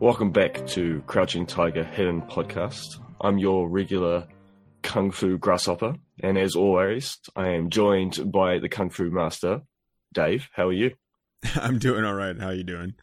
Welcome 0.00 0.30
back 0.30 0.66
to 0.68 1.02
Crouching 1.06 1.44
Tiger 1.44 1.84
Hidden 1.84 2.22
Podcast. 2.22 2.96
I'm 3.20 3.36
your 3.36 3.68
regular 3.68 4.26
Kung 4.82 5.10
Fu 5.10 5.36
Grasshopper, 5.36 5.94
and 6.22 6.38
as 6.38 6.56
always, 6.56 7.18
I 7.36 7.48
am 7.48 7.68
joined 7.68 8.32
by 8.32 8.60
the 8.60 8.70
Kung 8.70 8.88
Fu 8.88 9.10
Master, 9.10 9.60
Dave. 10.14 10.48
How 10.54 10.68
are 10.68 10.72
you? 10.72 10.92
I'm 11.54 11.78
doing 11.78 12.06
all 12.06 12.14
right. 12.14 12.34
How 12.34 12.46
are 12.46 12.54
you 12.54 12.64
doing? 12.64 12.94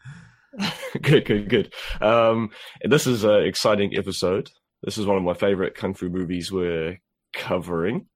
good, 1.04 1.26
good, 1.26 1.48
good. 1.48 1.74
Um, 2.02 2.50
this 2.84 3.06
is 3.06 3.24
an 3.24 3.44
exciting 3.44 3.96
episode. 3.96 4.50
This 4.82 4.98
is 4.98 5.06
one 5.06 5.18
of 5.18 5.24
my 5.24 5.36
favorite 5.36 5.76
Kung 5.76 5.94
Fu 5.94 6.10
movies 6.10 6.52
we're 6.52 7.00
covering. 7.32 8.08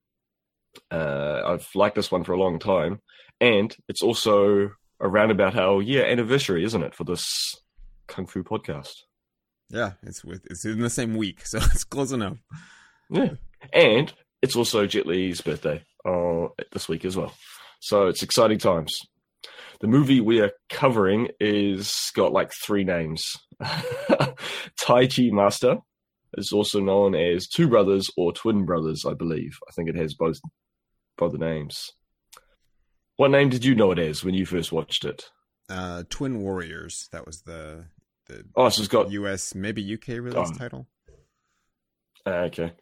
Uh, 0.89 1.41
I've 1.45 1.67
liked 1.75 1.97
this 1.97 2.11
one 2.11 2.23
for 2.23 2.33
a 2.33 2.39
long 2.39 2.57
time, 2.57 2.99
and 3.39 3.77
it's 3.87 4.01
also 4.01 4.71
around 4.99 5.29
about 5.29 5.55
our 5.55 5.83
year 5.83 6.03
anniversary, 6.03 6.63
isn't 6.63 6.81
it, 6.81 6.95
for 6.95 7.03
this 7.03 7.60
Kung 8.11 8.27
Fu 8.27 8.43
podcast? 8.43 8.91
Yeah, 9.69 9.93
it's 10.03 10.23
with 10.23 10.45
it's 10.49 10.65
in 10.65 10.79
the 10.79 10.89
same 10.89 11.15
week, 11.15 11.45
so 11.45 11.59
it's 11.59 11.85
close 11.85 12.11
enough. 12.11 12.37
Yeah, 13.09 13.35
and 13.73 14.11
it's 14.41 14.55
also 14.55 14.85
Jet 14.85 15.07
Li's 15.07 15.39
birthday 15.39 15.81
uh, 16.05 16.47
this 16.73 16.89
week 16.89 17.05
as 17.05 17.15
well, 17.15 17.33
so 17.79 18.07
it's 18.07 18.21
exciting 18.21 18.57
times. 18.57 18.93
The 19.79 19.87
movie 19.87 20.19
we 20.19 20.41
are 20.41 20.51
covering 20.69 21.29
is 21.39 22.11
got 22.13 22.33
like 22.33 22.51
three 22.65 22.83
names: 22.83 23.23
Tai 23.61 25.07
Chi 25.07 25.29
Master. 25.31 25.77
It's 26.37 26.51
also 26.51 26.79
known 26.79 27.15
as 27.15 27.47
Two 27.47 27.69
Brothers 27.69 28.09
or 28.17 28.33
Twin 28.33 28.65
Brothers, 28.65 29.05
I 29.07 29.13
believe. 29.13 29.51
I 29.69 29.71
think 29.71 29.89
it 29.89 29.95
has 29.95 30.13
both 30.13 30.37
both 31.17 31.31
the 31.31 31.37
names. 31.37 31.91
What 33.15 33.31
name 33.31 33.49
did 33.49 33.63
you 33.63 33.73
know 33.73 33.91
it 33.91 33.99
as 33.99 34.23
when 34.23 34.33
you 34.33 34.45
first 34.45 34.73
watched 34.73 35.05
it? 35.05 35.29
Uh, 35.69 36.03
Twin 36.09 36.41
Warriors. 36.41 37.07
That 37.13 37.25
was 37.25 37.43
the 37.43 37.85
the 38.31 38.45
Oh, 38.55 38.69
so 38.69 38.81
it's 38.81 38.87
got 38.91 39.11
U.S. 39.11 39.53
maybe 39.55 39.81
U.K. 39.81 40.19
release 40.19 40.49
Oh. 40.53 40.57
title. 40.57 40.87
Ah, 42.25 42.43
okay. 42.45 42.73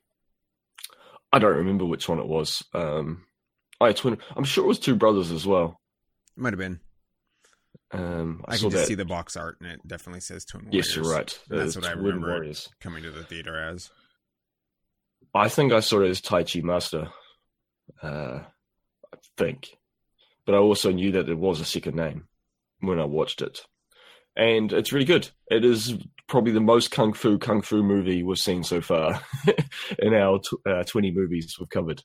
I 1.32 1.40
don't 1.40 1.58
remember 1.58 1.86
which 1.86 2.10
one 2.10 2.20
it 2.20 2.28
was. 2.28 2.64
Um, 2.74 3.26
I 3.80 3.94
twin. 3.94 4.18
I'm 4.36 4.44
sure 4.44 4.64
it 4.64 4.68
was 4.68 4.80
Two 4.80 4.96
Brothers 4.96 5.32
as 5.32 5.46
well. 5.46 5.80
It 6.36 6.42
might 6.42 6.54
have 6.54 6.60
been. 6.60 6.80
Um, 7.92 8.44
I, 8.48 8.54
I, 8.54 8.58
can 8.58 8.70
just 8.70 8.82
that. 8.84 8.88
see 8.88 8.96
the 8.96 9.06
box 9.06 9.36
art, 9.38 9.58
and 9.62 9.72
it 9.72 9.80
definitely 9.88 10.20
says 10.22 10.46
Twin 10.46 10.66
Warriors. 10.66 10.88
yes, 10.88 10.96
you're 10.96 11.06
right. 11.12 11.40
That's 11.50 11.76
Uh, 11.76 11.80
what 11.82 11.90
I 11.90 11.94
remember 11.94 12.28
Warriors. 12.28 12.70
coming 12.82 13.04
to 13.04 13.12
the 13.12 13.24
theater 13.24 13.58
as. 13.60 13.90
I 15.34 15.48
think 15.50 15.72
I 15.74 15.80
saw 15.80 16.02
it 16.02 16.10
as 16.10 16.22
Tai 16.22 16.44
Chi 16.44 16.62
Master. 16.62 17.10
Uh, 18.02 18.42
I 19.14 19.18
think, 19.38 19.70
but 20.46 20.54
I 20.56 20.58
also 20.60 20.92
knew 20.92 21.12
that 21.14 21.30
it 21.30 21.38
was 21.38 21.60
a 21.60 21.66
second 21.66 21.96
name 21.96 22.28
when 22.80 23.00
I 23.00 23.06
watched 23.06 23.42
it, 23.42 23.62
and 24.36 24.72
it's 24.74 24.92
really 24.94 25.06
good. 25.06 25.30
It 25.48 25.66
is 25.66 25.94
probably 26.28 26.52
the 26.52 26.60
most 26.60 26.92
kung 26.92 27.14
fu 27.14 27.38
kung 27.38 27.62
fu 27.62 27.84
movie 27.84 28.24
we've 28.24 28.38
seen 28.38 28.64
so 28.64 28.82
far 28.82 29.22
in 30.00 30.14
our 30.14 30.40
uh, 30.68 30.84
20 30.84 31.12
movies 31.12 31.56
we've 31.60 31.70
covered, 31.70 32.04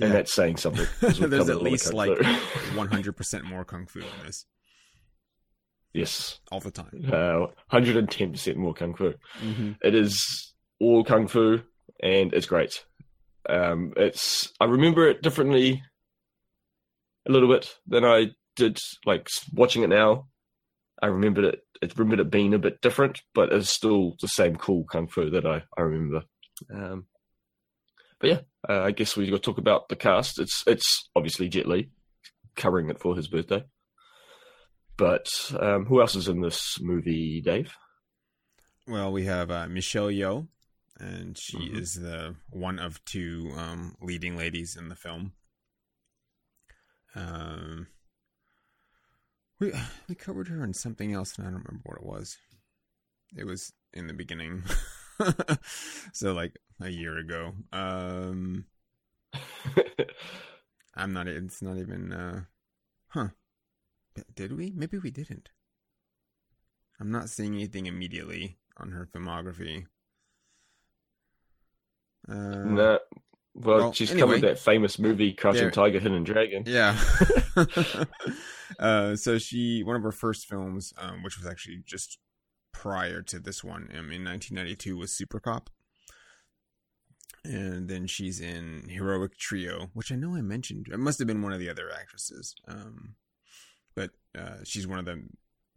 and 0.00 0.12
that's 0.12 0.34
saying 0.34 0.56
something. 0.56 0.86
There's 1.00 1.48
at 1.48 1.62
least 1.62 1.92
like 1.92 2.18
100% 2.18 3.42
more 3.44 3.64
kung 3.64 3.86
fu 3.86 4.00
in 4.00 4.06
this 4.24 4.46
yes, 5.92 6.40
all 6.50 6.60
the 6.60 6.70
time. 6.70 7.04
uh, 7.06 7.46
110% 7.72 8.56
more 8.56 8.74
kung 8.74 8.94
fu. 8.94 9.14
Mm-hmm. 9.40 9.72
It 9.82 9.94
is 9.94 10.54
all 10.80 11.04
kung 11.04 11.28
fu, 11.28 11.60
and 12.02 12.32
it's 12.32 12.46
great. 12.46 12.84
Um, 13.48 13.92
it's 13.96 14.52
I 14.60 14.66
remember 14.66 15.08
it 15.08 15.22
differently 15.22 15.82
a 17.28 17.32
little 17.32 17.48
bit 17.48 17.76
than 17.86 18.04
I 18.04 18.30
did 18.56 18.78
like 19.04 19.28
watching 19.52 19.82
it 19.82 19.88
now. 19.88 20.28
I 21.02 21.06
remembered 21.08 21.44
it. 21.44 21.60
I 21.82 21.88
remembered 21.96 22.20
it 22.20 22.30
being 22.30 22.54
a 22.54 22.58
bit 22.58 22.80
different, 22.80 23.20
but 23.34 23.52
it's 23.52 23.68
still 23.70 24.14
the 24.20 24.28
same 24.28 24.54
cool 24.56 24.84
kung 24.84 25.08
fu 25.08 25.28
that 25.30 25.44
I 25.44 25.64
I 25.76 25.82
remember. 25.82 26.22
Um, 26.72 27.06
but 28.20 28.30
yeah, 28.30 28.40
uh, 28.68 28.82
I 28.82 28.92
guess 28.92 29.16
we 29.16 29.26
got 29.28 29.36
to 29.36 29.42
talk 29.42 29.58
about 29.58 29.88
the 29.88 29.96
cast. 29.96 30.38
It's 30.38 30.62
it's 30.66 31.10
obviously 31.16 31.48
Jet 31.48 31.66
Li 31.66 31.90
covering 32.54 32.88
it 32.88 33.00
for 33.00 33.16
his 33.16 33.26
birthday. 33.28 33.64
But 34.96 35.26
um, 35.58 35.86
who 35.86 36.00
else 36.00 36.14
is 36.14 36.28
in 36.28 36.40
this 36.40 36.78
movie, 36.80 37.40
Dave? 37.40 37.74
Well, 38.86 39.10
we 39.10 39.24
have 39.24 39.50
uh, 39.50 39.66
Michelle 39.66 40.08
Yeoh, 40.08 40.46
and 40.98 41.36
she 41.36 41.56
Mhm. 41.56 41.80
is 41.80 41.94
the 41.94 42.36
one 42.50 42.78
of 42.78 43.04
two 43.04 43.52
um, 43.56 43.96
leading 44.00 44.36
ladies 44.36 44.76
in 44.78 44.88
the 44.88 44.94
film. 44.94 45.32
Um, 47.14 47.88
we 49.62 49.72
we 50.08 50.14
covered 50.14 50.48
her 50.48 50.62
in 50.64 50.74
something 50.74 51.12
else, 51.14 51.38
and 51.38 51.46
I 51.46 51.50
don't 51.50 51.64
remember 51.64 51.82
what 51.84 51.98
it 51.98 52.06
was. 52.06 52.36
It 53.36 53.46
was 53.46 53.72
in 53.94 54.08
the 54.08 54.12
beginning, 54.12 54.62
so 56.12 56.32
like 56.32 56.58
a 56.80 56.90
year 56.90 57.16
ago. 57.16 57.54
Um, 57.72 58.66
I'm 60.94 61.12
not. 61.12 61.28
It's 61.28 61.62
not 61.62 61.78
even. 61.78 62.12
Uh, 62.12 62.42
huh? 63.08 63.28
Did 64.34 64.56
we? 64.56 64.72
Maybe 64.74 64.98
we 64.98 65.10
didn't. 65.10 65.48
I'm 67.00 67.10
not 67.10 67.30
seeing 67.30 67.54
anything 67.54 67.86
immediately 67.86 68.58
on 68.76 68.90
her 68.90 69.06
filmography. 69.06 69.86
Uh, 72.28 72.64
No. 72.64 72.98
Well, 73.54 73.78
well, 73.78 73.92
she's 73.92 74.10
anyway. 74.10 74.26
covered 74.26 74.40
that 74.42 74.58
famous 74.58 74.98
movie 74.98 75.32
Crouching 75.34 75.70
Tiger, 75.70 75.98
Hidden 75.98 76.24
Dragon. 76.24 76.64
Yeah. 76.66 76.98
uh, 78.78 79.16
so 79.16 79.38
she, 79.38 79.82
one 79.82 79.96
of 79.96 80.02
her 80.02 80.12
first 80.12 80.48
films, 80.48 80.92
um, 80.96 81.22
which 81.22 81.38
was 81.38 81.46
actually 81.46 81.82
just 81.84 82.18
prior 82.72 83.20
to 83.22 83.38
this 83.38 83.62
one, 83.62 83.88
um, 83.92 84.10
in 84.10 84.24
1992, 84.24 84.96
was 84.96 85.12
Super 85.12 85.38
Cop. 85.38 85.68
And 87.44 87.88
then 87.88 88.06
she's 88.06 88.40
in 88.40 88.88
Heroic 88.88 89.36
Trio, 89.36 89.90
which 89.92 90.12
I 90.12 90.16
know 90.16 90.34
I 90.34 90.42
mentioned. 90.42 90.86
It 90.90 90.98
must 90.98 91.18
have 91.18 91.26
been 91.26 91.42
one 91.42 91.52
of 91.52 91.58
the 91.58 91.68
other 91.68 91.90
actresses. 91.92 92.54
Um, 92.68 93.16
but 93.94 94.10
uh, 94.38 94.58
she's 94.64 94.86
one 94.86 94.98
of 94.98 95.04
the 95.04 95.24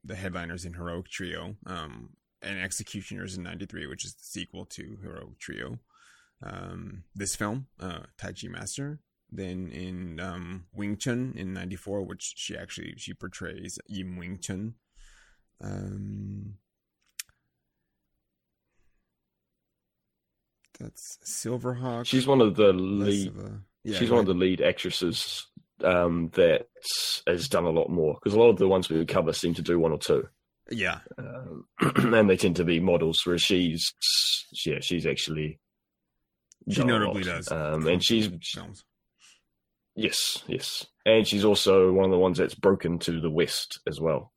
the 0.03 0.15
headliners 0.15 0.65
in 0.65 0.75
Heroic 0.75 1.09
Trio. 1.09 1.55
Um, 1.65 2.11
and 2.41 2.59
Executioners 2.59 3.35
in 3.35 3.43
'93, 3.43 3.87
which 3.87 4.05
is 4.05 4.13
the 4.13 4.23
sequel 4.23 4.65
to 4.65 4.97
Heroic 5.01 5.39
Trio. 5.39 5.79
Um, 6.43 7.03
this 7.15 7.35
film, 7.35 7.67
uh, 7.79 7.99
Tai 8.17 8.33
Chi 8.33 8.47
Master, 8.49 8.99
then 9.31 9.69
in 9.71 10.19
um, 10.19 10.65
Wing 10.73 10.97
Chun 10.97 11.33
in 11.35 11.53
'94, 11.53 12.03
which 12.03 12.33
she 12.35 12.55
actually 12.57 12.93
she 12.97 13.13
portrays 13.13 13.79
Yim 13.87 14.17
Wing 14.17 14.39
Chun. 14.41 14.75
Um, 15.63 16.55
that's 20.79 21.17
Silverhawk. 21.25 22.05
She's 22.05 22.27
one 22.27 22.41
of 22.41 22.55
the 22.55 22.73
lead. 22.73 23.27
of 23.29 23.37
a- 23.37 23.59
yeah, 23.83 23.97
she's 23.99 24.09
go 24.09 24.15
one 24.15 24.21
of 24.21 24.27
the 24.27 24.33
lead 24.33 24.61
actresses 24.61 25.45
um, 25.83 26.29
that 26.33 26.67
has 27.27 27.47
done 27.47 27.65
a 27.65 27.69
lot 27.69 27.89
more 27.89 28.15
because 28.15 28.33
a 28.33 28.39
lot 28.39 28.49
of 28.49 28.57
the 28.57 28.67
ones 28.67 28.89
we 28.89 29.05
cover 29.05 29.31
seem 29.31 29.53
to 29.53 29.61
do 29.61 29.79
one 29.79 29.91
or 29.91 29.99
two, 29.99 30.27
yeah, 30.71 30.99
um, 31.17 31.65
and 31.95 32.29
they 32.29 32.35
tend 32.37 32.55
to 32.55 32.63
be 32.63 32.79
models. 32.79 33.21
Whereas 33.23 33.43
she's, 33.43 33.93
yeah, 34.65 34.79
she's 34.81 35.05
actually 35.05 35.59
she 36.69 36.83
notably 36.83 37.23
does. 37.23 37.51
um, 37.51 37.85
and 37.87 38.03
she's 38.03 38.29
yes, 39.95 40.43
yes, 40.47 40.85
and 41.05 41.27
she's 41.27 41.45
also 41.45 41.91
one 41.91 42.05
of 42.05 42.11
the 42.11 42.17
ones 42.17 42.37
that's 42.37 42.55
broken 42.55 42.99
to 42.99 43.19
the 43.21 43.29
west 43.29 43.79
as 43.87 43.99
well. 43.99 44.31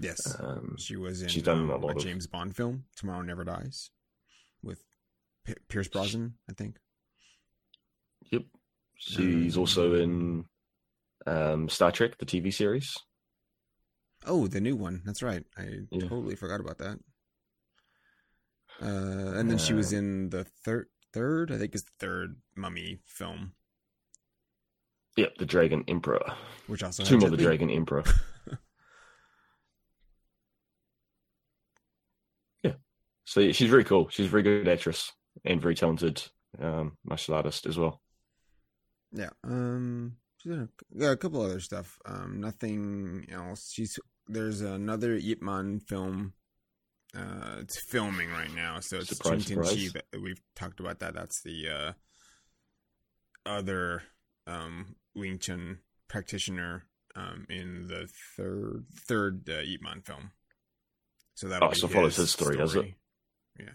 Yes, 0.00 0.36
Um, 0.40 0.76
she 0.78 0.96
was 0.96 1.22
in 1.22 1.28
she's 1.28 1.42
done 1.42 1.62
um, 1.62 1.70
a 1.70 1.76
lot 1.76 1.96
of- 1.96 2.02
James 2.02 2.26
Bond 2.26 2.54
film, 2.54 2.84
Tomorrow 2.96 3.22
Never 3.22 3.42
Dies, 3.44 3.90
with 4.62 4.84
P- 5.44 5.54
Pierce 5.68 5.88
Brosnan, 5.88 6.34
I 6.48 6.52
think. 6.52 6.78
Yep. 8.30 8.42
She's 8.96 9.56
also 9.56 9.94
in 9.94 10.44
um, 11.26 11.68
Star 11.68 11.90
Trek, 11.90 12.18
the 12.18 12.26
TV 12.26 12.52
series. 12.52 12.94
Oh, 14.26 14.46
the 14.46 14.60
new 14.60 14.76
one. 14.76 15.02
That's 15.04 15.22
right. 15.22 15.44
I 15.56 15.80
Yeah. 15.90 16.02
totally 16.08 16.34
forgot 16.36 16.60
about 16.60 16.78
that. 16.78 16.98
Uh, 18.80 19.32
and 19.38 19.50
then 19.50 19.58
she 19.58 19.72
was 19.72 19.92
Uh, 19.92 19.96
in 19.96 20.30
the 20.30 20.44
third, 20.44 20.88
third, 21.18 21.52
I 21.52 21.58
think 21.58 21.74
it's 21.74 21.84
the 21.84 21.90
third 21.98 22.36
Mummy 22.56 23.00
film, 23.04 23.52
Yep, 25.16 25.38
the 25.38 25.46
Dragon 25.46 25.84
Emperor. 25.88 26.22
which 26.68 26.84
also 26.84 27.02
Tomb 27.02 27.24
of 27.24 27.32
the 27.32 27.36
Dragon 27.36 27.70
Emperor. 27.70 28.04
yeah. 32.62 32.74
So 33.24 33.40
yeah, 33.40 33.50
she's 33.50 33.68
very 33.70 33.82
cool. 33.82 34.08
She's 34.10 34.26
a 34.26 34.28
very 34.28 34.44
good 34.44 34.68
actress 34.68 35.12
and 35.44 35.60
very 35.60 35.74
talented 35.74 36.22
um, 36.60 36.96
martial 37.04 37.34
artist 37.34 37.66
as 37.66 37.76
well. 37.76 38.00
Yeah. 39.12 39.30
Um. 39.42 40.18
She's 40.36 40.52
in 40.52 40.60
a, 40.60 40.68
yeah, 40.94 41.10
a 41.10 41.16
couple 41.16 41.42
other 41.42 41.58
stuff. 41.58 41.98
Um. 42.06 42.40
Nothing 42.40 43.26
else. 43.32 43.72
She's 43.72 43.98
there's 44.28 44.60
another 44.60 45.16
Yip 45.16 45.42
Man 45.42 45.80
film. 45.80 46.34
Uh, 47.16 47.56
it's 47.60 47.80
filming 47.88 48.30
right 48.30 48.54
now, 48.54 48.80
so 48.80 48.98
it's 48.98 49.08
Surprise, 49.08 49.46
surprise. 49.46 49.92
that 49.92 50.04
we've 50.22 50.40
talked 50.54 50.78
about 50.80 50.98
that. 51.00 51.14
That's 51.14 51.40
the 51.42 51.68
uh, 51.68 51.92
other 53.46 54.02
um 54.46 54.96
Wing 55.14 55.38
Chun 55.38 55.78
practitioner 56.08 56.84
um 57.16 57.46
in 57.48 57.86
the 57.86 58.08
third 58.36 58.84
third 59.06 59.48
uh, 59.48 59.60
Ip 59.62 59.82
Man 59.82 60.02
film. 60.02 60.32
So 61.34 61.48
that 61.48 61.62
Oh, 61.62 61.72
so 61.72 61.88
follows 61.88 62.16
his 62.16 62.30
story, 62.30 62.56
does 62.56 62.74
it? 62.74 62.92
Yeah. 63.58 63.66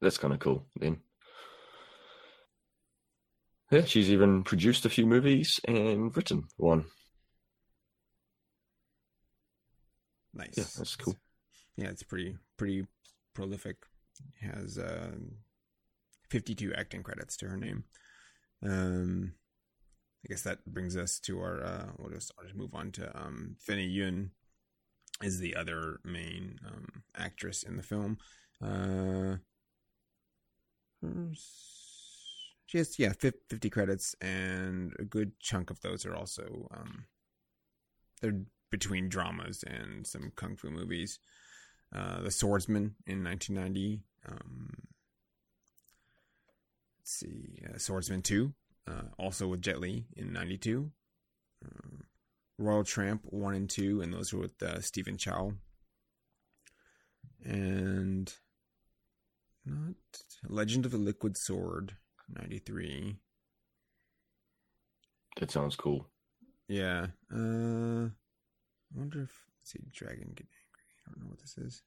That's 0.00 0.18
kind 0.18 0.32
of 0.34 0.40
cool 0.40 0.66
then. 0.78 0.98
Yeah, 3.70 3.84
she's 3.84 4.10
even 4.10 4.44
produced 4.44 4.84
a 4.86 4.90
few 4.90 5.06
movies 5.06 5.58
and 5.66 6.14
written 6.16 6.44
one. 6.56 6.84
Nice. 10.34 10.54
Yeah, 10.56 10.64
that's 10.76 10.96
cool. 10.96 11.16
Yeah, 11.76 11.88
it's 11.88 12.02
pretty 12.02 12.36
pretty 12.56 12.86
prolific. 13.34 13.76
Has 14.40 14.78
uh, 14.78 15.12
52 16.30 16.72
acting 16.74 17.02
credits 17.02 17.36
to 17.38 17.48
her 17.48 17.56
name. 17.56 17.84
Um, 18.62 19.34
I 20.24 20.28
guess 20.28 20.42
that 20.42 20.64
brings 20.64 20.96
us 20.96 21.18
to 21.20 21.40
our. 21.40 21.62
Uh, 21.62 21.86
we'll 21.98 22.10
just 22.10 22.32
I'll 22.38 22.44
just 22.44 22.56
move 22.56 22.74
on 22.74 22.92
to 22.92 23.16
um, 23.16 23.56
Fennie 23.66 23.92
Yuen 23.92 24.30
is 25.22 25.38
the 25.38 25.54
other 25.54 26.00
main 26.04 26.58
um, 26.66 27.02
actress 27.16 27.62
in 27.62 27.76
the 27.76 27.82
film. 27.82 28.18
Uh, 28.62 29.36
she 32.66 32.78
has 32.78 32.98
yeah 32.98 33.12
50 33.12 33.68
credits, 33.70 34.14
and 34.20 34.94
a 34.98 35.04
good 35.04 35.38
chunk 35.40 35.70
of 35.70 35.80
those 35.80 36.06
are 36.06 36.16
also 36.16 36.68
um, 36.74 37.04
they're 38.20 38.40
between 38.74 39.08
dramas 39.08 39.62
and 39.62 40.04
some 40.04 40.32
kung 40.34 40.56
fu 40.56 40.68
movies. 40.68 41.20
Uh, 41.94 42.20
the 42.22 42.30
Swordsman 42.32 42.96
in 43.06 43.22
1990. 43.22 44.02
Um, 44.28 44.70
let's 46.98 47.12
see, 47.12 47.60
uh, 47.72 47.78
Swordsman 47.78 48.22
2, 48.22 48.52
uh, 48.88 48.92
also 49.16 49.46
with 49.46 49.62
Jet 49.62 49.78
Li 49.78 50.06
in 50.16 50.32
92. 50.32 50.90
Uh, 51.64 52.02
Royal 52.58 52.82
Tramp 52.82 53.22
1 53.26 53.54
and 53.54 53.70
2, 53.70 54.00
and 54.00 54.12
those 54.12 54.32
were 54.32 54.40
with 54.40 54.60
uh, 54.60 54.80
Stephen 54.80 55.18
Chow. 55.18 55.52
And 57.44 58.32
not 59.64 59.94
Legend 60.48 60.84
of 60.84 60.90
the 60.90 60.98
Liquid 60.98 61.36
Sword 61.36 61.94
93. 62.28 63.18
That 65.38 65.52
sounds 65.52 65.76
cool. 65.76 66.08
Yeah. 66.66 67.06
Uh, 67.32 68.08
I 68.94 68.98
wonder 68.98 69.22
if 69.22 69.44
let's 69.60 69.72
see, 69.72 69.80
Dragon 69.92 70.32
Get 70.34 70.46
Angry. 70.46 70.84
I 71.06 71.10
don't 71.10 71.24
know 71.24 71.30
what 71.30 71.40
this 71.40 71.58
is. 71.58 71.82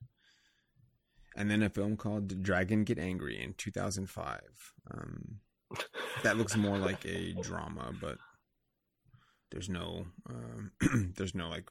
And 1.36 1.52
then 1.52 1.62
a 1.62 1.70
film 1.70 1.98
called 1.98 2.42
Dragon 2.42 2.84
Get 2.84 2.98
Angry 2.98 3.42
in 3.42 3.54
2005. 3.58 4.42
Um, 4.92 5.40
that 6.24 6.38
looks 6.38 6.56
more 6.56 6.78
like 6.78 7.06
a 7.06 7.34
drama, 7.42 7.94
but 8.02 8.18
there's 9.52 9.70
no 9.70 10.08
um, 10.30 10.72
there's 11.16 11.36
no 11.36 11.50
like 11.50 11.70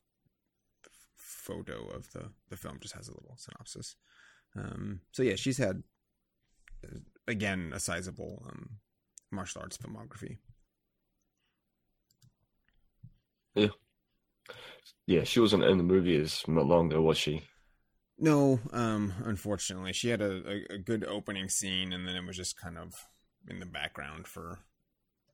photo 1.17 1.87
of 1.89 2.11
the 2.13 2.31
the 2.49 2.57
film. 2.57 2.79
Just 2.81 2.95
has 2.95 3.09
a 3.09 3.13
little 3.13 3.37
synopsis. 3.37 3.97
Um, 4.57 5.01
so 5.13 5.23
yeah, 5.23 5.37
she's 5.37 5.59
had 5.59 5.83
again 7.27 7.73
a 7.75 7.81
sizable 7.81 8.45
um, 8.49 8.79
martial 9.31 9.63
arts 9.63 9.77
filmography. 9.77 10.39
Yeah. 13.55 13.69
Yeah, 15.07 15.25
she 15.25 15.41
wasn't 15.41 15.65
in 15.65 15.79
the 15.79 15.85
movie 15.85 16.17
as 16.17 16.43
long 16.49 16.89
though, 16.89 17.03
was 17.03 17.19
she? 17.19 17.43
No, 18.19 18.61
um, 18.73 19.13
unfortunately, 19.25 19.93
she 19.93 20.09
had 20.09 20.23
a, 20.23 20.43
a, 20.49 20.75
a, 20.75 20.79
good 20.79 21.05
opening 21.05 21.51
scene, 21.51 21.93
and 21.93 22.09
then 22.09 22.17
it 22.17 22.27
was 22.27 22.37
just 22.37 22.57
kind 22.57 22.79
of 22.79 22.95
in 23.47 23.61
the 23.61 23.67
background 23.67 24.27
for 24.27 24.61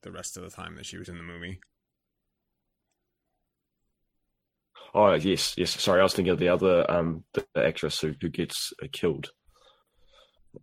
the 0.01 0.11
rest 0.11 0.35
of 0.35 0.43
the 0.43 0.49
time 0.49 0.75
that 0.75 0.85
she 0.85 0.97
was 0.97 1.07
in 1.07 1.17
the 1.17 1.23
movie. 1.23 1.59
Oh 4.93 5.13
yes, 5.13 5.55
yes. 5.57 5.81
Sorry, 5.81 6.01
I 6.01 6.03
was 6.03 6.13
thinking 6.13 6.31
of 6.31 6.39
the 6.39 6.49
other 6.49 6.89
um 6.91 7.23
the, 7.33 7.45
the 7.55 7.65
actress 7.65 7.99
who 7.99 8.13
who 8.19 8.29
gets 8.29 8.73
uh, 8.83 8.87
killed 8.91 9.31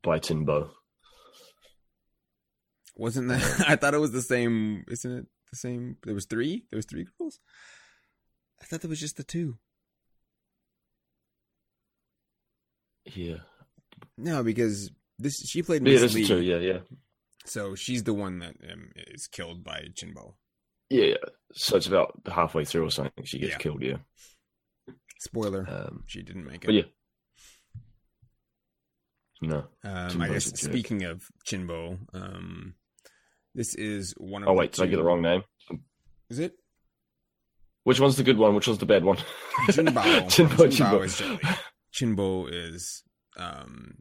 by 0.02 0.18
Timbo. 0.18 0.70
Wasn't 2.96 3.28
that? 3.28 3.64
I 3.68 3.76
thought 3.76 3.94
it 3.94 3.98
was 3.98 4.12
the 4.12 4.22
same. 4.22 4.84
Isn't 4.88 5.18
it 5.18 5.26
the 5.50 5.56
same? 5.56 5.96
There 6.04 6.14
was 6.14 6.26
three. 6.26 6.66
There 6.70 6.76
was 6.78 6.86
three 6.86 7.06
girls. 7.18 7.40
I 8.62 8.64
thought 8.66 8.80
there 8.82 8.88
was 8.90 9.00
just 9.00 9.16
the 9.16 9.24
two. 9.24 9.58
Yeah. 13.14 13.36
No, 14.16 14.42
because 14.42 14.90
this 15.18 15.36
she 15.48 15.62
played 15.62 15.82
Yeah, 15.86 15.92
Miss 15.92 16.00
there's 16.00 16.14
Lee, 16.14 16.26
two. 16.26 16.40
Yeah, 16.42 16.58
yeah, 16.58 16.78
so 17.44 17.74
she's 17.74 18.04
the 18.04 18.14
one 18.14 18.38
that 18.40 18.54
um, 18.70 18.90
is 18.96 19.26
killed 19.26 19.64
by 19.64 19.86
Chinbo. 19.94 20.34
yeah. 20.90 21.04
yeah. 21.04 21.14
So 21.52 21.76
it's 21.76 21.86
about 21.88 22.20
halfway 22.30 22.64
through 22.64 22.86
or 22.86 22.90
something. 22.90 23.24
She 23.24 23.38
gets 23.38 23.52
Yeah. 23.52 23.58
killed. 23.58 23.82
Yeah. 23.82 23.96
Spoiler: 25.18 25.66
Um, 25.68 26.04
she 26.06 26.22
didn't 26.22 26.44
make 26.44 26.64
it. 26.64 26.66
but 26.66 26.74
yeah. 26.74 26.82
No. 29.42 29.64
Um, 29.82 30.20
I 30.20 30.28
guess 30.28 30.52
jerk. 30.52 30.70
speaking 30.70 31.02
of 31.04 31.24
Chinbo, 31.46 31.98
um, 32.14 32.74
this 33.54 33.74
is 33.74 34.14
one 34.18 34.42
of. 34.42 34.48
Oh 34.50 34.52
wait, 34.52 34.72
did 34.72 34.82
I 34.82 34.86
get 34.86 34.96
the 34.96 35.02
wrong 35.04 35.22
name? 35.22 35.42
Is 36.28 36.38
it 36.38 36.54
Which 37.90 37.98
one's 37.98 38.14
the 38.14 38.22
good 38.22 38.38
one? 38.38 38.54
Which 38.54 38.68
one's 38.68 38.78
the 38.78 38.86
bad 38.86 39.02
one? 39.02 39.16
Jinbao? 39.66 40.26
Jinbo, 40.30 41.04
is. 41.04 41.20
Chinbo 41.92 42.46
is 42.48 43.02
um, 43.36 43.94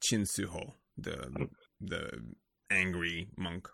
Chin 0.00 0.26
Siu 0.26 0.46
Ho, 0.46 0.74
the 0.96 1.48
the 1.80 2.08
angry 2.70 3.26
monk. 3.36 3.68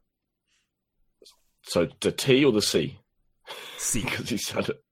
So 1.64 1.88
the 2.00 2.12
T 2.12 2.46
or 2.46 2.52
the 2.52 2.62
C? 2.62 2.98
C 3.76 4.00
Because 4.04 4.30
he 4.30 4.38
said 4.38 4.70
it. 4.70 4.82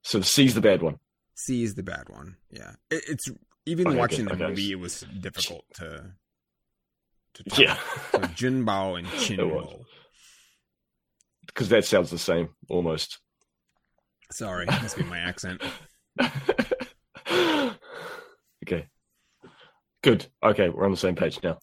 So 0.00 0.20
the 0.20 0.24
C's 0.24 0.54
the 0.54 0.62
bad 0.62 0.80
one. 0.80 0.96
C 1.34 1.62
is 1.62 1.74
the 1.74 1.82
bad 1.82 2.08
one. 2.08 2.36
Yeah, 2.50 2.70
it, 2.90 3.02
it's 3.10 3.28
even 3.66 3.88
Okay, 3.88 3.98
watching 3.98 4.28
okay, 4.28 4.34
the 4.34 4.44
okay. 4.44 4.50
movie, 4.50 4.72
it 4.72 4.80
was 4.80 5.04
difficult 5.20 5.66
to 5.74 6.14
to 7.34 7.44
tell. 7.50 7.62
Yeah. 7.62 7.76
So 8.12 8.20
Jinbao 8.20 8.98
and. 8.98 9.06
Chinbo. 9.18 9.82
Because 11.48 11.68
that 11.68 11.84
sounds 11.84 12.10
the 12.10 12.18
same 12.18 12.48
almost. 12.70 13.18
Sorry, 14.30 14.66
must 14.66 14.96
be 14.96 15.04
my 15.04 15.18
accent. 15.18 15.62
okay. 17.30 18.88
Good. 20.02 20.26
Okay, 20.42 20.68
we're 20.68 20.84
on 20.84 20.90
the 20.90 20.96
same 20.96 21.14
page 21.14 21.40
now. 21.42 21.58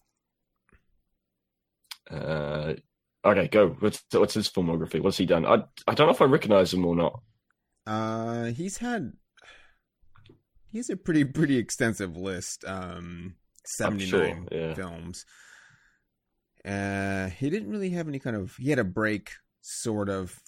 Uh, 2.10 2.74
okay, 3.24 3.48
go. 3.48 3.68
What's 3.80 4.02
what's 4.12 4.34
his 4.34 4.48
filmography? 4.48 5.00
What's 5.00 5.16
he 5.16 5.26
done? 5.26 5.46
I 5.46 5.64
I 5.86 5.94
don't 5.94 6.06
know 6.06 6.12
if 6.12 6.22
I 6.22 6.26
recognize 6.26 6.72
him 6.72 6.84
or 6.84 6.96
not. 6.96 7.20
Uh, 7.86 8.44
he's 8.46 8.78
had 8.78 9.12
he 10.66 10.78
has 10.78 10.90
a 10.90 10.96
pretty 10.96 11.24
pretty 11.24 11.56
extensive 11.56 12.16
list. 12.16 12.64
Um, 12.66 13.36
I'm 13.80 13.98
sure, 13.98 14.44
yeah. 14.50 14.74
films. 14.74 15.24
Uh, 16.64 17.28
he 17.28 17.50
didn't 17.50 17.70
really 17.70 17.90
have 17.90 18.08
any 18.08 18.18
kind 18.18 18.36
of. 18.36 18.56
He 18.56 18.70
had 18.70 18.78
a 18.78 18.84
break, 18.84 19.30
sort 19.60 20.08
of, 20.08 20.38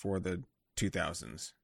for 0.00 0.20
the 0.20 0.42
two 0.76 0.90
thousands. 0.90 1.54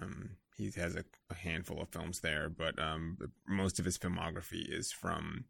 Um, 0.00 0.36
he 0.56 0.70
has 0.76 0.94
a, 0.94 1.04
a 1.30 1.34
handful 1.34 1.80
of 1.80 1.88
films 1.88 2.20
there, 2.20 2.48
but 2.48 2.78
um, 2.78 3.18
most 3.48 3.78
of 3.78 3.84
his 3.84 3.98
filmography 3.98 4.64
is 4.68 4.92
from 4.92 5.44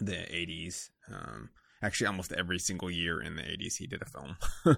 the 0.00 0.34
eighties. 0.34 0.90
Um, 1.12 1.50
actually, 1.82 2.06
almost 2.06 2.32
every 2.32 2.58
single 2.58 2.90
year 2.90 3.20
in 3.20 3.36
the 3.36 3.50
eighties, 3.50 3.76
he 3.76 3.86
did 3.86 4.02
a 4.02 4.06
film. 4.06 4.36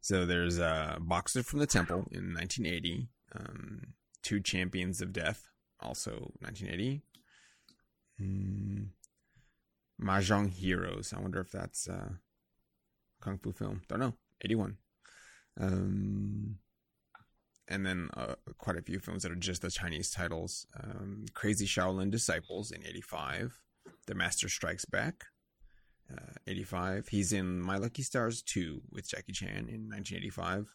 So 0.00 0.24
there's 0.24 0.58
uh, 0.58 0.96
Boxer 0.98 1.42
from 1.42 1.58
the 1.58 1.66
Temple 1.66 2.06
in 2.10 2.32
1980, 2.34 3.08
um, 3.36 3.94
Two 4.22 4.40
Champions 4.40 5.02
of 5.02 5.12
Death, 5.12 5.48
also 5.78 6.32
1980. 6.40 7.02
Mm, 8.20 8.88
Mahjong 10.02 10.50
Heroes. 10.50 11.12
I 11.14 11.20
wonder 11.20 11.40
if 11.40 11.50
that's 11.50 11.86
a 11.86 12.18
kung 13.20 13.38
fu 13.38 13.52
film. 13.52 13.82
Don't 13.88 14.00
know. 14.00 14.14
81. 14.42 14.78
Um, 15.60 16.56
and 17.68 17.86
then 17.86 18.08
uh, 18.16 18.34
quite 18.58 18.76
a 18.76 18.82
few 18.82 18.98
films 18.98 19.22
that 19.22 19.32
are 19.32 19.36
just 19.36 19.62
the 19.62 19.70
Chinese 19.70 20.10
titles. 20.10 20.66
Um, 20.82 21.26
Crazy 21.34 21.66
Shaolin 21.66 22.10
Disciples 22.10 22.70
in 22.72 22.84
85. 22.84 23.60
The 24.06 24.14
Master 24.14 24.48
Strikes 24.48 24.84
Back 24.84 25.26
uh, 26.12 26.34
85. 26.46 27.08
He's 27.08 27.32
in 27.32 27.60
My 27.60 27.76
Lucky 27.76 28.02
Stars 28.02 28.42
2 28.42 28.82
with 28.90 29.08
Jackie 29.08 29.32
Chan 29.32 29.68
in 29.68 29.88
1985. 29.88 30.74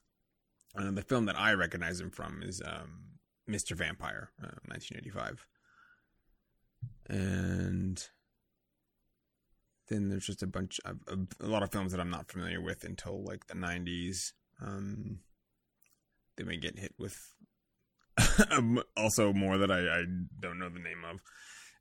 Uh, 0.78 0.92
the 0.92 1.02
film 1.02 1.26
that 1.26 1.40
I 1.40 1.54
recognize 1.54 2.00
him 2.00 2.12
from 2.12 2.42
is 2.44 2.62
um, 2.66 3.20
Mr. 3.50 3.76
Vampire, 3.76 4.32
uh, 4.42 4.60
1985. 4.68 5.46
And 7.08 8.08
then 9.88 10.10
there's 10.10 10.26
just 10.26 10.44
a 10.44 10.48
bunch 10.48 10.80
of 10.86 10.98
a, 11.08 11.46
a 11.46 11.48
lot 11.48 11.64
of 11.64 11.72
films 11.72 11.92
that 11.92 12.02
I'm 12.02 12.10
not 12.10 12.32
familiar 12.32 12.62
with 12.62 12.84
until 12.84 13.24
like 13.24 13.48
the 13.48 13.56
90s. 13.56 14.34
Um, 14.62 15.20
they 16.38 16.44
may 16.44 16.58
get 16.58 16.78
hit 16.80 16.94
with 16.98 17.18
also 18.98 19.34
more 19.34 19.58
that 19.58 19.72
I, 19.72 19.80
I 20.00 20.04
don't 20.40 20.60
know 20.60 20.70
the 20.70 20.80
name 20.80 21.04
of. 21.10 21.22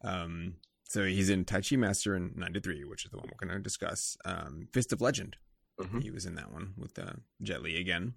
Um, 0.02 0.54
so 0.88 1.04
he's 1.04 1.31
in 1.31 1.45
Tai 1.45 1.61
Chi 1.62 1.76
Master 1.76 2.14
in 2.14 2.33
'93, 2.37 2.85
which 2.85 3.04
is 3.04 3.11
the 3.11 3.16
one 3.19 3.26
we're 3.31 3.47
going 3.47 3.57
to 3.57 3.62
discuss. 3.62 4.16
Um, 4.25 4.69
Fist 4.73 4.93
of 4.93 5.00
Legend. 5.00 5.37
Mhm. 5.81 6.02
He 6.02 6.11
was 6.11 6.25
in 6.26 6.35
that 6.37 6.52
one 6.52 6.75
with 6.76 6.99
uh, 6.99 7.14
Jet 7.43 7.62
Li 7.62 7.81
again. 7.81 8.14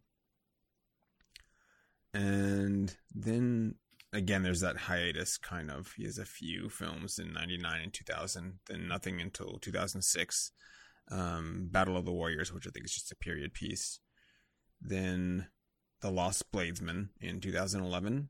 and 2.14 2.96
then 3.14 3.76
again, 4.14 4.44
there's 4.44 4.62
that 4.62 4.78
hiatus 4.78 5.38
kind 5.38 5.70
of. 5.72 5.94
He 5.98 6.04
has 6.06 6.18
a 6.18 6.26
few 6.26 6.70
films 6.70 7.20
in 7.20 7.34
'99 7.34 7.82
and 7.82 7.94
2000, 7.94 8.60
then 8.68 8.88
nothing 8.88 9.22
until 9.22 9.58
2006. 9.60 10.52
Um, 11.10 11.70
Battle 11.72 11.96
of 11.98 12.06
the 12.06 12.12
Warriors, 12.12 12.52
which 12.54 12.68
I 12.68 12.70
think 12.72 12.86
is 12.86 12.94
just 12.94 13.12
a 13.12 13.16
period 13.16 13.54
piece. 13.54 14.00
Then 14.81 15.48
The 16.01 16.12
Lost 16.12 16.51
Bladesman 16.51 17.10
in 17.19 17.39
2011. 17.39 18.29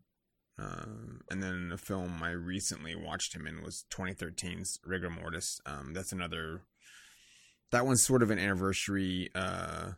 Uh, 0.59 0.85
and 1.29 1.43
then 1.43 1.71
a 1.71 1.77
film 1.77 2.21
I 2.23 2.31
recently 2.31 2.95
watched 2.95 3.35
him 3.35 3.45
in 3.45 3.61
was 3.61 3.85
2013's 3.91 4.79
Rigor 4.83 5.09
Mortis. 5.09 5.61
Um, 5.65 5.93
that's 5.93 6.11
another. 6.11 6.61
That 7.71 7.85
one's 7.85 8.03
sort 8.03 8.23
of 8.23 8.31
an 8.31 8.39
anniversary 8.39 9.29
uh, 9.35 9.91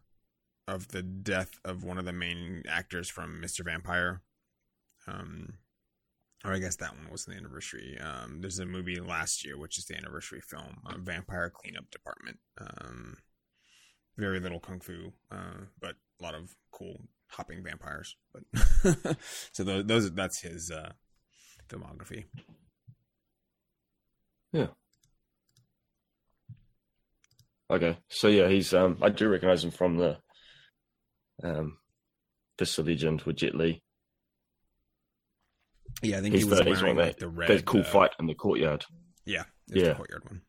of 0.68 0.90
the 0.90 1.04
death 1.04 1.60
of 1.64 1.84
one 1.84 1.98
of 1.98 2.06
the 2.06 2.14
main 2.14 2.64
actors 2.68 3.10
from 3.10 3.42
Mr. 3.42 3.64
Vampire. 3.64 4.22
Um, 5.08 5.54
or 6.46 6.54
I 6.54 6.60
guess 6.60 6.78
that 6.78 6.96
one 6.96 7.12
was 7.12 7.26
the 7.26 7.34
anniversary. 7.34 7.98
Um, 8.00 8.40
there's 8.42 8.60
a 8.60 8.66
movie 8.66 9.00
last 9.00 9.46
year, 9.46 9.58
which 9.58 9.78
is 9.78 9.86
the 9.86 9.98
anniversary 9.98 10.42
film, 10.42 10.78
uh, 10.86 10.98
Vampire 10.98 11.50
Cleanup 11.50 11.92
Department. 11.92 12.40
Um, 12.60 13.18
very 14.18 14.40
little 14.40 14.60
kung 14.60 14.80
fu, 14.80 15.14
uh, 15.32 15.66
but 15.80 15.96
a 16.20 16.24
lot 16.24 16.36
of 16.36 16.56
cool 16.72 17.02
hopping 17.28 17.64
vampires. 17.64 18.16
But 18.34 18.44
so 19.52 19.64
those, 19.64 19.86
those 19.86 20.12
that's 20.12 20.42
his 20.42 20.72
uh, 20.72 20.92
filmography. 21.70 22.26
Yeah. 24.52 24.68
Okay, 27.72 27.98
so 28.08 28.28
yeah, 28.28 28.48
he's 28.48 28.74
um, 28.74 28.98
I 29.02 29.10
do 29.10 29.30
recognize 29.30 29.64
him 29.64 29.70
from 29.72 29.98
the 29.98 30.18
um, 31.44 31.78
Fist 32.58 32.80
of 32.80 32.88
Legend 32.88 33.22
with 33.22 33.36
Jet 33.38 33.54
Li. 33.54 33.84
Yeah, 36.02 36.18
I 36.18 36.22
think 36.22 36.34
He's 36.34 36.46
he 36.46 36.50
was 36.50 36.60
the, 36.60 36.66
wearing 36.66 36.96
like 36.96 37.06
that 37.06 37.20
the 37.20 37.28
red. 37.28 37.50
that 37.50 37.66
cool 37.66 37.82
uh, 37.82 37.84
fight 37.84 38.12
in 38.20 38.26
the 38.26 38.34
courtyard. 38.34 38.86
Yeah, 39.26 39.44
it's 39.68 39.82
Yeah. 39.84 39.90
the 39.90 39.96
courtyard 39.96 40.26
one. 40.26 40.42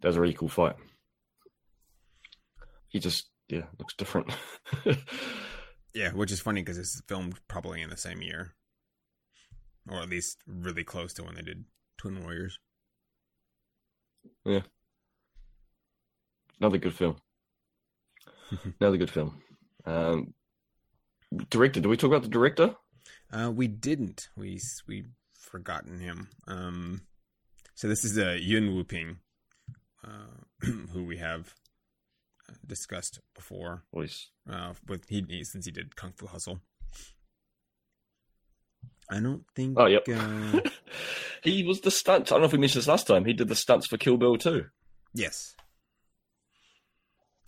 That 0.00 0.08
was 0.08 0.16
a 0.16 0.20
really 0.20 0.32
cool 0.32 0.48
fight. 0.48 0.76
He 2.88 3.00
just 3.00 3.28
yeah 3.48 3.64
looks 3.78 3.94
different. 3.94 4.32
Yeah, 5.94 6.12
which 6.12 6.30
is 6.30 6.40
funny 6.40 6.62
because 6.62 6.78
it's 6.78 7.02
filmed 7.08 7.40
probably 7.48 7.82
in 7.82 7.90
the 7.90 7.96
same 7.96 8.22
year, 8.22 8.54
or 9.88 10.00
at 10.00 10.08
least 10.08 10.38
really 10.46 10.84
close 10.84 11.12
to 11.14 11.24
when 11.24 11.34
they 11.34 11.42
did 11.42 11.64
Twin 11.96 12.22
Warriors. 12.22 12.58
Yeah, 14.44 14.60
another 16.60 16.78
good 16.78 16.94
film. 16.94 17.16
Another 18.80 18.96
good 18.96 19.10
film. 19.10 19.42
Um, 19.84 20.32
director. 21.50 21.80
Did 21.80 21.88
we 21.88 21.96
talk 21.96 22.08
about 22.08 22.22
the 22.22 22.28
director? 22.28 22.76
Uh, 23.30 23.50
we 23.54 23.66
didn't. 23.66 24.28
We 24.36 24.60
we 24.86 25.04
forgotten 25.32 26.00
him. 26.00 26.28
Um, 26.46 27.02
so 27.74 27.88
this 27.88 28.04
is 28.04 28.16
uh, 28.16 28.38
Yuen 28.40 28.74
Woo 28.74 28.84
Ping, 28.84 29.18
uh, 30.02 30.66
who 30.92 31.04
we 31.04 31.18
have 31.18 31.52
discussed 32.66 33.20
before. 33.34 33.84
Voice. 33.92 34.30
Uh, 34.50 34.74
with 34.86 35.08
he, 35.08 35.24
since 35.44 35.64
he 35.66 35.70
did 35.72 35.96
Kung 35.96 36.12
Fu 36.12 36.26
Hustle. 36.26 36.60
I 39.10 39.20
don't 39.20 39.44
think. 39.54 39.78
Oh, 39.78 39.86
yep. 39.86 40.06
Uh, 40.08 40.60
he 41.42 41.64
was 41.64 41.80
the 41.80 41.90
stunt. 41.90 42.30
I 42.30 42.34
don't 42.34 42.42
know 42.42 42.46
if 42.46 42.52
we 42.52 42.58
mentioned 42.58 42.82
this 42.82 42.88
last 42.88 43.06
time. 43.06 43.24
He 43.24 43.32
did 43.32 43.48
the 43.48 43.54
stunts 43.54 43.86
for 43.86 43.96
Kill 43.96 44.16
Bill 44.16 44.36
too. 44.36 44.66
yes. 45.14 45.54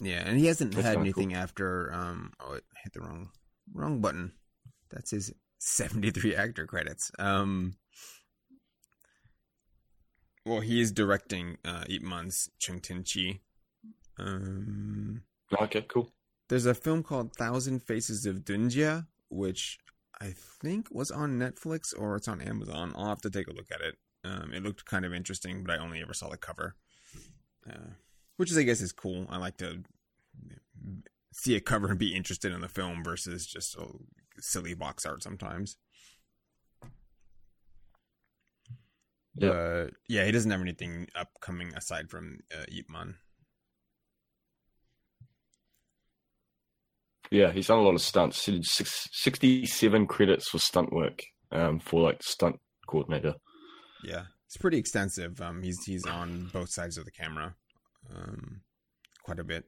Yeah, 0.02 0.22
and 0.24 0.38
he 0.38 0.46
hasn't 0.46 0.74
That's 0.74 0.86
had 0.86 0.96
anything 0.96 1.34
after. 1.34 1.92
Um, 1.92 2.32
oh, 2.40 2.54
it 2.54 2.64
hit 2.82 2.94
the 2.94 3.00
wrong 3.02 3.28
wrong 3.74 4.00
button. 4.00 4.32
That's 4.90 5.10
his 5.10 5.30
seventy 5.58 6.10
three 6.10 6.34
actor 6.34 6.66
credits. 6.66 7.10
Um. 7.18 7.74
Well, 10.46 10.60
he 10.60 10.80
is 10.80 10.90
directing 10.90 11.58
uh, 11.66 11.84
Ip 11.86 12.00
Man's 12.00 12.48
Cheung 12.58 12.80
Tin 12.82 13.04
Chi. 13.04 13.40
Um, 14.20 15.22
Okay, 15.60 15.82
cool. 15.88 16.12
there's 16.48 16.66
a 16.66 16.74
film 16.74 17.02
called 17.02 17.34
Thousand 17.34 17.80
Faces 17.82 18.24
of 18.26 18.44
Dunjia, 18.44 19.06
which 19.30 19.78
I 20.20 20.32
think 20.62 20.88
was 20.90 21.10
on 21.10 21.38
Netflix 21.38 21.92
or 21.98 22.16
it's 22.16 22.28
on 22.28 22.40
Amazon. 22.40 22.92
I'll 22.96 23.08
have 23.08 23.22
to 23.22 23.30
take 23.30 23.48
a 23.48 23.52
look 23.52 23.70
at 23.72 23.80
it. 23.80 23.96
Um, 24.22 24.52
it 24.52 24.62
looked 24.62 24.84
kind 24.84 25.04
of 25.04 25.14
interesting, 25.14 25.64
but 25.64 25.72
I 25.78 25.82
only 25.82 26.00
ever 26.02 26.12
saw 26.14 26.28
the 26.28 26.36
cover, 26.36 26.76
uh, 27.68 27.94
which 28.36 28.50
is, 28.50 28.58
I 28.58 28.62
guess, 28.64 28.80
is 28.82 28.92
cool. 28.92 29.26
I 29.30 29.38
like 29.38 29.56
to 29.58 29.82
see 31.32 31.56
a 31.56 31.60
cover 31.60 31.88
and 31.88 31.98
be 31.98 32.14
interested 32.14 32.52
in 32.52 32.60
the 32.60 32.68
film 32.68 33.02
versus 33.02 33.46
just 33.46 33.76
a 33.76 33.86
silly 34.38 34.74
box 34.74 35.06
art 35.06 35.22
sometimes. 35.22 35.76
Yeah. 39.34 39.86
Yeah, 40.08 40.24
he 40.26 40.32
doesn't 40.32 40.50
have 40.50 40.60
anything 40.60 41.08
upcoming 41.14 41.74
aside 41.74 42.10
from 42.10 42.40
uh, 42.54 42.64
Ip 42.70 42.90
Man. 42.90 43.14
Yeah, 47.30 47.52
he's 47.52 47.68
done 47.68 47.78
a 47.78 47.82
lot 47.82 47.94
of 47.94 48.00
stunts. 48.02 48.44
He 48.44 48.52
did 48.52 48.64
six, 48.66 49.08
67 49.12 50.06
credits 50.08 50.48
for 50.48 50.58
stunt 50.58 50.92
work 50.92 51.22
um, 51.52 51.78
for 51.78 52.00
like 52.00 52.22
stunt 52.22 52.56
coordinator. 52.88 53.34
Yeah, 54.02 54.24
it's 54.46 54.56
pretty 54.56 54.78
extensive. 54.78 55.40
Um, 55.40 55.62
he's 55.62 55.78
he's 55.84 56.06
on 56.06 56.50
both 56.52 56.70
sides 56.72 56.98
of 56.98 57.04
the 57.04 57.12
camera, 57.12 57.54
um, 58.14 58.62
quite 59.22 59.38
a 59.38 59.44
bit. 59.44 59.64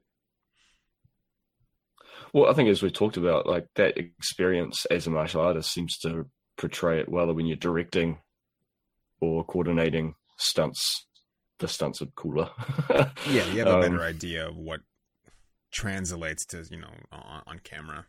Well, 2.33 2.51
I 2.51 2.55
think 2.55 2.69
as 2.69 2.83
we 2.83 2.91
talked 2.91 3.17
about, 3.17 3.47
like 3.47 3.67
that 3.77 3.97
experience 3.99 4.85
as 4.87 5.07
a 5.07 5.11
martial 5.11 5.41
artist 5.43 5.73
seems 5.73 5.99
to 5.99 6.27
portray 6.57 7.01
it 7.01 7.09
well 7.09 7.33
when 7.33 7.47
you're 7.47 7.57
directing 7.57 8.19
or 9.21 9.45
coordinating 9.45 10.15
stunts. 10.39 11.07
The 11.59 11.69
stunts 11.69 12.03
are 12.03 12.07
cooler. 12.17 12.51
Yeah, 13.29 13.47
you 13.53 13.59
have 13.61 13.69
a 13.69 13.75
Um, 13.77 13.81
better 13.83 14.03
idea 14.03 14.49
of 14.49 14.57
what 14.57 14.81
translates 15.73 16.45
to 16.47 16.65
you 16.71 16.79
know 16.79 16.93
on, 17.11 17.43
on 17.47 17.59
camera. 17.61 18.07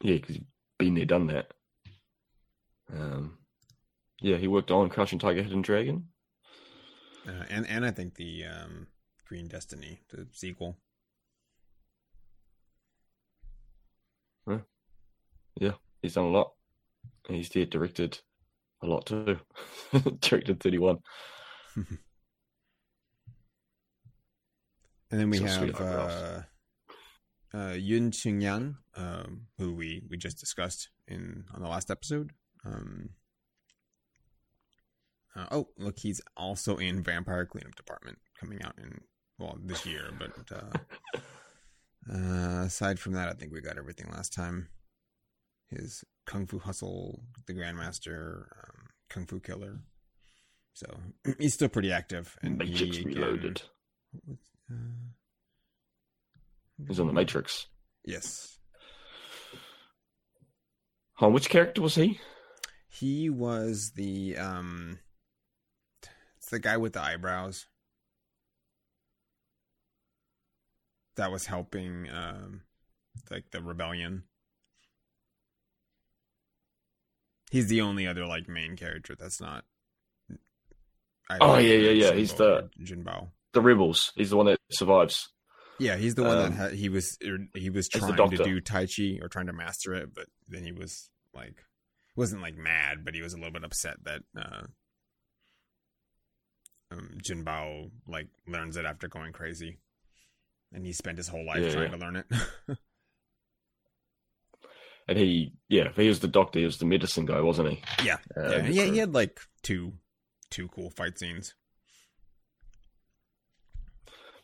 Yeah, 0.00 0.16
because 0.16 0.38
been 0.78 0.94
there, 0.94 1.04
done 1.04 1.28
that. 1.28 1.52
Um, 2.92 3.38
yeah, 4.20 4.36
he 4.36 4.48
worked 4.48 4.70
on 4.70 4.88
Crouching 4.88 5.18
Tiger, 5.18 5.42
Hidden 5.42 5.62
Dragon. 5.62 6.08
Uh, 7.26 7.44
and 7.48 7.66
and 7.68 7.86
I 7.86 7.92
think 7.92 8.16
the 8.16 8.44
um, 8.44 8.88
Green 9.28 9.46
Destiny, 9.46 10.00
the 10.10 10.26
sequel. 10.32 10.78
Yeah, 15.60 15.72
he's 16.00 16.14
done 16.14 16.24
a 16.24 16.30
lot. 16.30 16.52
He's 17.28 17.48
there 17.50 17.66
directed 17.66 18.18
a 18.82 18.86
lot 18.86 19.06
too. 19.06 19.38
directed 20.20 20.60
31. 20.60 20.98
And 25.12 25.20
then 25.20 25.28
we 25.28 25.36
So 25.36 25.44
have 25.44 25.80
uh, 25.80 26.42
uh, 27.54 27.72
Yuen 27.74 28.10
Cheung 28.12 28.40
Yan, 28.40 28.76
um, 28.96 29.42
who 29.58 29.74
we, 29.74 30.02
we 30.08 30.16
just 30.16 30.38
discussed 30.38 30.88
in 31.06 31.44
on 31.54 31.60
the 31.60 31.68
last 31.68 31.90
episode. 31.90 32.30
Um, 32.64 33.10
uh, 35.36 35.46
oh, 35.50 35.68
look, 35.76 35.98
he's 35.98 36.22
also 36.34 36.78
in 36.78 37.02
Vampire 37.02 37.44
Cleanup 37.44 37.74
Department 37.74 38.18
coming 38.40 38.62
out 38.62 38.74
in 38.78 39.02
well 39.38 39.58
this 39.62 39.84
year. 39.84 40.10
But 40.18 40.32
uh, 40.50 41.18
uh, 42.10 42.62
aside 42.64 42.98
from 42.98 43.12
that, 43.12 43.28
I 43.28 43.32
think 43.34 43.52
we 43.52 43.60
got 43.60 43.76
everything 43.76 44.10
last 44.10 44.32
time. 44.32 44.68
His 45.68 46.04
Kung 46.26 46.46
Fu 46.46 46.58
Hustle, 46.58 47.20
The 47.46 47.52
Grandmaster, 47.52 48.44
um, 48.64 48.86
Kung 49.10 49.26
Fu 49.26 49.40
Killer. 49.40 49.80
So 50.72 50.86
he's 51.38 51.52
still 51.52 51.68
pretty 51.68 51.92
active. 51.92 52.34
And 52.42 52.56
Matrix 52.56 52.96
he, 52.96 53.02
again- 53.02 53.14
Reloaded. 53.22 53.62
Uh, 54.72 54.76
He's 56.88 56.98
on 57.00 57.06
the 57.06 57.12
Matrix. 57.12 57.66
Yes. 58.04 58.58
Oh, 61.20 61.28
which 61.28 61.48
character 61.48 61.80
was 61.82 61.94
he? 61.94 62.18
He 62.88 63.30
was 63.30 63.92
the 63.94 64.36
um 64.36 64.98
it's 66.38 66.50
the 66.50 66.58
guy 66.58 66.76
with 66.76 66.94
the 66.94 67.00
eyebrows. 67.02 67.66
That 71.16 71.30
was 71.30 71.46
helping 71.46 72.08
um 72.10 72.62
like 73.30 73.44
the 73.52 73.62
rebellion. 73.62 74.24
He's 77.50 77.68
the 77.68 77.82
only 77.82 78.06
other 78.06 78.26
like 78.26 78.48
main 78.48 78.76
character 78.76 79.14
that's 79.14 79.40
not 79.40 79.64
either 81.30 81.44
Oh, 81.44 81.58
yeah, 81.58 81.74
yeah, 81.76 81.90
yeah, 81.90 82.12
he's 82.14 82.32
the- 82.32 82.70
Jinbao. 82.80 83.28
The 83.52 83.60
Rebels. 83.60 84.12
He's 84.16 84.30
the 84.30 84.36
one 84.36 84.46
that 84.46 84.58
survives. 84.70 85.28
Yeah, 85.78 85.96
he's 85.96 86.14
the 86.14 86.22
one 86.22 86.38
that 86.38 86.46
Um, 86.46 86.52
ha- 86.52 86.68
he 86.68 86.88
was 86.88 87.18
er, 87.26 87.38
he 87.54 87.68
was 87.70 87.88
trying 87.88 88.30
to 88.30 88.36
do 88.44 88.60
tai 88.60 88.86
chi 88.86 89.18
or 89.20 89.28
trying 89.28 89.46
to 89.46 89.52
master 89.52 89.94
it, 89.94 90.14
but 90.14 90.26
then 90.48 90.64
he 90.64 90.72
was 90.72 91.10
like 91.34 91.64
wasn't 92.14 92.42
like 92.42 92.56
mad, 92.56 93.04
but 93.04 93.14
he 93.14 93.22
was 93.22 93.32
a 93.32 93.36
little 93.36 93.52
bit 93.52 93.64
upset 93.64 93.96
that 94.04 94.22
uh 94.36 94.66
um 96.90 97.18
Jinbao 97.22 97.90
like 98.06 98.28
learns 98.46 98.76
it 98.76 98.84
after 98.84 99.08
going 99.08 99.32
crazy. 99.32 99.78
And 100.72 100.86
he 100.86 100.92
spent 100.92 101.18
his 101.18 101.28
whole 101.28 101.44
life 101.44 101.62
Yeah, 101.62 101.70
trying 101.70 101.90
yeah. 101.90 101.96
to 101.98 102.04
learn 102.04 102.16
it. 102.16 102.26
And 105.08 105.18
he, 105.18 105.52
yeah, 105.68 105.88
he 105.96 106.06
was 106.06 106.20
the 106.20 106.28
doctor. 106.28 106.60
He 106.60 106.64
was 106.64 106.78
the 106.78 106.84
medicine 106.86 107.26
guy, 107.26 107.40
wasn't 107.40 107.70
he? 107.70 107.82
Yeah, 108.04 108.18
Uh, 108.36 108.62
yeah, 108.68 108.84
crew. 108.84 108.92
He 108.92 108.98
had 108.98 109.12
like 109.12 109.40
two, 109.62 109.94
two 110.48 110.68
cool 110.68 110.90
fight 110.90 111.18
scenes. 111.18 111.54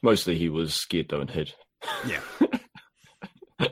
Mostly 0.03 0.37
he 0.39 0.49
was 0.49 0.75
scared 0.75 1.07
though 1.11 1.21
and 1.21 1.31
hid. 1.31 1.55
Yeah, 2.07 2.21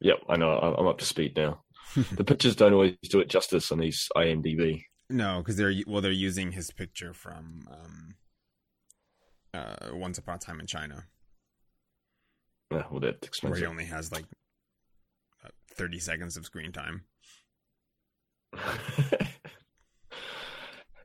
Yep, 0.00 0.18
I 0.28 0.36
know. 0.36 0.50
I'm 0.50 0.86
up 0.86 0.98
to 0.98 1.04
speed 1.06 1.34
now. 1.36 1.62
the 2.12 2.24
pictures 2.24 2.56
don't 2.56 2.72
always 2.74 2.94
do 3.08 3.20
it 3.20 3.28
justice 3.28 3.70
on 3.72 3.78
these 3.78 4.08
IMDb. 4.16 4.82
no, 5.08 5.38
because 5.38 5.56
they're 5.56 5.72
well, 5.86 6.02
they're 6.02 6.10
using 6.12 6.52
his 6.52 6.70
picture 6.72 7.14
from 7.14 7.62
um, 7.70 8.14
uh, 9.54 9.90
Once 9.94 10.18
Upon 10.18 10.36
a 10.36 10.38
Time 10.38 10.60
in 10.60 10.66
China, 10.66 11.04
Yeah, 12.70 12.82
well, 12.90 13.00
that 13.00 13.28
where 13.42 13.54
he 13.56 13.64
it. 13.64 13.68
only 13.68 13.84
has 13.86 14.12
like 14.12 14.26
uh, 15.44 15.48
thirty 15.74 15.98
seconds 15.98 16.36
of 16.36 16.44
screen 16.44 16.72
time. 16.72 17.04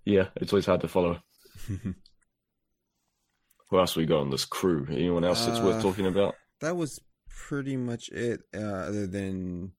yeah, 0.06 0.28
it's 0.36 0.52
always 0.52 0.66
hard 0.66 0.82
to 0.82 0.88
follow. 0.88 1.20
Who 3.70 3.80
else 3.80 3.96
we 3.96 4.06
got 4.06 4.22
on 4.22 4.30
this 4.32 4.46
crew? 4.46 4.88
Anyone 4.90 5.24
else 5.24 5.46
that's 5.46 5.60
worth 5.60 5.78
Uh, 5.78 5.82
talking 5.82 6.08
about? 6.08 6.36
that 6.62 6.76
was 6.76 7.00
pretty 7.30 7.78
much 7.78 8.10
it, 8.10 8.42
uh, 8.54 8.60
other 8.60 9.08
than 9.08 9.72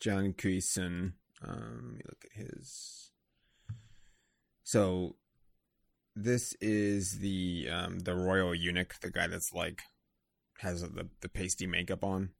John 0.00 0.32
Cuison. 0.34 1.14
Um, 1.42 1.82
let 1.84 1.94
me 1.94 2.00
look 2.06 2.24
at 2.26 2.32
his. 2.36 3.10
So, 4.64 5.16
this 6.14 6.54
is 6.60 7.18
the 7.18 7.68
um, 7.70 7.98
the 8.00 8.14
royal 8.14 8.54
eunuch, 8.54 8.96
the 9.00 9.10
guy 9.10 9.26
that's 9.26 9.52
like 9.52 9.82
has 10.58 10.82
the 10.82 11.08
the 11.20 11.28
pasty 11.28 11.66
makeup 11.66 12.02
on. 12.04 12.30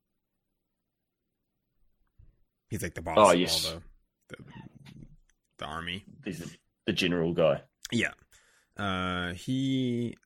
He's 2.69 2.83
like 2.83 2.95
the 2.95 3.03
boss 3.03 3.17
Oh, 3.19 3.33
of 3.33 3.39
yes. 3.39 3.67
all 3.73 3.81
the, 4.29 4.37
the 4.37 4.43
the 5.59 5.65
army. 5.65 6.05
He's 6.25 6.41
the, 6.41 6.51
the 6.87 6.93
general 6.93 7.33
guy. 7.33 7.63
Yeah. 7.93 8.13
Uh 8.77 9.33
he 9.35 10.17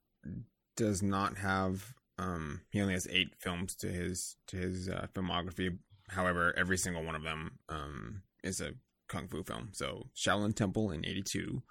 does 0.77 1.03
not 1.03 1.39
have 1.39 1.95
um 2.19 2.62
he 2.71 2.81
only 2.81 2.95
has 2.95 3.09
8 3.11 3.35
films 3.39 3.75
to 3.77 3.89
his 3.89 4.37
to 4.49 4.57
his 4.57 4.89
uh, 4.89 5.07
filmography. 5.15 5.79
However, 6.09 6.53
every 6.57 6.77
single 6.77 7.05
one 7.05 7.15
of 7.15 7.23
them 7.23 7.59
um 7.69 8.23
is 8.43 8.61
a 8.61 8.73
kung 9.11 9.29
fu 9.29 9.43
film. 9.43 9.71
So, 9.73 10.09
Shaolin 10.17 10.55
Temple 10.55 10.91
in 10.91 11.05
82, 11.05 11.62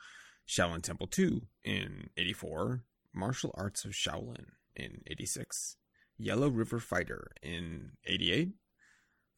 Shaolin 0.47 0.83
Temple 0.83 1.07
2 1.07 1.41
in 1.63 2.09
84, 2.17 2.83
Martial 3.13 3.51
Arts 3.57 3.85
of 3.85 3.91
Shaolin 3.91 4.45
in 4.75 5.01
86, 5.07 5.77
Yellow 6.17 6.49
River 6.49 6.79
Fighter 6.79 7.31
in 7.41 7.93
88, 8.05 8.49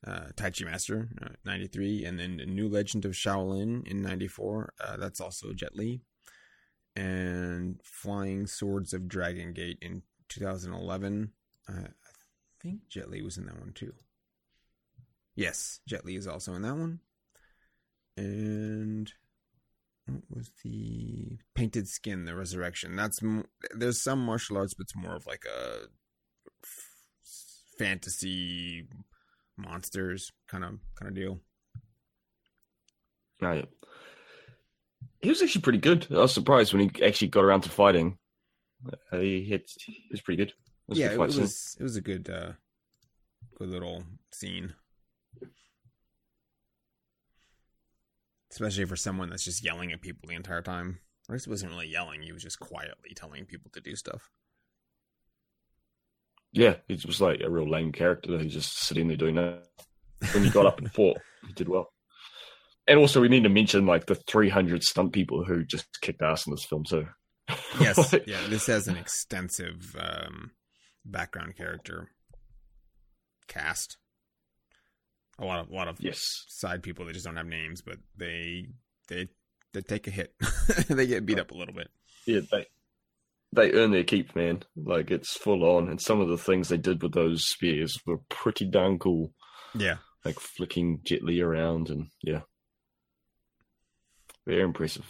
uh, 0.06 0.28
Tai 0.36 0.50
Chi 0.50 0.66
Master, 0.66 1.10
uh, 1.22 1.30
93, 1.46 2.06
and 2.06 2.20
then 2.20 2.38
New 2.38 2.68
Legend 2.68 3.06
of 3.06 3.12
Shaolin 3.12 3.88
in 3.88 4.02
94. 4.02 4.74
Uh, 4.84 4.98
that's 4.98 5.22
also 5.22 5.54
Jet 5.54 5.76
Li. 5.76 6.02
And 6.96 7.80
Flying 7.84 8.48
Swords 8.48 8.94
of 8.94 9.08
Dragon 9.08 9.54
Gate 9.54 9.78
in 9.82 10.02
2011. 10.30 11.32
Uh, 11.70 11.74
I 11.74 12.62
think 12.62 12.82
Jet 12.90 13.10
Li 13.10 13.22
was 13.22 13.38
in 13.38 13.46
that 13.46 13.60
one 13.60 13.72
too. 13.74 13.94
Yes, 15.36 15.80
Jet 15.88 16.06
Li 16.06 16.16
is 16.16 16.28
also 16.28 16.54
in 16.54 16.62
that 16.64 16.76
one. 16.76 17.00
And 18.18 19.12
what 20.06 20.24
was 20.30 20.52
the 20.64 21.38
Painted 21.56 21.88
Skin, 21.88 22.26
the 22.26 22.36
Resurrection? 22.36 22.96
That's 22.96 23.20
there's 23.74 24.02
some 24.02 24.26
martial 24.26 24.58
arts, 24.58 24.74
but 24.74 24.84
it's 24.84 24.96
more 24.96 25.16
of 25.16 25.26
like 25.26 25.46
a 25.46 25.88
fantasy 27.78 28.88
monsters 29.58 30.32
kind 30.48 30.64
of 30.64 30.80
kind 30.96 31.10
of 31.10 31.16
deal. 31.16 31.40
Oh, 33.42 33.52
yeah. 33.54 33.66
He 35.22 35.30
was 35.30 35.42
actually 35.42 35.62
pretty 35.62 35.80
good. 35.80 36.08
I 36.12 36.16
was 36.16 36.34
surprised 36.34 36.74
when 36.74 36.90
he 36.90 37.04
actually 37.04 37.28
got 37.28 37.44
around 37.44 37.62
to 37.62 37.70
fighting. 37.70 38.18
Uh, 39.12 39.20
he, 39.20 39.44
hit, 39.44 39.72
he 39.78 40.08
was 40.10 40.22
pretty 40.22 40.44
good. 40.44 40.50
It 40.50 40.56
was 40.88 40.98
a 40.98 41.02
yeah, 41.02 41.16
good 41.16 41.22
it, 41.22 41.24
it 41.24 41.32
scene. 41.34 41.42
was 41.42 41.78
it 41.80 41.84
was 41.84 41.96
a 41.96 42.02
good 42.02 42.30
uh 42.30 42.52
good 43.56 43.70
little 43.70 44.04
scene. 44.32 44.74
Especially 48.52 48.86
for 48.86 48.96
someone 48.96 49.30
that's 49.30 49.46
just 49.46 49.64
yelling 49.64 49.92
at 49.92 50.02
people 50.02 50.28
the 50.28 50.36
entire 50.36 50.62
time. 50.62 51.00
Or 51.30 51.38
he 51.38 51.50
wasn't 51.50 51.72
really 51.72 51.88
yelling, 51.88 52.22
he 52.24 52.32
was 52.32 52.44
just 52.44 52.60
quietly 52.60 53.14
telling 53.16 53.46
people 53.46 53.72
to 53.72 53.80
do 53.80 53.96
stuff. 53.96 54.30
Yeah, 56.52 56.76
he 56.88 57.00
was 57.06 57.22
like 57.22 57.40
a 57.42 57.50
real 57.50 57.70
lame 57.70 57.92
character. 57.94 58.32
That 58.32 58.42
he's 58.42 58.54
just 58.54 58.80
sitting 58.80 59.08
there 59.08 59.16
doing 59.16 59.36
that. 59.36 59.68
When 60.34 60.44
he 60.44 60.50
got 60.50 60.66
up 60.66 60.80
and 60.80 60.92
fought, 60.92 61.18
he 61.48 61.54
did 61.54 61.70
well. 61.70 61.94
And 62.88 63.00
also, 63.00 63.22
we 63.22 63.30
need 63.30 63.44
to 63.44 63.50
mention 63.50 63.86
like 63.86 64.06
the 64.06 64.16
300 64.16 64.84
stunt 64.84 65.14
people 65.14 65.44
who 65.44 65.64
just 65.64 65.86
kicked 66.02 66.22
ass 66.22 66.48
in 66.48 66.52
this 66.52 66.66
film 66.66 66.84
too. 66.84 67.08
Yes, 67.80 68.14
Like, 68.14 68.24
yeah, 68.28 68.42
this 68.50 68.68
has 68.68 68.88
an 68.88 68.98
extensive 68.98 69.96
um 70.00 70.52
background 71.06 71.56
character 71.56 72.10
cast. 73.48 73.98
A 75.40 75.46
lot 75.46 75.60
of 75.60 75.70
a 75.70 75.74
lot 75.74 75.88
of 75.88 75.98
yes. 76.00 76.22
side 76.48 76.84
people 76.84 77.06
that 77.06 77.14
just 77.14 77.26
don't 77.26 77.38
have 77.38 77.46
names, 77.46 77.82
but 77.82 77.98
they 78.18 78.68
they 79.08 79.28
they 79.74 79.82
take 79.82 80.08
a 80.08 80.12
hit. 80.12 80.34
they 80.88 81.08
get 81.08 81.26
beat 81.26 81.40
up 81.40 81.52
a 81.52 81.58
little 81.58 81.74
bit. 81.74 81.90
Yeah, 82.26 82.42
they 82.52 82.68
they 83.54 83.72
earn 83.74 83.92
their 83.92 84.04
keep, 84.04 84.36
man. 84.36 84.64
Like 84.76 85.12
it's 85.12 85.38
full 85.38 85.64
on, 85.64 85.90
and 85.90 86.02
some 86.02 86.22
of 86.22 86.30
the 86.30 86.38
things 86.38 86.70
they 86.70 86.78
did 86.78 87.02
with 87.02 87.14
those 87.14 87.46
spears 87.46 87.98
were 88.06 88.20
pretty 88.30 88.66
darn 88.66 89.00
cool. 89.00 89.34
Yeah. 89.74 89.98
Like 90.24 90.40
flicking 90.40 91.00
Jet 91.04 91.24
Li 91.24 91.42
around, 91.42 91.90
and 91.90 92.08
yeah, 92.22 92.42
very 94.46 94.62
impressive. 94.62 95.06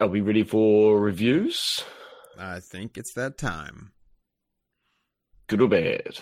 Are 0.00 0.08
we 0.08 0.20
ready 0.20 0.44
for 0.44 0.98
reviews? 0.98 1.60
I 2.38 2.60
think 2.60 2.96
it's 2.96 3.12
that 3.14 3.38
time. 3.38 3.92
Good 5.46 5.60
or 5.60 5.68
bad? 5.68 6.18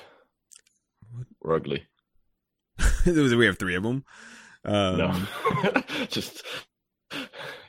Or 1.41 1.55
ugly? 1.55 1.87
we 3.07 3.47
have 3.47 3.59
three 3.59 3.77
of 3.77 3.83
them. 3.83 4.05
Um, 4.65 4.97
no, 4.97 5.25
just 6.09 6.45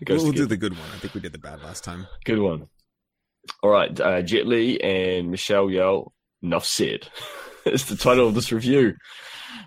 we'll, 0.07 0.23
we'll 0.23 0.31
do 0.31 0.45
the 0.45 0.57
good 0.57 0.73
one. 0.73 0.87
I 0.95 0.99
think 0.99 1.13
we 1.13 1.21
did 1.21 1.33
the 1.33 1.39
bad 1.39 1.61
last 1.63 1.83
time. 1.83 2.07
Good 2.23 2.39
one. 2.39 2.67
All 3.61 3.71
right, 3.71 3.99
uh, 3.99 4.21
Jet 4.21 4.47
Li 4.47 4.81
and 4.81 5.29
Michelle 5.31 5.67
Yeoh. 5.67 6.11
Enough 6.41 6.65
said. 6.65 7.07
it's 7.65 7.85
the 7.85 7.95
title 7.95 8.27
of 8.27 8.35
this 8.35 8.51
review. 8.51 8.95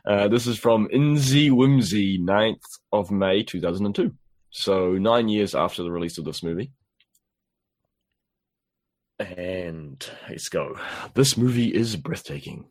Uh, 0.07 0.29
this 0.29 0.47
is 0.47 0.59
from 0.59 0.89
Inzy 0.93 1.51
Whimsy, 1.51 2.19
9th 2.19 2.61
of 2.93 3.11
May 3.11 3.43
2002. 3.43 4.13
So 4.51 4.93
nine 4.93 5.29
years 5.29 5.55
after 5.55 5.83
the 5.83 5.91
release 5.91 6.19
of 6.19 6.25
this 6.25 6.43
movie. 6.43 6.73
And 9.19 10.07
let's 10.29 10.49
go. 10.49 10.79
This 11.15 11.37
movie 11.37 11.75
is 11.75 11.97
breathtaking. 11.97 12.67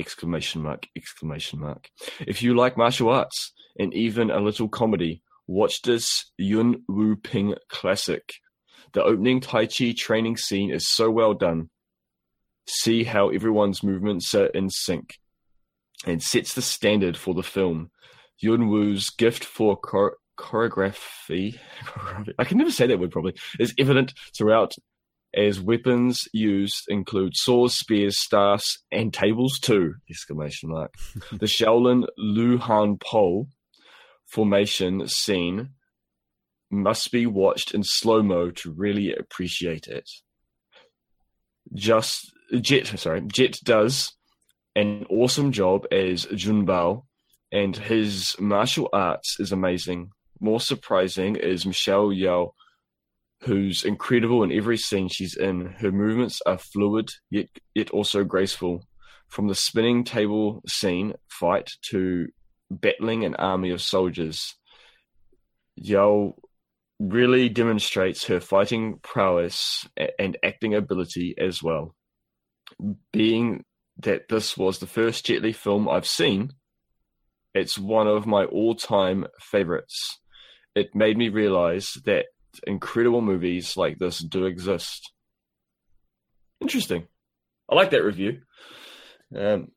Exclamation 0.00 0.62
mark, 0.62 0.88
exclamation 0.96 1.60
mark. 1.60 1.88
If 2.26 2.42
you 2.42 2.56
like 2.56 2.76
martial 2.76 3.10
arts 3.10 3.52
and 3.78 3.94
even 3.94 4.30
a 4.30 4.40
little 4.40 4.68
comedy, 4.68 5.22
watch 5.46 5.82
this 5.82 6.32
Yuen 6.36 6.82
Woo 6.88 7.14
Ping 7.14 7.54
classic. 7.68 8.32
The 8.92 9.04
opening 9.04 9.40
Tai 9.40 9.66
Chi 9.66 9.94
training 9.96 10.36
scene 10.36 10.72
is 10.72 10.88
so 10.88 11.10
well 11.10 11.34
done. 11.34 11.70
See 12.66 13.04
how 13.04 13.28
everyone's 13.28 13.82
movements 13.82 14.34
are 14.34 14.46
in 14.46 14.70
sync 14.70 15.18
and 16.06 16.22
sets 16.22 16.54
the 16.54 16.62
standard 16.62 17.16
for 17.16 17.34
the 17.34 17.42
film. 17.42 17.90
Yuen 18.38 18.68
Woo's 18.68 19.10
gift 19.10 19.44
for 19.44 19.76
chor- 19.76 20.16
choreography, 20.38 21.58
I 22.38 22.44
can 22.44 22.58
never 22.58 22.72
say 22.72 22.88
that 22.88 22.98
word 22.98 23.12
properly, 23.12 23.36
is 23.60 23.72
evident 23.78 24.12
throughout 24.36 24.72
as 25.36 25.60
weapons 25.60 26.22
used 26.32 26.84
include 26.88 27.36
swords, 27.36 27.74
spears, 27.74 28.18
staffs, 28.18 28.82
and 28.90 29.12
tables 29.12 29.58
too! 29.58 29.94
Exclamation 30.08 30.70
mark. 30.70 30.94
the 31.32 31.46
Shaolin 31.46 32.06
Lu 32.16 32.58
Han 32.58 32.98
Po 32.98 33.48
formation 34.26 35.06
scene 35.08 35.70
must 36.70 37.12
be 37.12 37.26
watched 37.26 37.74
in 37.74 37.82
slow 37.84 38.22
mo 38.22 38.50
to 38.50 38.72
really 38.72 39.14
appreciate 39.14 39.86
it. 39.86 40.08
Just 41.72 42.32
Jet, 42.60 42.86
sorry, 42.98 43.22
Jet 43.26 43.58
does 43.64 44.12
an 44.76 45.06
awesome 45.08 45.52
job 45.52 45.86
as 45.92 46.26
Junbao, 46.26 47.04
and 47.52 47.76
his 47.76 48.36
martial 48.38 48.88
arts 48.92 49.36
is 49.38 49.52
amazing. 49.52 50.10
More 50.40 50.60
surprising 50.60 51.36
is 51.36 51.64
Michelle 51.64 52.08
Yeoh, 52.08 52.50
who's 53.42 53.84
incredible 53.84 54.42
in 54.42 54.52
every 54.52 54.76
scene 54.76 55.08
she's 55.08 55.36
in. 55.36 55.66
Her 55.78 55.92
movements 55.92 56.40
are 56.44 56.58
fluid 56.58 57.10
yet 57.30 57.46
yet 57.74 57.90
also 57.90 58.24
graceful. 58.24 58.86
From 59.28 59.48
the 59.48 59.54
spinning 59.54 60.04
table 60.04 60.62
scene 60.66 61.14
fight 61.28 61.70
to 61.90 62.28
battling 62.70 63.24
an 63.24 63.36
army 63.36 63.70
of 63.70 63.80
soldiers, 63.80 64.54
Yeoh 65.80 66.34
really 67.00 67.48
demonstrates 67.48 68.26
her 68.26 68.40
fighting 68.40 68.98
prowess 69.02 69.88
and 70.18 70.36
acting 70.42 70.74
ability 70.74 71.34
as 71.38 71.62
well. 71.62 71.94
Being 73.12 73.64
that 73.98 74.28
this 74.28 74.56
was 74.56 74.78
the 74.78 74.86
first 74.86 75.26
Jet 75.26 75.42
Li 75.42 75.52
film 75.52 75.88
I've 75.88 76.06
seen. 76.06 76.52
It's 77.54 77.78
one 77.78 78.08
of 78.08 78.26
my 78.26 78.44
all-time 78.44 79.26
favorites. 79.40 80.18
It 80.74 80.94
made 80.94 81.16
me 81.16 81.28
realize 81.28 81.92
that 82.04 82.26
incredible 82.66 83.20
movies 83.20 83.76
like 83.76 83.98
this 83.98 84.18
do 84.18 84.46
exist. 84.46 85.12
Interesting. 86.60 87.06
I 87.70 87.74
like 87.74 87.90
that 87.90 88.04
review. 88.04 88.40
Um, 89.36 89.68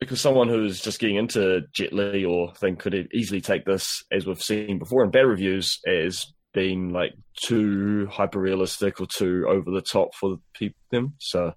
because 0.00 0.20
someone 0.20 0.48
who's 0.48 0.80
just 0.80 0.98
getting 0.98 1.16
into 1.16 1.62
Jet 1.72 1.92
Li 1.92 2.24
or 2.24 2.52
thing 2.54 2.76
could 2.76 3.08
easily 3.14 3.40
take 3.40 3.64
this, 3.64 4.04
as 4.12 4.26
we've 4.26 4.42
seen 4.42 4.78
before 4.78 5.04
in 5.04 5.10
bad 5.10 5.26
reviews, 5.26 5.80
as 5.86 6.26
being 6.54 6.90
like 6.90 7.12
too 7.42 8.08
hyper 8.10 8.40
realistic 8.40 9.00
or 9.00 9.06
too 9.06 9.44
over 9.48 9.70
the 9.70 9.82
top 9.82 10.14
for 10.14 10.36
people 10.54 10.78
them. 10.94 11.14
So, 11.18 11.52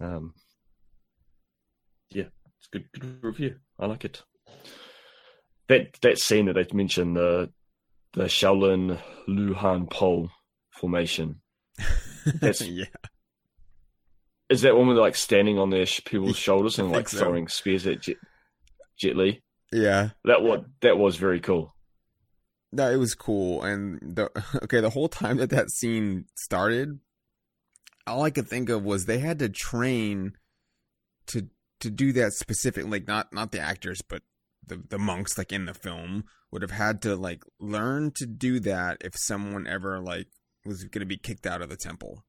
um, 0.00 0.34
yeah, 2.10 2.24
it's 2.58 2.68
a 2.72 2.78
good, 2.78 2.88
good 2.92 3.18
review. 3.22 3.56
I 3.78 3.86
like 3.86 4.04
it. 4.04 4.22
That 5.68 5.96
that 6.02 6.18
scene 6.18 6.46
that 6.46 6.54
they 6.54 6.66
mentioned 6.76 7.16
the 7.16 7.50
the 8.12 8.24
Shaolin 8.24 8.98
Luhan 9.28 9.88
pole 9.88 10.30
formation. 10.72 11.40
That's 12.40 12.60
yeah. 12.60 12.86
Is 14.48 14.62
that 14.62 14.76
one 14.76 14.88
with 14.88 14.98
like 14.98 15.14
standing 15.14 15.60
on 15.60 15.70
their 15.70 15.86
people's 16.04 16.36
shoulders 16.46 16.78
and 16.80 16.90
like 16.90 17.08
so. 17.08 17.18
throwing 17.18 17.46
spears 17.46 17.86
at 17.86 18.00
Jet, 18.00 18.16
Jet 18.98 19.16
Li? 19.16 19.42
Yeah, 19.72 20.10
that 20.24 20.42
was 20.42 20.64
that 20.82 20.98
was 20.98 21.16
very 21.16 21.38
cool. 21.38 21.72
No, 22.72 22.88
it 22.90 22.96
was 22.96 23.14
cool, 23.14 23.62
and 23.62 23.98
the 24.00 24.30
okay, 24.62 24.80
the 24.80 24.90
whole 24.90 25.08
time 25.08 25.38
that 25.38 25.50
that 25.50 25.70
scene 25.70 26.26
started, 26.36 27.00
all 28.06 28.22
I 28.22 28.30
could 28.30 28.48
think 28.48 28.68
of 28.68 28.84
was 28.84 29.06
they 29.06 29.18
had 29.18 29.38
to 29.40 29.48
train 29.48 30.32
to 31.28 31.48
to 31.80 31.90
do 31.90 32.12
that 32.12 32.32
specific, 32.32 32.86
like 32.86 33.08
not 33.08 33.32
not 33.32 33.52
the 33.52 33.60
actors, 33.60 34.02
but 34.08 34.22
the 34.66 34.82
the 34.88 34.98
monks 34.98 35.36
like 35.36 35.52
in 35.52 35.66
the 35.66 35.74
film 35.74 36.24
would 36.52 36.62
have 36.62 36.70
had 36.70 37.02
to 37.02 37.16
like 37.16 37.42
learn 37.58 38.12
to 38.16 38.26
do 38.26 38.60
that 38.60 38.98
if 39.00 39.12
someone 39.16 39.66
ever 39.66 40.00
like 40.00 40.28
was 40.64 40.84
going 40.84 41.00
to 41.00 41.06
be 41.06 41.16
kicked 41.16 41.46
out 41.46 41.62
of 41.62 41.68
the 41.68 41.76
temple. 41.76 42.24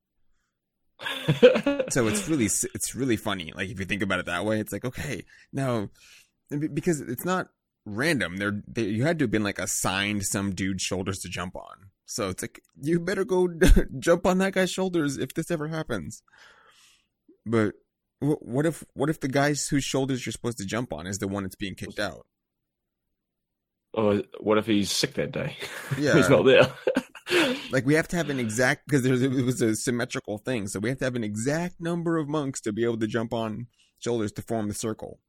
so 1.89 2.08
it's 2.08 2.27
really 2.27 2.45
it's 2.45 2.95
really 2.95 3.17
funny. 3.17 3.51
Like 3.56 3.69
if 3.69 3.80
you 3.80 3.86
think 3.86 4.01
about 4.01 4.19
it 4.19 4.25
that 4.25 4.45
way, 4.45 4.60
it's 4.60 4.71
like 4.73 4.86
okay, 4.86 5.25
now 5.54 5.89
because 6.49 7.01
it's 7.01 7.25
not 7.25 7.47
random. 7.86 8.38
They're 8.38 8.62
they, 8.67 8.84
you 8.84 9.04
had 9.04 9.20
to 9.20 9.24
have 9.24 9.32
been 9.32 9.44
like 9.44 9.60
assigned 9.60 10.24
some 10.26 10.54
dude's 10.54 10.84
shoulders 10.84 11.20
to 11.20 11.30
jump 11.30 11.56
on. 11.56 11.89
So 12.06 12.30
it's 12.30 12.41
like 12.41 12.62
you 12.82 13.00
better 13.00 13.26
go 13.26 13.48
jump 14.00 14.26
on 14.26 14.38
that 14.39 14.54
guy's 14.54 14.72
shoulders 14.72 15.17
if 15.17 15.34
this 15.34 15.50
ever 15.52 15.67
happens. 15.67 16.24
But 17.46 17.74
what 18.20 18.65
if 18.65 18.84
what 18.94 19.10
if 19.10 19.20
the 19.20 19.28
guys 19.28 19.67
whose 19.67 19.84
shoulders 19.84 20.26
you're 20.26 20.34
supposed 20.34 20.60
to 20.60 20.65
jump 20.65 20.94
on 20.94 21.08
is 21.08 21.17
the 21.17 21.28
one 21.28 21.44
that's 21.44 21.56
being 21.56 21.76
kicked 21.76 22.00
out? 22.00 22.26
Or 23.94 24.24
what 24.39 24.58
if 24.58 24.67
he's 24.67 24.91
sick 24.91 25.15
that 25.15 25.32
day? 25.32 25.58
Yeah, 25.98 26.15
he's 26.15 26.30
not 26.30 26.44
there. 26.44 26.72
like 27.72 27.86
we 27.86 27.96
have 27.96 28.08
to 28.10 28.15
have 28.15 28.30
an 28.30 28.39
exact 28.39 28.88
because 28.88 29.06
it 29.06 29.32
was 29.44 29.62
a 29.62 29.76
symmetrical 29.76 30.38
thing, 30.38 30.67
so 30.67 30.80
we 30.80 30.89
have 30.89 31.00
to 31.00 31.06
have 31.06 31.15
an 31.15 31.24
exact 31.24 31.82
number 31.82 32.17
of 32.17 32.30
monks 32.30 32.62
to 32.62 32.72
be 32.72 32.84
able 32.84 32.98
to 33.00 33.08
jump 33.08 33.34
on 33.34 33.67
shoulders 34.00 34.32
to 34.34 34.41
form 34.41 34.67
the 34.67 34.74
circle. 34.74 35.20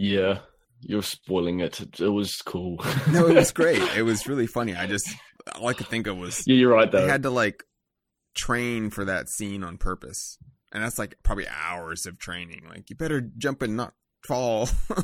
Yeah, 0.00 0.38
you're 0.80 1.02
spoiling 1.02 1.58
it. 1.58 1.80
It 1.98 2.08
was 2.08 2.36
cool. 2.36 2.78
no, 3.10 3.26
it 3.26 3.34
was 3.34 3.50
great. 3.52 3.82
It 3.96 4.02
was 4.02 4.28
really 4.28 4.46
funny. 4.46 4.76
I 4.76 4.86
just 4.86 5.08
all 5.56 5.66
I 5.66 5.72
could 5.72 5.88
think 5.88 6.06
of 6.06 6.16
was 6.16 6.44
yeah, 6.46 6.54
you're 6.54 6.72
right. 6.72 6.90
Though 6.90 7.02
they 7.02 7.10
had 7.10 7.24
to 7.24 7.30
like 7.30 7.64
train 8.36 8.90
for 8.90 9.04
that 9.04 9.28
scene 9.28 9.64
on 9.64 9.76
purpose, 9.76 10.38
and 10.72 10.84
that's 10.84 11.00
like 11.00 11.16
probably 11.24 11.46
hours 11.48 12.06
of 12.06 12.16
training. 12.20 12.62
Like 12.68 12.88
you 12.90 12.94
better 12.94 13.20
jump 13.20 13.60
and 13.60 13.76
not 13.76 13.92
fall. 14.28 14.68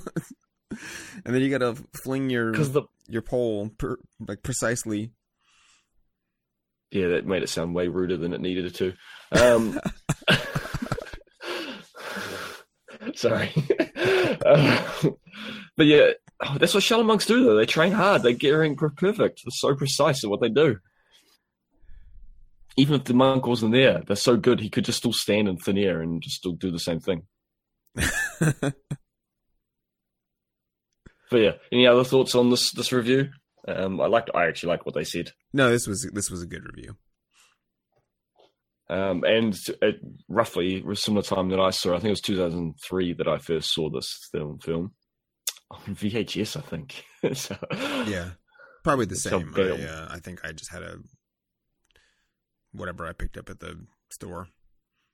and 0.71 1.35
then 1.35 1.43
you 1.43 1.51
gotta 1.51 1.75
fling 2.05 2.31
your 2.31 2.53
the, 2.53 2.83
your 3.09 3.23
pole 3.23 3.71
per, 3.77 3.99
like 4.29 4.45
precisely. 4.45 5.11
Yeah, 6.93 7.09
that 7.09 7.27
made 7.27 7.43
it 7.43 7.49
sound 7.49 7.75
way 7.75 7.89
ruder 7.89 8.17
than 8.17 8.33
it 8.33 8.41
needed 8.41 8.67
it 8.67 8.75
to. 8.77 8.93
Um, 9.33 9.81
sorry, 13.17 13.53
but 15.77 15.87
yeah, 15.87 16.11
oh, 16.41 16.57
that's 16.59 16.75
what 16.75 16.83
Shaolin 16.83 17.07
monks 17.07 17.27
do. 17.27 17.45
Though 17.45 17.57
they 17.57 17.67
train 17.67 17.93
hard, 17.93 18.23
they're 18.23 18.33
everything 18.33 18.77
perfect. 18.77 19.43
They're 19.45 19.51
so 19.51 19.75
precise 19.75 20.23
in 20.23 20.31
what 20.31 20.41
they 20.41 20.49
do. 20.49 20.79
Even 22.77 22.97
if 22.97 23.05
the 23.05 23.15
monk 23.15 23.47
wasn't 23.47 23.73
there, 23.73 24.03
they're 24.07 24.17
so 24.17 24.37
good 24.37 24.61
he 24.61 24.69
could 24.69 24.85
just 24.85 24.99
still 24.99 25.13
stand 25.13 25.49
in 25.49 25.57
thin 25.57 25.79
air 25.79 26.01
and 26.01 26.21
just 26.21 26.37
still 26.37 26.53
do 26.53 26.71
the 26.71 26.79
same 26.79 27.01
thing. 27.01 27.23
But 31.35 31.41
yeah, 31.41 31.53
any 31.73 31.85
other 31.85 32.05
thoughts 32.05 32.37
on 32.37 32.51
this 32.51 32.71
this 32.71 32.93
review? 32.93 33.31
Um, 33.67 34.01
I 34.01 34.07
liked. 34.07 34.31
I 34.35 34.47
actually 34.47 34.69
like 34.69 34.87
what 34.87 34.95
they 34.95 35.03
said. 35.03 35.33
No, 35.53 35.69
this 35.69 35.85
was 35.85 36.09
this 36.13 36.31
was 36.31 36.43
a 36.43 36.47
good 36.47 36.65
review. 36.65 36.97
Um, 38.91 39.25
and 39.25 39.59
at 39.83 39.95
roughly 40.29 40.85
a 40.91 40.95
similar 40.95 41.23
time 41.23 41.49
that 41.49 41.61
I 41.61 41.71
saw, 41.71 41.93
I 41.93 41.97
think 41.97 42.07
it 42.07 42.11
was 42.11 42.21
2003 42.21 43.15
that 43.15 43.29
I 43.29 43.39
first 43.39 43.73
saw 43.73 43.89
this 43.89 44.29
film 44.31 44.59
film 44.59 44.93
on 45.71 45.95
VHS. 45.95 46.57
I 46.57 46.61
think. 46.61 47.05
so, 47.35 47.57
yeah, 48.07 48.31
probably 48.83 49.07
the 49.07 49.17
same. 49.17 49.55
I, 49.57 49.63
uh, 49.63 50.09
I 50.11 50.19
think 50.19 50.45
I 50.45 50.53
just 50.53 50.71
had 50.71 50.83
a 50.83 50.99
whatever 52.73 53.07
I 53.07 53.13
picked 53.13 53.39
up 53.39 53.49
at 53.49 53.61
the 53.61 53.87
store, 54.11 54.49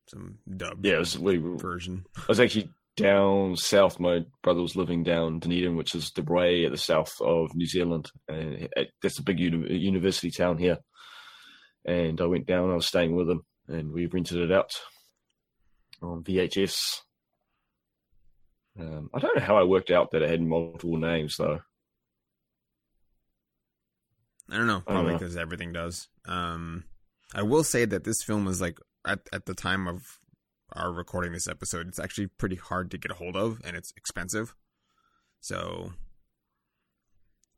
some 0.09 0.39
dub. 0.57 0.85
Yeah, 0.85 0.95
it 0.95 0.99
was 1.01 1.19
we, 1.19 1.39
version. 1.39 2.05
I 2.17 2.25
was 2.29 2.41
actually 2.41 2.71
down 2.97 3.57
south. 3.57 4.01
My 4.01 4.25
brother 4.43 4.63
was 4.63 4.77
living 4.77 5.03
down 5.03 5.39
Dunedin, 5.39 5.77
which 5.77 5.95
is 5.95 6.11
the 6.11 6.23
way 6.23 6.65
at 6.65 6.73
the 6.73 6.79
south 6.79 7.13
of 7.21 7.55
New 7.55 7.67
Zealand. 7.67 8.11
And 8.29 8.69
that's 9.03 9.19
a 9.19 9.23
big 9.23 9.39
uni- 9.39 9.79
university 9.79 10.31
town 10.31 10.59
here. 10.59 10.79
And 11.87 12.21
I 12.21 12.27
went 12.27 12.47
down. 12.47 12.71
I 12.71 12.75
was 12.75 12.87
staying 12.87 13.17
with 13.17 13.29
him, 13.31 13.43
and 13.71 13.93
we 13.93 14.07
rented 14.07 14.39
it 14.39 14.53
out 14.53 14.81
on 16.03 16.23
VHS. 16.25 17.01
Um, 18.79 19.11
I 19.15 19.19
don't 19.19 19.37
know 19.37 19.43
how 19.43 19.57
I 19.57 19.65
worked 19.65 19.91
out 19.91 20.11
that 20.11 20.23
it 20.23 20.31
had 20.31 20.43
multiple 20.43 20.97
names, 20.97 21.37
though. 21.37 21.61
I 24.51 24.57
don't 24.57 24.67
know. 24.67 24.83
Probably 24.87 25.13
because 25.13 25.37
everything 25.37 25.73
does. 25.73 26.09
Um, 26.27 26.85
I 27.35 27.43
will 27.43 27.63
say 27.63 27.85
that 27.85 28.05
this 28.05 28.23
film 28.23 28.45
was 28.45 28.61
like 28.61 28.79
at 29.07 29.21
at 29.33 29.47
the 29.47 29.55
time 29.55 29.87
of 29.87 30.03
our 30.73 30.93
recording 30.93 31.33
this 31.33 31.49
episode, 31.49 31.87
it's 31.87 32.01
actually 32.01 32.27
pretty 32.27 32.57
hard 32.57 32.91
to 32.91 32.99
get 32.99 33.13
a 33.13 33.15
hold 33.15 33.37
of 33.37 33.61
and 33.65 33.77
it's 33.77 33.93
expensive. 33.97 34.55
So 35.41 35.93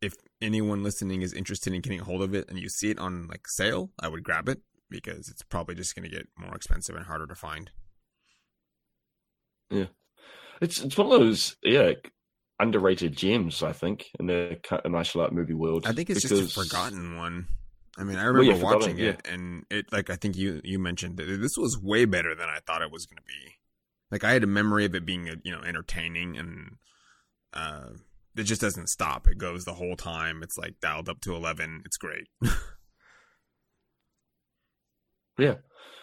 if 0.02 0.14
anyone 0.40 0.82
listening 0.82 1.22
is 1.22 1.32
interested 1.32 1.72
in 1.72 1.80
getting 1.80 2.00
a 2.00 2.04
hold 2.04 2.22
of 2.22 2.34
it 2.34 2.48
and 2.48 2.58
you 2.58 2.68
see 2.68 2.90
it 2.90 2.98
on 2.98 3.26
like 3.26 3.46
sale, 3.46 3.90
I 3.98 4.08
would 4.08 4.22
grab 4.22 4.48
it 4.48 4.60
because 4.92 5.28
it's 5.28 5.42
probably 5.42 5.74
just 5.74 5.96
going 5.96 6.08
to 6.08 6.14
get 6.14 6.28
more 6.38 6.54
expensive 6.54 6.94
and 6.94 7.06
harder 7.06 7.26
to 7.26 7.34
find. 7.34 7.70
Yeah. 9.70 9.86
It's 10.60 10.80
it's 10.80 10.96
one 10.96 11.10
of 11.10 11.20
those 11.20 11.56
yeah 11.62 11.92
underrated 12.60 13.16
gems 13.16 13.62
I 13.62 13.72
think 13.72 14.06
in 14.20 14.26
the 14.26 14.58
martial 14.88 15.22
art 15.22 15.32
movie 15.32 15.54
world. 15.54 15.86
I 15.86 15.92
think 15.92 16.10
it's 16.10 16.22
because... 16.22 16.40
just 16.40 16.56
a 16.56 16.60
forgotten 16.62 17.16
one. 17.16 17.48
I 17.98 18.04
mean, 18.04 18.16
I 18.16 18.24
remember 18.24 18.64
well, 18.64 18.78
watching 18.78 18.98
it, 18.98 19.20
yeah. 19.24 19.32
and 19.32 19.64
it 19.70 19.92
like 19.92 20.08
I 20.08 20.16
think 20.16 20.36
you 20.36 20.60
you 20.64 20.78
mentioned 20.78 21.16
that 21.18 21.24
this 21.24 21.56
was 21.56 21.78
way 21.82 22.04
better 22.04 22.34
than 22.34 22.48
I 22.48 22.58
thought 22.66 22.82
it 22.82 22.90
was 22.90 23.06
going 23.06 23.18
to 23.18 23.22
be. 23.22 23.56
Like 24.10 24.24
I 24.24 24.32
had 24.32 24.44
a 24.44 24.46
memory 24.46 24.84
of 24.84 24.94
it 24.94 25.04
being 25.04 25.28
you 25.44 25.52
know 25.52 25.62
entertaining, 25.62 26.38
and 26.38 26.76
uh, 27.52 27.88
it 28.36 28.44
just 28.44 28.60
doesn't 28.60 28.88
stop. 28.88 29.26
It 29.28 29.36
goes 29.36 29.64
the 29.64 29.74
whole 29.74 29.96
time. 29.96 30.42
It's 30.42 30.56
like 30.56 30.80
dialed 30.80 31.08
up 31.08 31.20
to 31.22 31.34
eleven. 31.34 31.82
It's 31.84 31.98
great. 31.98 32.28
yeah, 35.38 35.54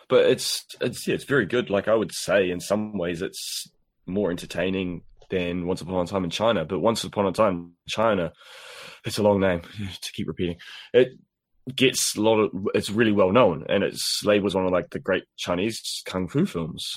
but 0.07 0.25
it's 0.25 0.65
it's 0.81 1.07
yeah, 1.07 1.15
it's 1.15 1.23
very 1.23 1.45
good. 1.45 1.69
Like 1.69 1.87
I 1.87 1.95
would 1.95 2.13
say, 2.13 2.49
in 2.49 2.59
some 2.59 2.97
ways, 2.97 3.21
it's 3.21 3.69
more 4.05 4.31
entertaining 4.31 5.03
than 5.29 5.67
Once 5.67 5.81
Upon 5.81 6.03
a 6.03 6.07
Time 6.07 6.23
in 6.23 6.29
China. 6.29 6.65
But 6.65 6.79
Once 6.79 7.03
Upon 7.03 7.27
a 7.27 7.31
Time 7.31 7.53
in 7.53 7.73
China, 7.87 8.33
it's 9.05 9.17
a 9.17 9.23
long 9.23 9.39
name 9.39 9.61
to 10.01 10.11
keep 10.13 10.27
repeating. 10.27 10.57
It 10.93 11.09
gets 11.75 12.15
a 12.15 12.21
lot 12.21 12.39
of 12.39 12.51
it's 12.73 12.89
really 12.89 13.11
well 13.11 13.31
known 13.31 13.63
and 13.69 13.83
it's 13.83 14.21
labeled 14.23 14.47
as 14.47 14.55
one 14.55 14.65
of 14.65 14.71
like 14.71 14.89
the 14.89 14.99
great 14.99 15.23
Chinese 15.37 16.01
kung 16.05 16.27
fu 16.27 16.45
films. 16.45 16.91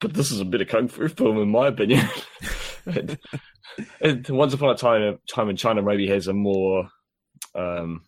But 0.00 0.14
this 0.14 0.30
is 0.30 0.40
a 0.40 0.44
bit 0.44 0.60
of 0.60 0.68
kung 0.68 0.88
fu 0.88 1.08
film 1.08 1.38
in 1.38 1.50
my 1.50 1.68
opinion. 1.68 2.06
and, 2.86 3.18
and 4.00 4.28
Once 4.28 4.54
Upon 4.54 4.70
a 4.70 4.76
Time 4.76 5.18
Time 5.32 5.48
in 5.48 5.56
China 5.56 5.82
maybe 5.82 6.08
has 6.08 6.26
a 6.26 6.32
more 6.32 6.88
um 7.54 8.02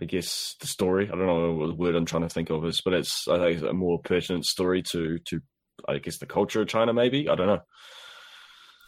I 0.00 0.04
guess 0.04 0.54
the 0.60 0.66
story. 0.66 1.06
I 1.06 1.16
don't 1.16 1.26
know 1.26 1.52
what 1.54 1.66
the 1.68 1.74
word 1.74 1.94
I'm 1.96 2.06
trying 2.06 2.22
to 2.22 2.28
think 2.28 2.50
of 2.50 2.64
is, 2.64 2.80
but 2.80 2.94
it's 2.94 3.26
I 3.28 3.38
think 3.38 3.54
it's 3.58 3.62
a 3.62 3.72
more 3.72 4.00
pertinent 4.00 4.44
story 4.46 4.82
to 4.92 5.18
to 5.26 5.40
I 5.88 5.98
guess 5.98 6.18
the 6.18 6.26
culture 6.26 6.60
of 6.62 6.68
China. 6.68 6.92
Maybe 6.92 7.28
I 7.28 7.34
don't 7.34 7.46
know. 7.48 7.60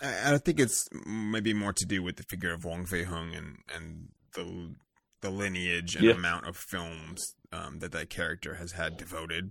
I 0.02 0.38
think 0.38 0.58
it's 0.60 0.88
maybe 1.06 1.52
more 1.52 1.74
to 1.74 1.84
do 1.84 2.02
with 2.02 2.16
the 2.16 2.22
figure 2.22 2.52
of 2.54 2.64
Wong 2.64 2.86
Fei 2.86 3.02
Hung 3.04 3.34
and 3.34 3.58
and 3.74 4.08
the 4.34 4.74
the 5.20 5.30
lineage 5.30 5.96
and 5.96 6.04
Yeah. 6.04 6.12
amount 6.12 6.46
of 6.46 6.56
films 6.56 7.34
um, 7.52 7.80
that 7.80 7.92
that 7.92 8.08
character 8.08 8.54
has 8.54 8.72
had 8.72 8.96
devoted 8.96 9.50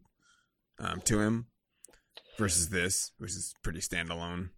um, 0.80 1.02
to 1.02 1.20
him 1.20 1.48
versus 2.40 2.70
this, 2.70 3.12
which 3.20 3.32
is 3.32 3.54
pretty 3.62 3.80
standalone. 3.80 4.50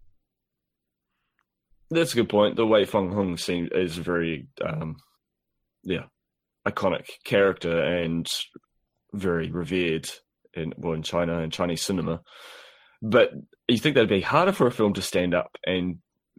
That's 1.90 2.14
a 2.14 2.16
good 2.16 2.30
point. 2.30 2.56
The 2.56 2.66
Wei 2.66 2.86
Feng 2.86 3.12
Hung 3.12 3.36
seems 3.36 3.70
is 3.74 3.98
very, 3.98 4.48
um, 4.64 4.96
yeah, 5.84 6.06
iconic 6.68 7.08
character 7.24 7.82
and 7.82 8.28
very 9.14 9.52
revered 9.52 10.10
in 10.54 10.74
well 10.78 10.94
in 10.94 11.04
China 11.04 11.40
and 11.40 11.52
Chinese 11.52 11.82
cinema. 11.82 12.22
But 13.02 13.32
you 13.68 13.78
think 13.78 13.96
that'd 13.96 14.10
be 14.10 14.22
harder 14.22 14.52
for 14.52 14.68
a 14.68 14.72
film 14.72 14.94
to 14.94 15.02
stand 15.02 15.34
up 15.34 15.58
and 15.66 15.98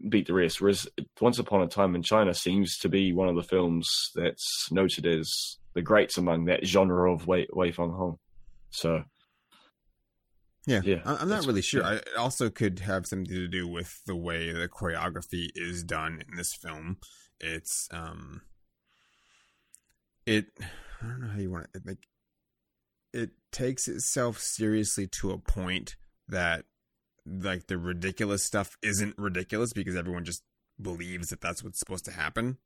beat 0.08 0.26
the 0.26 0.34
rest, 0.34 0.60
whereas 0.60 0.86
Once 1.20 1.38
Upon 1.38 1.62
a 1.62 1.66
Time 1.66 1.94
in 1.94 2.02
China 2.02 2.34
seems 2.34 2.78
to 2.78 2.88
be 2.88 3.12
one 3.12 3.28
of 3.28 3.36
the 3.36 3.42
films 3.42 3.88
that's 4.14 4.68
noted 4.70 5.06
as 5.06 5.58
the 5.74 5.82
greats 5.82 6.18
among 6.18 6.46
that 6.46 6.66
genre 6.66 7.12
of 7.12 7.26
Wei, 7.26 7.46
Wei 7.52 7.72
Feng 7.72 7.90
Hong. 7.90 8.18
So 8.70 9.04
Yeah, 10.66 10.80
Yeah, 10.84 11.00
I'm 11.04 11.28
not 11.28 11.46
really 11.46 11.62
sure. 11.62 11.82
yeah. 11.82 11.88
I, 11.88 11.94
it 11.94 12.16
also 12.16 12.48
could 12.50 12.80
have 12.80 13.06
something 13.06 13.26
to 13.26 13.48
do 13.48 13.66
with 13.66 14.00
the 14.06 14.16
way 14.16 14.52
the 14.52 14.68
choreography 14.68 15.48
is 15.54 15.82
done 15.82 16.22
in 16.28 16.36
this 16.36 16.54
film. 16.54 16.98
It's 17.40 17.88
um, 17.90 18.42
it 20.26 20.46
I 21.02 21.06
don't 21.06 21.20
know 21.20 21.28
how 21.28 21.38
you 21.38 21.50
want 21.50 21.68
it 21.74 21.86
like. 21.86 22.06
It 23.12 23.30
takes 23.50 23.88
itself 23.88 24.38
seriously 24.38 25.06
to 25.20 25.32
a 25.32 25.38
point 25.38 25.96
that 26.28 26.64
like 27.26 27.66
the 27.66 27.76
ridiculous 27.76 28.42
stuff 28.42 28.76
isn't 28.82 29.18
ridiculous 29.18 29.72
because 29.72 29.96
everyone 29.96 30.24
just 30.24 30.42
believes 30.80 31.28
that 31.28 31.40
that's 31.40 31.62
what's 31.62 31.78
supposed 31.78 32.06
to 32.06 32.12
happen. 32.12 32.56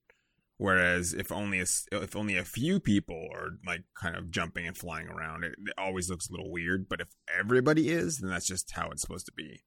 Whereas 0.59 1.13
if 1.13 1.31
only 1.33 1.61
a, 1.61 1.67
if 1.93 2.17
only 2.17 2.37
a 2.39 2.45
few 2.45 2.81
people 2.81 3.29
are 3.35 3.51
like 3.67 3.83
kind 4.01 4.17
of 4.17 4.31
jumping 4.31 4.67
and 4.67 4.77
flying 4.77 5.09
around, 5.09 5.45
it, 5.45 5.53
it 5.59 5.75
always 5.77 6.09
looks 6.09 6.29
a 6.29 6.33
little 6.33 6.51
weird. 6.51 6.89
But 6.89 7.01
if 7.01 7.09
everybody 7.39 7.91
is, 7.91 8.19
then 8.19 8.31
that's 8.31 8.47
just 8.47 8.71
how 8.73 8.91
it's 8.91 9.03
supposed 9.03 9.27
to 9.27 9.33
be. 9.33 9.63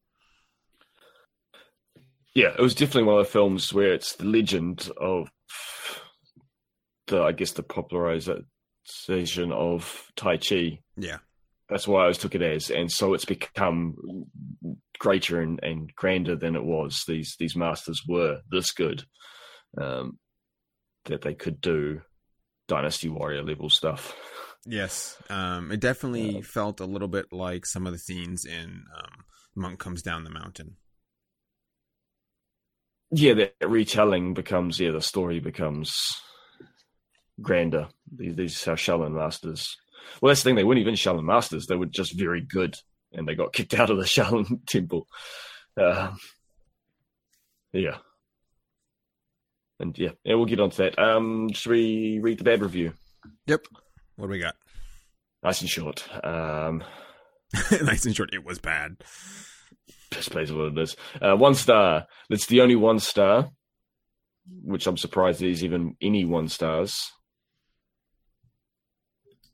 yeah, 2.34 2.54
it 2.58 2.62
was 2.62 2.74
definitely 2.74 3.04
one 3.04 3.20
of 3.20 3.26
the 3.26 3.32
films 3.32 3.74
where 3.74 3.94
it's 3.94 4.16
the 4.16 4.26
legend 4.26 4.90
of 4.98 5.30
the, 7.10 7.22
I 7.22 7.32
guess, 7.34 7.52
the 7.52 7.64
popularization 7.64 9.52
of 9.52 10.08
Tai 10.16 10.38
Chi. 10.38 10.80
Yeah, 10.98 11.18
That's 11.70 11.88
why 11.88 12.00
I 12.00 12.02
always 12.04 12.18
took 12.18 12.36
it 12.36 12.42
as, 12.42 12.70
and 12.72 12.92
so 12.92 13.14
it's 13.14 13.26
become 13.26 13.96
greater 15.00 15.42
and, 15.42 15.60
and 15.64 15.94
grander 15.96 16.36
than 16.36 16.56
it 16.56 16.64
was. 16.64 17.04
These 17.08 17.36
these 17.40 17.56
masters 17.56 18.02
were 18.08 18.40
this 18.52 18.72
good 18.72 19.04
um, 19.78 20.18
that 21.06 21.22
they 21.22 21.34
could 21.34 21.62
do 21.62 22.02
Dynasty 22.68 23.10
Warrior 23.10 23.44
level 23.44 23.70
stuff. 23.70 24.16
yes. 24.66 25.18
Um, 25.30 25.72
it 25.72 25.80
definitely 25.80 26.36
Yeah. 26.38 26.42
felt 26.42 26.80
a 26.80 26.86
little 26.86 27.08
bit 27.08 27.32
like 27.32 27.66
some 27.66 27.86
of 27.88 27.94
the 27.94 28.00
scenes 28.00 28.46
in 28.46 28.84
um, 28.96 29.24
Monk 29.56 29.80
Comes 29.80 30.02
Down 30.02 30.24
the 30.24 30.30
Mountain. 30.30 30.76
Yeah, 33.12 33.34
that 33.36 33.54
retelling 33.68 34.34
becomes 34.36 34.80
yeah, 34.80 34.92
the 34.92 35.02
story 35.02 35.40
becomes 35.40 35.92
grander. 37.42 37.88
These 38.16 38.36
these 38.36 38.68
are 38.68 38.76
Shaolin 38.76 39.14
masters. 39.14 39.76
Well, 40.22 40.30
that's 40.30 40.42
the 40.42 40.50
thing. 40.50 40.56
They 40.56 40.64
weren't 40.64 40.80
even 40.80 40.96
Shaolin 40.96 41.24
masters. 41.24 41.68
They 41.68 41.76
were 41.76 41.86
just 41.86 42.18
very 42.18 42.42
good, 42.42 42.76
and 43.14 43.28
they 43.28 43.36
got 43.36 43.54
kicked 43.54 43.74
out 43.74 43.90
of 43.90 43.98
the 43.98 44.04
Shaolin 44.04 44.60
temple. 44.68 45.08
Uh, 45.80 46.12
yeah, 47.72 47.98
and 49.80 49.98
yeah, 49.98 50.12
yeah, 50.24 50.36
we'll 50.36 50.46
get 50.46 50.60
onto 50.60 50.78
that. 50.78 51.00
Um, 51.00 51.50
should 51.54 51.72
we 51.72 52.20
read 52.22 52.40
the 52.40 52.44
bad 52.44 52.62
review? 52.62 52.94
Yep. 53.48 53.66
What 54.16 54.28
do 54.28 54.32
we 54.32 54.40
got? 54.40 54.56
Nice 55.44 55.62
and 55.62 55.70
short. 55.70 56.04
Um, 56.26 56.84
nice 57.82 58.06
and 58.06 58.16
short. 58.16 58.34
It 58.34 58.44
was 58.44 58.60
bad. 58.60 58.98
best 60.12 60.32
place 60.32 60.52
what 60.52 60.74
it 60.74 60.78
is. 60.78 60.98
Uh, 61.22 61.36
one 61.36 61.56
star. 61.56 62.06
It's 62.30 62.48
the 62.48 62.62
only 62.62 62.76
one 62.76 63.00
star, 63.00 63.50
which 64.64 64.86
I'm 64.88 64.98
surprised 64.98 65.40
there's 65.40 65.64
even 65.64 65.96
any 66.02 66.26
one 66.26 66.50
stars. 66.50 67.00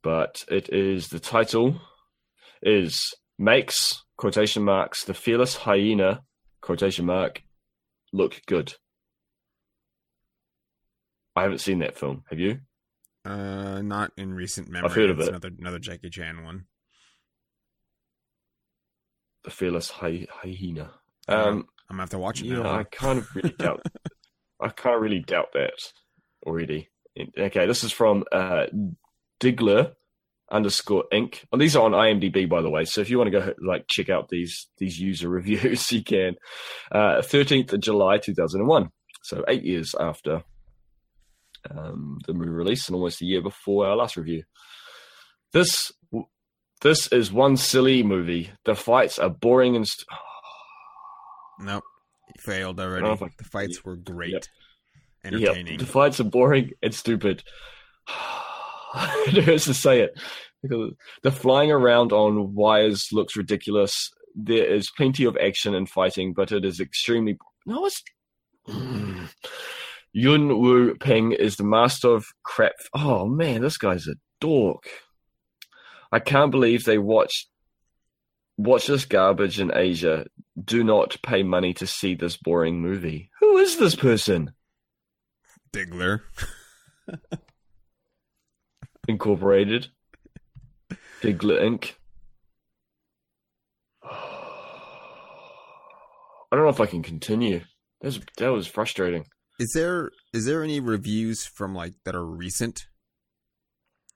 But 0.06 0.44
it 0.48 0.68
is 0.72 1.08
the 1.08 1.18
title 1.18 1.80
is 2.62 3.12
makes 3.40 4.04
quotation 4.16 4.62
marks 4.62 5.02
the 5.02 5.14
fearless 5.14 5.56
hyena 5.56 6.22
quotation 6.60 7.06
mark 7.06 7.42
look 8.12 8.40
good. 8.46 8.72
I 11.34 11.42
haven't 11.42 11.58
seen 11.58 11.80
that 11.80 11.98
film. 11.98 12.22
Have 12.30 12.38
you? 12.38 12.60
Uh, 13.24 13.82
not 13.82 14.12
in 14.16 14.32
recent 14.32 14.68
memory. 14.70 14.90
heard 14.90 15.10
of 15.10 15.18
It's 15.18 15.26
it. 15.26 15.30
Another 15.30 15.50
another 15.58 15.80
Jackie 15.80 16.08
Chan 16.08 16.44
one. 16.44 16.66
The 19.42 19.50
fearless 19.50 19.90
hy- 19.90 20.28
hyena. 20.30 20.92
Um, 21.26 21.66
I'm 21.90 21.96
gonna 21.96 22.02
have 22.02 22.10
to 22.10 22.18
watch 22.20 22.42
it 22.42 22.46
Yeah, 22.46 22.58
now. 22.60 22.78
I 22.78 22.84
kind 22.84 23.18
of 23.18 23.34
really 23.34 23.56
doubt. 23.58 23.84
I 24.60 24.68
kind 24.68 24.94
of 24.94 25.02
really 25.02 25.18
doubt 25.18 25.48
that 25.54 25.72
already. 26.46 26.90
Okay, 27.36 27.66
this 27.66 27.82
is 27.82 27.90
from 27.90 28.22
uh, 28.30 28.66
Digler 29.40 29.92
underscore 30.50 31.04
Inc. 31.12 31.42
And 31.52 31.60
these 31.60 31.74
are 31.76 31.84
on 31.84 31.92
IMDb, 31.92 32.48
by 32.48 32.62
the 32.62 32.70
way. 32.70 32.84
So 32.84 33.00
if 33.00 33.10
you 33.10 33.18
want 33.18 33.32
to 33.32 33.38
go 33.40 33.52
like 33.66 33.86
check 33.88 34.08
out 34.08 34.28
these 34.28 34.68
these 34.78 34.98
user 34.98 35.28
reviews, 35.38 35.90
you 35.92 36.02
can. 36.02 36.34
Uh, 36.92 37.22
Thirteenth 37.22 37.72
of 37.72 37.80
July, 37.80 38.18
two 38.18 38.34
thousand 38.34 38.60
and 38.60 38.68
one. 38.68 38.90
So 39.22 39.44
eight 39.48 39.64
years 39.64 39.94
after 39.98 40.42
um, 41.70 42.18
the 42.26 42.32
movie 42.34 42.50
release, 42.50 42.86
and 42.88 42.94
almost 42.94 43.22
a 43.22 43.24
year 43.24 43.42
before 43.42 43.86
our 43.86 43.96
last 43.96 44.16
review. 44.16 44.44
This 45.52 45.90
this 46.82 47.08
is 47.08 47.32
one 47.32 47.56
silly 47.56 48.02
movie. 48.02 48.50
The 48.64 48.74
fights 48.74 49.18
are 49.18 49.30
boring 49.30 49.74
and. 49.76 49.86
St- 49.86 50.06
Nope. 51.58 51.84
Failed 52.40 52.78
already. 52.78 53.00
don't 53.06 53.20
know 53.20 53.26
if 53.26 53.32
I- 53.32 53.34
the 53.38 53.44
fights 53.44 53.82
were 53.84 53.96
great. 53.96 54.32
Yep. 54.32 54.44
Entertaining. 55.24 55.72
Yep, 55.72 55.78
the 55.80 55.86
fights 55.86 56.20
are 56.20 56.24
boring 56.24 56.70
and 56.82 56.94
stupid. 56.94 57.42
it 58.94 59.44
hurts 59.44 59.64
to 59.66 59.74
say 59.74 60.00
it 60.00 60.18
because 60.62 60.92
the 61.22 61.30
flying 61.30 61.70
around 61.70 62.12
on 62.12 62.54
wires 62.54 63.08
looks 63.12 63.36
ridiculous. 63.36 64.10
There 64.34 64.64
is 64.64 64.90
plenty 64.90 65.24
of 65.24 65.36
action 65.36 65.74
and 65.74 65.88
fighting, 65.88 66.34
but 66.34 66.52
it 66.52 66.64
is 66.64 66.80
extremely 66.80 67.38
no. 67.64 67.86
It's 67.86 68.02
Yun 70.12 70.60
Wu 70.60 70.94
Peng 70.96 71.32
is 71.32 71.56
the 71.56 71.64
master 71.64 72.08
of 72.08 72.26
crap. 72.42 72.72
Oh 72.94 73.26
man, 73.26 73.62
this 73.62 73.78
guy's 73.78 74.06
a 74.06 74.14
dork. 74.40 74.84
I 76.12 76.18
can't 76.20 76.50
believe 76.50 76.84
they 76.84 76.98
watch 76.98 77.48
watch 78.56 78.86
this 78.86 79.04
garbage 79.04 79.60
in 79.60 79.72
Asia. 79.74 80.26
Do 80.62 80.82
not 80.82 81.20
pay 81.22 81.42
money 81.42 81.74
to 81.74 81.86
see 81.86 82.14
this 82.14 82.36
boring 82.36 82.80
movie. 82.80 83.30
Who 83.40 83.58
is 83.58 83.78
this 83.78 83.94
person? 83.94 84.52
Digler. 85.72 86.20
Incorporated. 89.08 89.88
Digler 91.22 91.60
Inc. 91.62 91.92
I 96.52 96.56
don't 96.56 96.62
know 96.64 96.68
if 96.70 96.80
I 96.80 96.86
can 96.86 97.02
continue. 97.02 97.60
That 98.00 98.06
was, 98.06 98.20
that 98.38 98.48
was 98.48 98.66
frustrating. 98.66 99.24
Is 99.58 99.72
there 99.74 100.10
is 100.34 100.44
there 100.44 100.62
any 100.62 100.80
reviews 100.80 101.46
from 101.46 101.74
like 101.74 101.94
that 102.04 102.14
are 102.14 102.24
recent? 102.24 102.86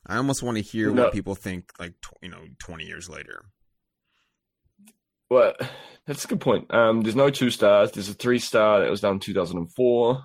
I 0.07 0.17
almost 0.17 0.43
want 0.43 0.57
to 0.59 0.63
hear 0.63 0.91
No. 0.93 1.05
what 1.05 1.13
people 1.13 1.35
think 1.35 1.71
like 1.79 1.95
tw- 2.03 2.13
you 2.23 2.29
know 2.29 2.43
20 2.59 2.85
years 2.85 3.09
later. 3.09 3.47
Well, 5.31 5.55
that's 6.07 6.25
a 6.25 6.29
good 6.29 6.41
point. 6.41 6.73
Um, 6.75 7.03
there's 7.03 7.17
no 7.17 7.31
two 7.31 7.51
stars. 7.51 7.93
There's 7.93 8.09
a 8.09 8.15
three 8.15 8.39
star 8.39 8.81
that 8.81 8.91
was 8.91 9.01
done 9.01 9.15
in 9.15 9.21
2004. 9.21 10.23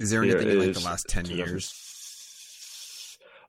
Is 0.00 0.10
there 0.10 0.22
There 0.26 0.36
anything 0.38 0.50
in 0.50 0.66
like 0.66 0.74
the 0.74 0.80
last 0.84 1.06
10 1.08 1.26
years? 1.26 1.72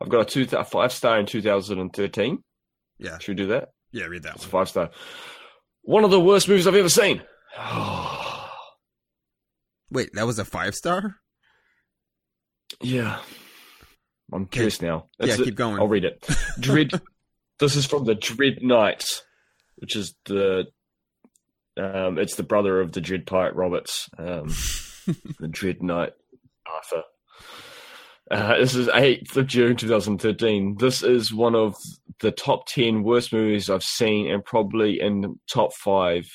I've 0.02 0.10
got 0.10 0.22
a 0.22 0.26
two 0.26 0.46
th- 0.46 0.68
five 0.68 0.92
star 0.94 1.20
in 1.20 1.26
2013. 1.26 2.44
Yeah. 3.00 3.18
Should 3.20 3.38
we 3.38 3.44
do 3.44 3.48
that? 3.50 3.70
Yeah, 3.92 4.06
read 4.06 4.24
that 4.24 4.36
It's 4.36 4.44
a 4.46 4.48
one. 4.50 4.52
five 4.52 4.70
star. 4.70 4.90
One 5.84 6.04
of 6.04 6.12
the 6.12 6.20
worst 6.20 6.48
movies 6.48 6.68
I've 6.68 6.76
ever 6.76 6.90
seen. 6.90 7.24
Wait, 9.92 10.10
that 10.14 10.26
was 10.26 10.40
a 10.40 10.46
5 10.46 10.76
star? 10.76 11.16
yeah. 12.82 13.20
I'm 14.34 14.46
curious 14.46 14.82
now. 14.82 15.08
yeah, 15.20 15.34
It's 15.34 15.44
keep 15.44 15.56
going. 15.56 15.78
I'll 15.78 15.90
read 15.90 16.06
it. 16.06 16.26
Dread. 16.60 16.92
this 17.60 17.76
is 17.76 17.86
from 17.86 18.06
the 18.06 18.16
Dread 18.16 18.60
Knights, 18.62 19.24
which 19.76 19.96
is 19.98 20.16
the. 20.26 20.68
Um, 21.78 22.18
it's 22.18 22.36
the 22.36 22.44
brother 22.44 22.80
of 22.80 22.94
the 22.94 23.02
Dread 23.02 23.26
Pirate 23.26 23.56
Roberts, 23.56 24.10
um, 24.18 24.48
the 25.40 25.48
Dread 25.50 25.84
Knight 25.84 26.14
Arthur. 26.74 27.04
Uh, 28.30 28.58
this 28.58 28.76
is 28.76 28.88
8th 28.88 29.36
of 29.36 29.48
June 29.48 29.76
2013. 29.76 30.78
This 30.80 31.04
is 31.04 31.34
one 31.34 31.56
of 31.56 31.76
the 32.22 32.32
top 32.32 32.66
10 32.68 33.04
worst 33.04 33.34
movies 33.34 33.70
I've 33.70 33.84
seen, 33.84 34.32
and 34.32 34.44
probably 34.44 35.02
in 35.02 35.40
top 35.52 35.74
five 35.74 36.30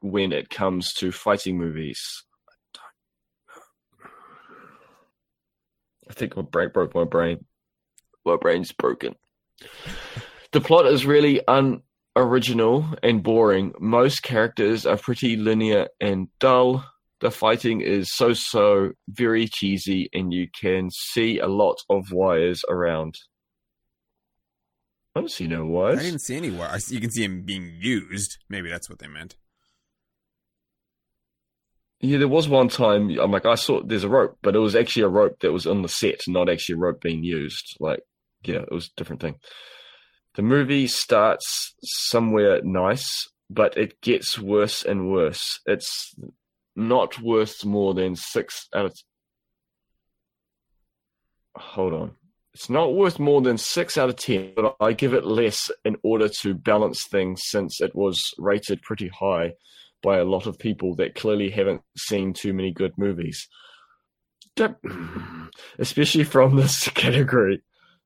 when 0.00 0.32
it 0.32 0.50
comes 0.50 0.92
to 0.94 1.12
fighting 1.12 1.58
movies. 1.58 2.24
I 6.10 6.12
think 6.12 6.36
my 6.36 6.42
brain 6.42 6.70
broke 6.74 6.94
my 6.94 7.04
brain. 7.04 7.44
My 8.24 8.36
brain's 8.36 8.72
broken. 8.72 9.14
The 10.52 10.60
plot 10.60 10.86
is 10.86 11.06
really 11.06 11.40
unoriginal 11.48 12.86
and 13.02 13.22
boring. 13.22 13.72
Most 13.80 14.22
characters 14.22 14.84
are 14.84 14.98
pretty 14.98 15.36
linear 15.36 15.88
and 16.00 16.28
dull. 16.38 16.84
The 17.22 17.30
fighting 17.30 17.82
is 17.82 18.12
so 18.12 18.32
so, 18.32 18.90
very 19.08 19.46
cheesy, 19.46 20.10
and 20.12 20.34
you 20.34 20.48
can 20.48 20.90
see 20.90 21.38
a 21.38 21.46
lot 21.46 21.78
of 21.88 22.10
wires 22.10 22.64
around. 22.68 23.14
I 25.14 25.20
don't 25.20 25.30
see 25.30 25.46
no 25.46 25.64
wires. 25.64 26.00
I 26.00 26.02
didn't 26.02 26.22
see 26.22 26.36
any 26.36 26.50
wires. 26.50 26.90
You 26.90 27.00
can 27.00 27.12
see 27.12 27.22
him 27.22 27.42
being 27.42 27.76
used. 27.78 28.38
Maybe 28.48 28.68
that's 28.68 28.90
what 28.90 28.98
they 28.98 29.06
meant. 29.06 29.36
Yeah, 32.00 32.18
there 32.18 32.26
was 32.26 32.48
one 32.48 32.68
time 32.68 33.16
I'm 33.20 33.30
like, 33.30 33.46
I 33.46 33.54
saw 33.54 33.80
there's 33.84 34.02
a 34.02 34.08
rope, 34.08 34.38
but 34.42 34.56
it 34.56 34.58
was 34.58 34.74
actually 34.74 35.02
a 35.02 35.08
rope 35.08 35.38
that 35.42 35.52
was 35.52 35.68
on 35.68 35.82
the 35.82 35.88
set, 35.88 36.22
not 36.26 36.48
actually 36.48 36.74
a 36.74 36.78
rope 36.78 37.00
being 37.00 37.22
used. 37.22 37.76
Like, 37.78 38.00
yeah, 38.42 38.62
it 38.62 38.72
was 38.72 38.86
a 38.86 38.96
different 38.96 39.22
thing. 39.22 39.36
The 40.34 40.42
movie 40.42 40.88
starts 40.88 41.76
somewhere 41.84 42.60
nice, 42.64 43.28
but 43.48 43.76
it 43.76 44.00
gets 44.00 44.40
worse 44.40 44.82
and 44.82 45.08
worse. 45.12 45.60
It's 45.66 46.16
not 46.76 47.20
worth 47.20 47.64
more 47.64 47.94
than 47.94 48.16
six 48.16 48.68
out 48.74 48.86
of. 48.86 48.94
Hold 51.56 51.92
on. 51.92 52.12
It's 52.54 52.68
not 52.68 52.94
worth 52.94 53.18
more 53.18 53.40
than 53.40 53.56
six 53.56 53.96
out 53.96 54.10
of 54.10 54.16
ten, 54.16 54.52
but 54.54 54.76
I 54.80 54.92
give 54.92 55.14
it 55.14 55.24
less 55.24 55.70
in 55.84 55.96
order 56.02 56.28
to 56.40 56.54
balance 56.54 57.06
things 57.06 57.42
since 57.46 57.80
it 57.80 57.94
was 57.94 58.22
rated 58.38 58.82
pretty 58.82 59.08
high 59.08 59.52
by 60.02 60.18
a 60.18 60.24
lot 60.24 60.46
of 60.46 60.58
people 60.58 60.94
that 60.96 61.14
clearly 61.14 61.50
haven't 61.50 61.80
seen 61.96 62.34
too 62.34 62.52
many 62.52 62.72
good 62.72 62.92
movies. 62.98 63.48
Especially 65.78 66.24
from 66.24 66.56
this 66.56 66.88
category. 66.94 67.62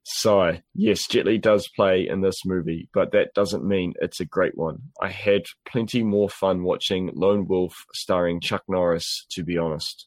Sigh. 0.09 0.63
Yes, 0.73 1.09
Jet 1.09 1.27
Li 1.27 1.37
does 1.37 1.69
play 1.75 2.07
in 2.09 2.21
this 2.21 2.45
movie, 2.45 2.89
but 2.95 3.11
that 3.11 3.35
doesn't 3.35 3.65
mean 3.67 3.93
it's 4.01 4.21
a 4.21 4.25
great 4.25 4.57
one. 4.57 4.79
I 5.01 5.09
had 5.09 5.43
plenty 5.69 6.05
more 6.05 6.29
fun 6.31 6.63
watching 6.63 7.11
Lone 7.13 7.49
Wolf 7.49 7.75
starring 7.93 8.41
Chuck 8.41 8.63
Norris, 8.69 9.27
to 9.31 9.43
be 9.43 9.59
honest. 9.59 10.07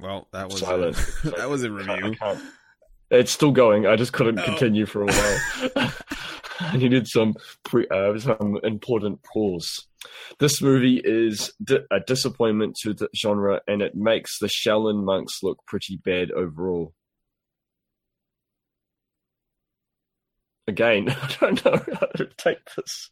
Well, 0.00 0.28
that 0.32 0.50
was 0.50 0.60
Silent. 0.60 0.96
A, 1.24 1.30
that 1.36 1.48
was 1.48 1.62
a 1.64 1.70
review. 1.70 2.14
It's 3.10 3.30
still 3.32 3.52
going. 3.52 3.86
I 3.86 3.96
just 3.96 4.12
couldn't 4.12 4.38
Oh. 4.40 4.44
continue 4.44 4.84
for 4.86 5.02
a 5.02 5.06
while. 5.06 5.92
I 6.60 6.76
needed 6.76 7.06
some 7.08 7.34
pre, 7.64 7.86
uh, 7.88 8.18
some 8.18 8.58
important 8.62 9.22
pause. 9.22 9.86
This 10.38 10.62
movie 10.62 11.00
is 11.04 11.52
di- 11.62 11.84
a 11.90 12.00
disappointment 12.00 12.76
to 12.82 12.94
the 12.94 13.08
genre, 13.14 13.60
and 13.66 13.82
it 13.82 13.94
makes 13.94 14.38
the 14.38 14.48
Shaolin 14.48 15.04
monks 15.04 15.42
look 15.42 15.58
pretty 15.66 15.96
bad 15.96 16.30
overall. 16.30 16.94
Again, 20.68 21.10
I 21.22 21.36
don't 21.40 21.64
know 21.64 21.84
how 22.00 22.06
to 22.06 22.28
take 22.36 22.58
this. 22.76 23.10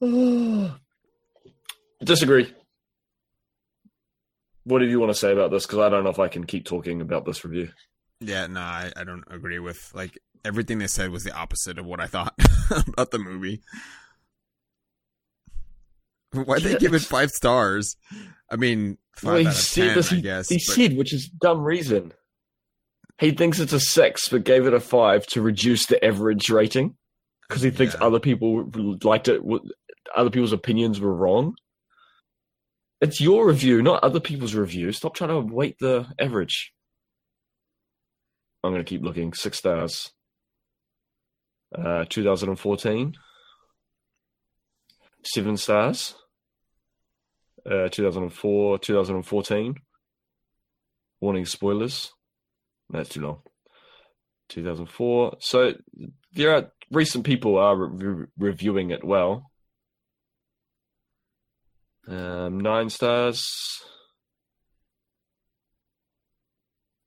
Disagree. 2.04 2.54
What 4.64 4.80
do 4.80 4.86
you 4.86 5.00
want 5.00 5.10
to 5.10 5.18
say 5.18 5.32
about 5.32 5.50
this? 5.50 5.66
Because 5.66 5.78
I 5.80 5.88
don't 5.88 6.04
know 6.04 6.10
if 6.10 6.18
I 6.18 6.28
can 6.28 6.44
keep 6.44 6.66
talking 6.66 7.00
about 7.00 7.24
this 7.24 7.44
review. 7.44 7.70
Yeah, 8.20 8.46
no, 8.48 8.60
I, 8.60 8.92
I 8.96 9.04
don't 9.04 9.24
agree 9.30 9.58
with 9.58 9.78
like 9.94 10.18
everything 10.44 10.78
they 10.78 10.86
said 10.86 11.10
was 11.10 11.24
the 11.24 11.32
opposite 11.34 11.78
of 11.78 11.86
what 11.86 12.00
I 12.00 12.06
thought 12.06 12.34
about 12.88 13.10
the 13.10 13.18
movie. 13.18 13.60
Why'd 16.32 16.62
they 16.62 16.76
give 16.76 16.94
it 16.94 17.00
five 17.02 17.30
stars? 17.30 17.96
I 18.50 18.56
mean, 18.56 18.98
five 19.16 19.24
Well, 19.24 19.36
he 19.40 19.46
out 19.46 19.50
of 19.52 19.56
said 19.56 19.84
ten, 19.86 19.94
this- 19.96 20.12
I 20.12 20.20
guess. 20.20 20.48
He 20.48 20.56
but- 20.56 20.62
said, 20.74 20.96
which 20.96 21.12
is 21.14 21.28
dumb 21.28 21.62
reason. 21.62 22.12
He 23.18 23.32
thinks 23.32 23.58
it's 23.58 23.72
a 23.72 23.80
six, 23.80 24.28
but 24.28 24.44
gave 24.44 24.66
it 24.66 24.74
a 24.74 24.80
five 24.80 25.26
to 25.28 25.42
reduce 25.42 25.86
the 25.86 26.02
average 26.04 26.50
rating 26.50 26.96
because 27.48 27.62
he 27.62 27.70
thinks 27.70 27.94
Yeah. 27.94 28.06
other 28.06 28.20
people 28.20 28.70
liked 29.02 29.26
it. 29.28 29.40
Other 30.14 30.30
people's 30.30 30.52
opinions 30.52 31.00
were 31.00 31.14
wrong. 31.14 31.54
It's 33.00 33.20
your 33.20 33.46
review, 33.46 33.82
not 33.82 34.04
other 34.04 34.20
people's 34.20 34.54
review. 34.54 34.92
Stop 34.92 35.14
trying 35.14 35.30
to 35.30 35.40
weight 35.54 35.76
the 35.80 36.06
average. 36.18 36.72
I'm 38.62 38.72
going 38.72 38.84
to 38.84 38.88
keep 38.88 39.02
looking. 39.02 39.32
Six 39.32 39.58
stars. 39.58 40.12
Uh, 41.76 42.04
2014. 42.08 43.14
Seven 45.24 45.56
stars. 45.56 46.14
Uh, 47.70 47.88
2004, 47.88 48.78
2014. 48.78 49.74
Warning 51.20 51.44
spoilers. 51.44 52.12
That's 52.90 53.10
too 53.10 53.20
long. 53.20 53.42
2004. 54.48 55.36
So 55.40 55.74
there 56.32 56.54
are 56.54 56.72
recent 56.90 57.24
people 57.26 57.58
are 57.58 57.76
re- 57.76 58.26
reviewing 58.38 58.90
it 58.90 59.04
well. 59.04 59.50
Um, 62.06 62.60
nine 62.60 62.88
stars. 62.88 63.46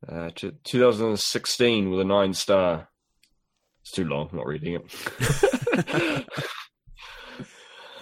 Uh, 0.07 0.29
t- 0.35 0.51
2016 0.63 1.89
with 1.89 1.99
a 1.99 2.03
nine 2.05 2.33
star. 2.33 2.89
It's 3.91 3.97
too 3.97 4.05
long. 4.05 4.29
I'm 4.31 4.37
not 4.37 4.47
reading 4.47 4.79
it. 4.79 6.25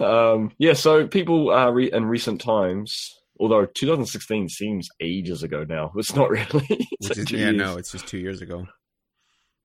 um, 0.00 0.52
yeah, 0.56 0.74
so 0.74 1.08
people 1.08 1.50
are 1.50 1.72
re- 1.72 1.90
in 1.92 2.04
recent 2.04 2.40
times. 2.40 3.16
Although 3.40 3.66
2016 3.66 4.48
seems 4.50 4.88
ages 5.00 5.42
ago 5.42 5.64
now, 5.68 5.90
it's 5.96 6.14
not 6.14 6.30
really. 6.30 6.86
It's 7.00 7.18
is, 7.18 7.32
yeah, 7.32 7.38
years. 7.38 7.56
no, 7.56 7.76
it's 7.76 7.90
just 7.90 8.06
two 8.06 8.18
years 8.18 8.40
ago. 8.40 8.66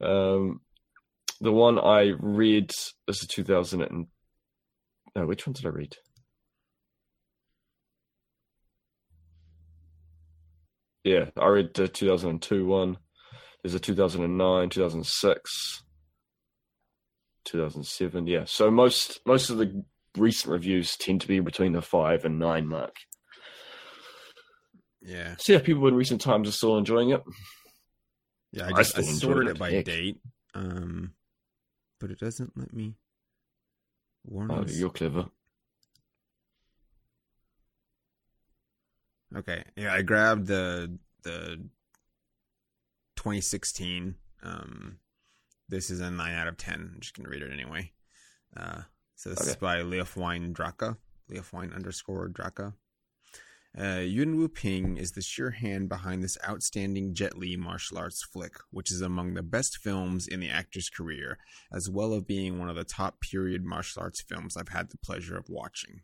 Um, 0.01 0.61
the 1.41 1.51
one 1.51 1.77
I 1.77 2.13
read 2.19 2.71
is 3.07 3.19
the 3.19 3.27
2000 3.27 3.83
and 3.83 4.07
no, 5.15 5.27
which 5.27 5.45
one 5.45 5.53
did 5.53 5.67
I 5.67 5.69
read? 5.69 5.95
Yeah, 11.03 11.25
I 11.38 11.47
read 11.49 11.75
the 11.75 11.88
2002 11.88 12.65
one. 12.65 12.97
There's 13.63 13.75
a 13.75 13.79
2009, 13.79 14.69
2006, 14.69 15.85
2007. 17.45 18.27
Yeah, 18.27 18.43
so 18.45 18.69
most 18.69 19.19
most 19.25 19.49
of 19.49 19.58
the 19.58 19.84
recent 20.17 20.51
reviews 20.51 20.95
tend 20.97 21.21
to 21.21 21.27
be 21.27 21.39
between 21.39 21.73
the 21.73 21.81
five 21.81 22.25
and 22.25 22.39
nine 22.39 22.67
mark. 22.67 22.95
Yeah, 25.01 25.36
So 25.38 25.53
yeah, 25.53 25.60
people 25.60 25.88
in 25.88 25.93
recent 25.95 26.19
times 26.21 26.49
are 26.49 26.51
still 26.53 26.77
enjoying 26.77 27.12
it. 27.12 27.21
yeah. 28.51 28.65
I 28.65 28.69
I 28.69 28.71
just 28.77 28.97
I 28.97 29.01
still 29.01 29.13
enjoyed 29.13 29.34
sorted 29.36 29.49
it. 29.51 29.60
by 29.60 29.71
Heck. 29.71 29.86
date, 29.86 30.17
um, 30.55 31.13
but 31.99 32.10
it 32.12 32.19
doesn't 32.19 32.58
let 32.58 32.73
me. 32.73 32.95
Warn 34.25 34.49
Oh, 34.51 34.65
you're 34.67 34.89
clever. 34.89 35.27
Okay. 39.35 39.63
Yeah, 39.75 39.93
I 39.93 40.02
grabbed 40.02 40.48
the 40.48 40.98
the 41.23 41.58
2016. 43.17 44.15
Um, 44.43 44.98
this 45.69 45.89
is 45.89 45.99
a 45.99 46.09
nine 46.11 46.33
out 46.33 46.47
of 46.47 46.57
ten. 46.57 46.91
I'm 46.93 46.99
just 47.01 47.15
gonna 47.15 47.29
read 47.29 47.41
it 47.41 47.51
anyway. 47.51 47.91
Uh, 48.55 48.81
so 49.15 49.29
this 49.29 49.41
is 49.41 49.49
Okay. 49.51 49.59
by 49.59 49.77
Leofwine 49.81 50.53
Draka. 50.53 50.97
Leofwine 51.31 51.73
underscore 51.73 52.29
Draka. 52.29 52.73
Uh, 53.77 53.99
Yuen 53.99 54.37
Woo 54.37 54.47
Ping 54.47 54.95
is 54.95 55.11
the 55.11 55.21
sure 55.21 55.49
hand 55.51 55.89
behind 55.89 56.23
this 56.23 56.37
outstanding 56.47 57.13
Jet 57.13 57.37
Li 57.37 57.57
martial 57.57 57.97
arts 57.97 58.23
flick, 58.23 58.53
which 58.71 58.89
is 58.89 59.01
among 59.01 59.33
the 59.33 59.43
best 59.43 59.77
films 59.77 60.27
in 60.27 60.39
the 60.39 60.49
actor's 60.49 60.89
career, 60.89 61.37
as 61.73 61.89
well 61.89 62.13
as 62.13 62.21
being 62.21 62.57
one 62.57 62.69
of 62.69 62.77
the 62.77 62.85
top 62.85 63.19
period 63.19 63.65
martial 63.65 64.01
arts 64.01 64.21
films 64.21 64.55
I've 64.55 64.69
had 64.69 64.91
the 64.91 64.97
pleasure 64.97 65.35
of 65.37 65.49
watching. 65.49 66.01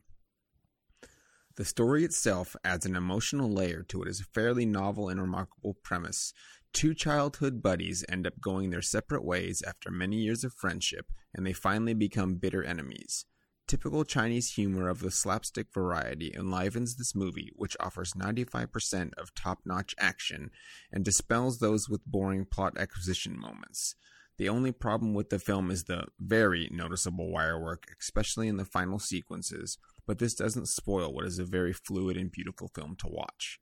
The 1.56 1.64
story 1.64 2.04
itself 2.04 2.56
adds 2.66 2.86
an 2.86 2.96
emotional 2.96 3.50
layer 3.50 3.84
to 3.84 4.02
it 4.04 4.08
as 4.10 4.20
a 4.20 4.26
fairly 4.26 4.66
novel 4.66 5.08
and 5.08 5.22
remarkable 5.22 5.76
premise. 5.82 6.34
Two 6.74 6.94
childhood 6.94 7.62
buddies 7.62 8.06
end 8.08 8.26
up 8.26 8.40
going 8.40 8.70
their 8.70 8.82
separate 8.82 9.26
ways 9.26 9.62
after 9.68 9.92
many 9.92 10.18
years 10.18 10.44
of 10.44 10.54
friendship, 10.54 11.08
and 11.34 11.46
they 11.46 11.54
finally 11.54 11.94
become 11.94 12.36
bitter 12.36 12.64
enemies. 12.64 13.26
Typical 13.68 14.04
Chinese 14.04 14.54
humor 14.54 14.90
of 14.90 15.00
the 15.00 15.12
slapstick 15.12 15.68
variety 15.74 16.34
enlivens 16.34 16.96
this 16.96 17.16
movie, 17.16 17.52
which 17.56 17.78
offers 17.80 18.14
95% 18.14 19.14
of 19.18 19.34
top 19.34 19.60
notch 19.66 19.96
action 20.00 20.50
and 20.92 21.06
dispels 21.06 21.60
those 21.60 21.88
with 21.88 22.06
boring 22.06 22.46
plot 22.46 22.78
exposition 22.78 23.40
moments. 23.40 23.96
The 24.38 24.50
only 24.50 24.72
problem 24.72 25.14
with 25.14 25.30
the 25.30 25.40
film 25.40 25.70
is 25.72 25.84
the 25.84 26.06
very 26.20 26.68
noticeable 26.72 27.32
wire 27.32 27.62
work, 27.62 27.86
especially 28.00 28.48
in 28.48 28.58
the 28.58 28.66
final 28.66 28.98
sequences, 28.98 29.78
but 30.08 30.20
this 30.20 30.34
doesn't 30.34 30.68
spoil 30.68 31.14
what 31.14 31.26
is 31.26 31.38
a 31.38 31.46
very 31.46 31.74
fluid 31.74 32.18
and 32.18 32.32
beautiful 32.32 32.70
film 32.74 32.96
to 32.98 33.08
watch. 33.08 33.60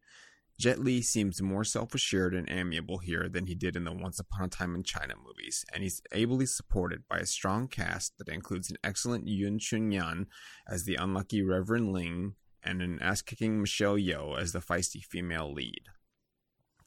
Jet 0.60 0.80
Li 0.80 1.02
seems 1.02 1.42
more 1.42 1.64
self 1.64 1.96
assured 1.96 2.36
and 2.36 2.52
amiable 2.52 2.98
here 2.98 3.30
than 3.30 3.46
he 3.46 3.56
did 3.56 3.78
in 3.78 3.86
the 3.86 3.94
Once 3.94 4.20
Upon 4.20 4.44
a 4.44 4.50
Time 4.50 4.76
in 4.76 4.84
China 4.84 5.14
movies, 5.26 5.64
and 5.74 5.84
he's 5.84 6.02
ably 6.12 6.46
supported 6.46 7.08
by 7.10 7.20
a 7.20 7.26
strong 7.26 7.70
cast 7.70 8.18
that 8.18 8.28
includes 8.28 8.70
an 8.70 8.76
excellent 8.84 9.26
Yuen 9.26 9.58
Cheung 9.58 9.94
Yan 9.94 10.28
as 10.68 10.84
the 10.84 10.96
unlucky 10.96 11.42
Reverend 11.42 11.94
Ling 11.94 12.34
and 12.62 12.82
an 12.82 13.00
ass 13.02 13.22
kicking 13.22 13.62
Michelle 13.62 13.96
Yeoh 13.96 14.38
as 14.38 14.52
the 14.52 14.60
feisty 14.60 15.02
female 15.02 15.50
lead. 15.54 15.84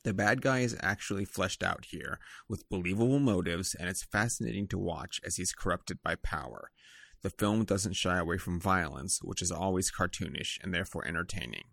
The 0.05 0.13
bad 0.13 0.43
guy 0.43 0.59
is 0.59 0.77
actually 0.83 1.25
fleshed 1.25 1.63
out 1.63 1.87
here 1.87 2.19
with 2.51 2.69
believable 2.69 3.21
motives, 3.21 3.75
and 3.75 3.89
it's 3.89 4.03
fascinating 4.03 4.69
to 4.69 4.79
watch 4.79 5.19
as 5.25 5.37
he's 5.37 5.55
corrupted 5.55 6.03
by 6.03 6.17
power. 6.17 6.73
The 7.23 7.31
film 7.31 7.65
doesn't 7.65 7.95
shy 7.95 8.19
away 8.19 8.37
from 8.37 8.61
violence, 8.61 9.21
which 9.23 9.41
is 9.41 9.51
always 9.51 9.91
cartoonish 9.91 10.59
and 10.63 10.75
therefore 10.75 11.09
entertaining. 11.09 11.65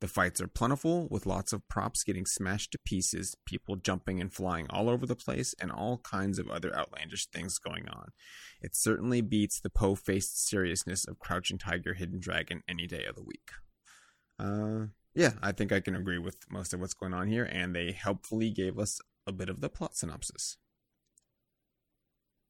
The 0.00 0.08
fights 0.08 0.40
are 0.40 0.46
plentiful, 0.46 1.08
with 1.10 1.26
lots 1.26 1.52
of 1.52 1.66
props 1.68 2.04
getting 2.04 2.24
smashed 2.24 2.70
to 2.72 2.78
pieces, 2.84 3.34
people 3.44 3.74
jumping 3.74 4.20
and 4.20 4.32
flying 4.32 4.66
all 4.70 4.88
over 4.88 5.06
the 5.06 5.16
place, 5.16 5.54
and 5.60 5.72
all 5.72 5.98
kinds 5.98 6.38
of 6.38 6.48
other 6.48 6.74
outlandish 6.76 7.26
things 7.26 7.58
going 7.58 7.88
on. 7.88 8.12
It 8.60 8.76
certainly 8.76 9.20
beats 9.20 9.60
the 9.60 9.70
po 9.70 9.96
faced 9.96 10.46
seriousness 10.46 11.04
of 11.06 11.18
Crouching 11.18 11.58
Tiger, 11.58 11.94
Hidden 11.94 12.20
Dragon 12.20 12.62
any 12.68 12.86
day 12.86 13.04
of 13.04 13.16
the 13.16 13.24
week. 13.24 13.50
Uh, 14.38 14.86
yeah, 15.14 15.32
I 15.42 15.50
think 15.50 15.72
I 15.72 15.80
can 15.80 15.96
agree 15.96 16.18
with 16.18 16.36
most 16.48 16.72
of 16.72 16.80
what's 16.80 16.94
going 16.94 17.14
on 17.14 17.26
here, 17.26 17.44
and 17.44 17.74
they 17.74 17.90
helpfully 17.90 18.50
gave 18.50 18.78
us 18.78 19.00
a 19.26 19.32
bit 19.32 19.48
of 19.48 19.60
the 19.60 19.68
plot 19.68 19.96
synopsis. 19.96 20.58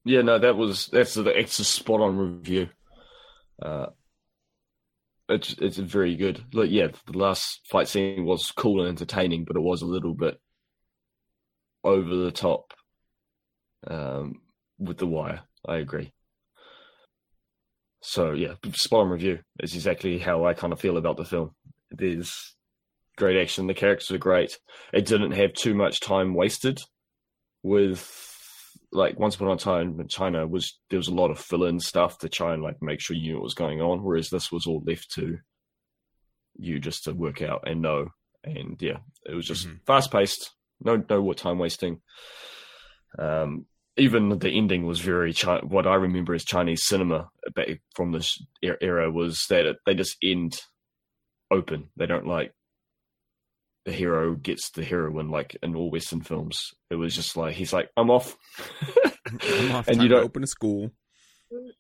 Yeah, 0.05 0.21
no, 0.23 0.39
that 0.39 0.57
was 0.57 0.89
that's 0.89 1.15
the 1.15 1.25
it's 1.27 1.59
a 1.59 1.65
spot 1.65 2.01
on 2.01 2.19
review. 2.19 2.69
Uh, 3.61 3.87
it's 5.29 5.55
it's 5.59 5.76
very 5.76 6.16
good. 6.16 6.43
Like 6.53 6.70
yeah, 6.70 6.89
the 7.07 7.18
last 7.18 7.61
fight 7.70 7.89
scene 7.89 8.24
was 8.24 8.51
cool 8.51 8.81
and 8.81 8.89
entertaining, 8.89 9.45
but 9.45 9.57
it 9.57 9.62
was 9.62 9.83
a 9.83 9.87
little 9.87 10.14
bit 10.14 10.41
over 11.85 12.14
the 12.14 12.33
top 12.33 12.74
um, 13.87 14.41
with 14.79 14.99
the 14.99 15.07
wire. 15.07 15.43
I 15.66 15.76
agree. 15.76 16.12
So 18.01 18.33
yeah, 18.33 18.55
spot 18.72 19.01
on 19.01 19.11
review 19.11 19.41
is 19.61 19.74
exactly 19.74 20.18
how 20.18 20.45
I 20.45 20.55
kind 20.55 20.72
of 20.72 20.81
feel 20.81 20.97
about 20.97 21.16
the 21.16 21.24
film. 21.24 21.51
There's 21.91 22.55
great 23.16 23.41
action. 23.41 23.66
The 23.66 23.74
characters 23.74 24.11
are 24.12 24.18
great. 24.18 24.59
It 24.93 25.07
didn't 25.07 25.33
have 25.33 25.53
too 25.53 25.74
much 25.74 26.01
time 26.01 26.35
wasted 26.35 26.81
with 27.62 28.01
like 28.93 29.18
once 29.18 29.34
upon 29.34 29.51
a 29.51 29.57
time 29.57 30.01
in 30.01 30.09
China 30.09 30.47
was 30.47 30.78
there 30.91 30.99
was 30.99 31.09
a 31.09 31.14
lot 31.14 31.30
of 31.30 31.39
fill 31.39 31.64
in 31.64 31.78
stuff 31.78 32.18
to 32.18 32.28
try 32.28 32.55
and 32.55 32.62
like 32.62 32.80
make 32.80 33.01
sure 33.01 33.16
you 33.16 33.22
knew 33.22 33.34
what 33.34 33.45
was 33.45 33.55
going 33.55 33.80
on, 33.80 34.03
whereas 34.03 34.30
this 34.30 34.51
was 34.51 34.66
all 34.66 34.82
left 34.86 35.11
to 35.12 35.39
you 36.57 36.78
just 36.78 37.05
to 37.05 37.12
work 37.12 37.43
out 37.43 37.64
and 37.66 37.82
know. 37.82 38.09
And 38.45 38.80
yeah, 38.80 38.99
it 39.26 39.34
was 39.34 39.47
just 39.47 39.66
mm-hmm. 39.66 39.76
fast 39.86 40.11
paced, 40.11 40.53
no 40.80 41.03
no 41.09 41.20
what 41.20 41.36
time 41.36 41.59
wasting. 41.59 42.01
Um, 43.18 43.66
even 43.97 44.39
the 44.39 44.51
ending 44.51 44.86
was 44.86 45.01
very 45.01 45.34
Chi- 45.34 45.61
what 45.61 45.86
I 45.86 45.95
remember 45.95 46.34
as 46.34 46.45
Chinese 46.45 46.86
cinema 46.86 47.28
back 47.55 47.80
from 47.95 48.12
this 48.12 48.41
era 48.62 49.11
was 49.11 49.45
that 49.51 49.66
it, 49.66 49.76
they 49.84 49.95
just 49.95 50.16
end 50.22 50.61
open. 51.51 51.89
They 51.97 52.07
don't 52.07 52.26
like 52.26 52.53
the 53.89 53.95
hero 53.95 54.34
gets 54.34 54.68
the 54.70 54.84
heroine 54.84 55.30
like 55.30 55.57
in 55.62 55.74
all 55.74 55.91
Western 55.91 56.20
films. 56.20 56.74
It 56.91 56.97
was 56.97 57.14
just 57.14 57.39
like 57.39 57.55
he's 57.55 57.72
like, 57.72 57.89
I'm 57.97 58.11
off. 58.11 58.36
I'm 59.43 59.72
off. 59.72 59.89
and 59.89 60.03
you 60.03 60.09
don't 60.09 60.24
open 60.24 60.43
a 60.43 60.47
school. 60.47 60.91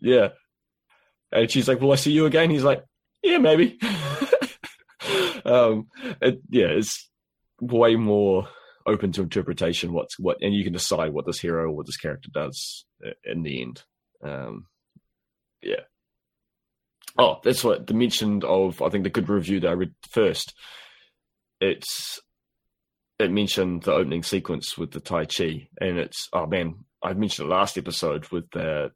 Yeah. 0.00 0.28
And 1.30 1.50
she's 1.50 1.68
like, 1.68 1.82
Will 1.82 1.92
I 1.92 1.96
see 1.96 2.12
you 2.12 2.24
again? 2.24 2.48
He's 2.48 2.64
like, 2.64 2.82
Yeah, 3.22 3.38
maybe. 3.38 3.78
um 5.44 5.88
it, 6.22 6.40
yeah, 6.48 6.68
it's 6.68 7.10
way 7.60 7.96
more 7.96 8.48
open 8.86 9.12
to 9.12 9.20
interpretation 9.20 9.92
what's 9.92 10.18
what 10.18 10.38
and 10.40 10.54
you 10.54 10.64
can 10.64 10.72
decide 10.72 11.12
what 11.12 11.26
this 11.26 11.40
hero 11.40 11.64
or 11.64 11.72
what 11.72 11.84
this 11.84 11.98
character 11.98 12.30
does 12.32 12.86
in 13.22 13.42
the 13.42 13.60
end. 13.60 13.82
Um 14.24 14.66
yeah. 15.60 15.82
Oh, 17.18 17.40
that's 17.44 17.62
what 17.62 17.86
the 17.86 17.92
mentioned 17.92 18.44
of 18.44 18.80
I 18.80 18.88
think 18.88 19.04
the 19.04 19.10
good 19.10 19.28
review 19.28 19.60
that 19.60 19.68
I 19.68 19.72
read 19.72 19.92
first 20.08 20.54
it's 21.60 22.20
it 23.18 23.32
mentioned 23.32 23.82
the 23.82 23.92
opening 23.92 24.22
sequence 24.22 24.78
with 24.78 24.92
the 24.92 25.00
Tai 25.00 25.26
Chi, 25.26 25.68
and 25.80 25.98
it's 25.98 26.28
oh 26.32 26.46
man, 26.46 26.84
I 27.02 27.12
mentioned 27.14 27.48
it 27.48 27.54
last 27.54 27.76
episode 27.78 28.28
with 28.28 28.50
the, 28.50 28.92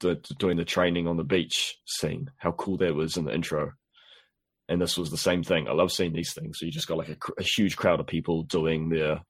the 0.00 0.16
doing 0.38 0.56
the 0.56 0.64
training 0.64 1.06
on 1.06 1.16
the 1.16 1.24
beach 1.24 1.76
scene, 1.86 2.30
how 2.38 2.52
cool 2.52 2.76
that 2.78 2.94
was 2.94 3.16
in 3.16 3.24
the 3.24 3.34
intro. 3.34 3.72
And 4.68 4.82
this 4.82 4.98
was 4.98 5.10
the 5.10 5.16
same 5.16 5.44
thing. 5.44 5.68
I 5.68 5.72
love 5.72 5.92
seeing 5.92 6.12
these 6.12 6.34
things. 6.34 6.58
So 6.58 6.66
you 6.66 6.72
just 6.72 6.88
got 6.88 6.98
like 6.98 7.08
a, 7.08 7.16
a 7.38 7.44
huge 7.44 7.76
crowd 7.76 8.00
of 8.00 8.08
people 8.08 8.42
doing 8.42 8.88
their 8.88 9.20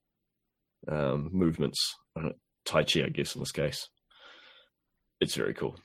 um, 0.87 1.29
movements, 1.31 1.95
uh, 2.19 2.29
Tai 2.65 2.83
Chi, 2.83 3.03
I 3.03 3.09
guess 3.09 3.35
in 3.35 3.41
this 3.41 3.51
case. 3.51 3.87
It's 5.21 5.35
very 5.35 5.53
cool. 5.53 5.75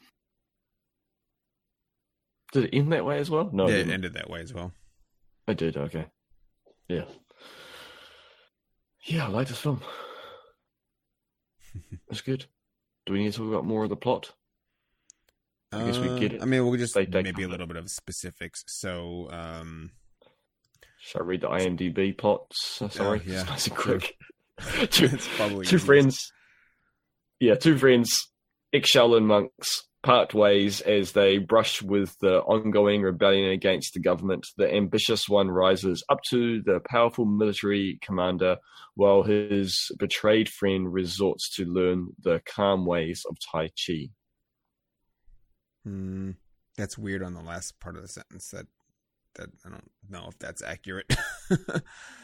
Did 2.52 2.64
it 2.64 2.76
end 2.76 2.92
that 2.92 3.04
way 3.04 3.18
as 3.18 3.30
well? 3.30 3.50
No, 3.52 3.68
yeah, 3.68 3.76
it 3.76 3.88
ended 3.88 4.14
that 4.14 4.30
way 4.30 4.40
as 4.40 4.52
well. 4.52 4.72
I 5.46 5.54
did. 5.54 5.76
Okay. 5.76 6.06
Yeah. 6.92 7.04
Yeah, 9.04 9.26
I 9.26 9.28
like 9.28 9.48
this 9.48 9.58
film. 9.58 9.80
it's 12.10 12.20
good. 12.20 12.46
Do 13.06 13.12
we 13.12 13.20
need 13.20 13.32
to 13.32 13.38
talk 13.38 13.48
about 13.48 13.64
more 13.64 13.82
of 13.82 13.90
the 13.90 13.96
plot? 13.96 14.32
I 15.72 15.86
guess 15.86 15.98
we 15.98 16.20
get 16.20 16.32
uh, 16.32 16.36
it. 16.36 16.42
I 16.42 16.44
mean, 16.44 16.64
we'll 16.66 16.76
just 16.76 16.94
they, 16.94 17.06
they 17.06 17.22
maybe 17.22 17.44
a 17.44 17.48
little 17.48 17.66
bit 17.66 17.78
of 17.78 17.88
specifics. 17.88 18.62
So, 18.66 19.28
um, 19.30 19.92
shall 21.00 21.22
I 21.22 21.24
read 21.24 21.40
the 21.40 21.48
IMDb 21.48 22.16
plots? 22.16 22.80
Uh, 22.82 22.90
sorry, 22.90 23.22
yeah, 23.26 23.42
nice 23.44 23.66
and 23.68 23.76
quick. 23.76 24.14
two, 24.90 25.08
two 25.64 25.78
friends. 25.78 26.30
Yeah, 27.40 27.54
two 27.54 27.78
friends, 27.78 28.28
ex 28.72 28.92
Shaolin 28.94 29.24
monks, 29.24 29.82
part 30.02 30.34
ways 30.34 30.80
as 30.80 31.12
they 31.12 31.38
brush 31.38 31.80
with 31.80 32.18
the 32.20 32.40
ongoing 32.40 33.02
rebellion 33.02 33.50
against 33.50 33.94
the 33.94 34.00
government. 34.00 34.46
The 34.56 34.72
ambitious 34.72 35.28
one 35.28 35.50
rises 35.50 36.04
up 36.08 36.20
to 36.30 36.62
the 36.62 36.80
powerful 36.88 37.24
military 37.24 37.98
commander, 38.02 38.56
while 38.94 39.22
his 39.22 39.90
betrayed 39.98 40.48
friend 40.48 40.92
resorts 40.92 41.54
to 41.56 41.64
learn 41.64 42.08
the 42.22 42.42
calm 42.44 42.84
ways 42.84 43.24
of 43.28 43.36
Tai 43.50 43.68
Chi. 43.68 44.08
Hmm. 45.84 46.32
That's 46.76 46.96
weird 46.96 47.22
on 47.22 47.34
the 47.34 47.42
last 47.42 47.78
part 47.80 47.96
of 47.96 48.02
the 48.02 48.08
sentence. 48.08 48.50
That 48.50 48.66
that 49.34 49.50
I 49.64 49.70
don't 49.70 49.90
know 50.08 50.26
if 50.28 50.38
that's 50.38 50.62
accurate. 50.62 51.14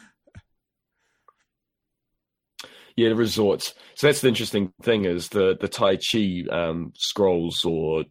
Yeah, 2.99 3.09
the 3.09 3.15
resorts. 3.15 3.73
So 3.95 4.07
that's 4.07 4.19
the 4.19 4.27
interesting 4.27 4.73
thing 4.81 5.05
is 5.05 5.29
the 5.29 5.55
the 5.57 5.69
Tai 5.69 5.97
Chi 5.97 6.43
um, 6.51 6.91
scrolls, 6.97 7.63
or 7.63 8.01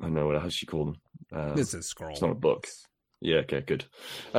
I 0.00 0.04
don't 0.04 0.14
know 0.14 0.28
what 0.28 0.42
else 0.42 0.62
you 0.62 0.66
call 0.66 0.86
them. 0.86 0.96
Um, 1.30 1.56
this 1.56 1.74
is 1.74 1.88
scroll. 1.88 2.12
It's 2.12 2.22
not 2.22 2.30
a 2.30 2.34
book. 2.34 2.66
Yeah. 3.20 3.40
Okay. 3.40 3.60
Good. 3.60 3.84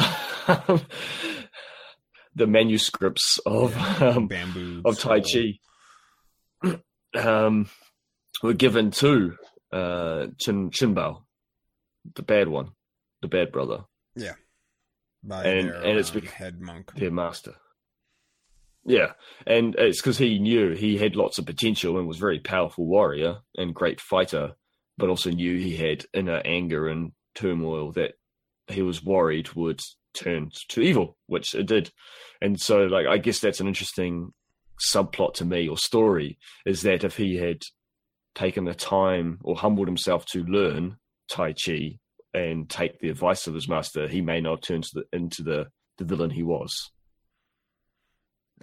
the 2.36 2.47
manuscripts 2.47 3.39
of 3.45 3.76
yeah, 3.76 4.08
um, 4.16 4.28
bamboo 4.28 4.82
of 4.86 4.97
Tai 4.97 5.22
Chi 5.22 5.60
um, 7.16 7.70
were 8.41 8.54
given 8.54 8.89
to 8.89 9.36
uh, 9.72 10.28
Chin 10.39 10.72
Chinbao, 10.72 11.22
the 12.16 12.24
bad 12.24 12.47
one, 12.47 12.72
the 13.22 13.28
bad 13.28 13.51
brother. 13.51 13.84
Yeah. 14.16 14.34
By 15.22 15.43
and 15.43 15.70
their, 15.70 15.84
and 15.84 15.99
it's 15.99 16.16
uh, 16.16 16.22
head 16.22 16.60
monk, 16.60 16.91
their 16.95 17.12
master. 17.12 17.54
Yeah, 18.86 19.14
and 19.48 19.76
it's 19.78 20.02
because 20.02 20.18
he 20.18 20.40
knew 20.40 20.72
he 20.72 20.98
had 20.98 21.16
lots 21.16 21.38
of 21.38 21.46
potential 21.46 21.98
and 21.98 22.08
was 22.08 22.18
a 22.18 22.20
very 22.20 22.40
powerful 22.40 22.86
warrior 22.86 23.38
and 23.56 23.74
great 23.74 24.02
fighter, 24.02 24.54
but 24.98 25.10
also 25.10 25.32
knew 25.32 25.58
he 25.58 25.78
had 25.78 26.06
inner 26.14 26.42
anger 26.44 26.90
and 26.90 27.14
turmoil 27.34 27.94
that 27.94 28.14
he 28.68 28.82
was 28.82 29.04
worried 29.04 29.54
would 29.54 29.80
turn 30.14 30.52
to 30.70 30.82
evil, 30.82 31.18
which 31.28 31.56
it 31.56 31.66
did. 31.66 31.92
And 32.42 32.60
so, 32.60 32.84
like, 32.84 33.08
I 33.08 33.18
guess 33.18 33.40
that's 33.40 33.62
an 33.62 33.68
interesting 33.68 34.34
subplot 34.94 35.36
to 35.36 35.46
me 35.46 35.68
or 35.68 35.78
story 35.78 36.38
is 36.66 36.82
that 36.82 37.04
if 37.04 37.16
he 37.16 37.38
had 37.38 37.62
taken 38.36 38.66
the 38.66 38.74
time 38.74 39.40
or 39.44 39.56
humbled 39.56 39.88
himself 39.88 40.26
to 40.26 40.44
learn 40.44 40.98
Tai 41.30 41.54
Chi 41.54 42.00
and 42.34 42.70
take 42.70 43.00
the 43.00 43.10
advice 43.10 43.48
of 43.48 43.54
his 43.54 43.70
master, 43.70 44.08
he 44.08 44.22
may 44.22 44.42
not 44.42 44.64
turn 44.64 44.82
the, 44.94 45.04
into 45.14 45.44
the, 45.44 45.68
the 45.98 46.06
villain 46.06 46.32
he 46.32 46.44
was. 46.44 46.92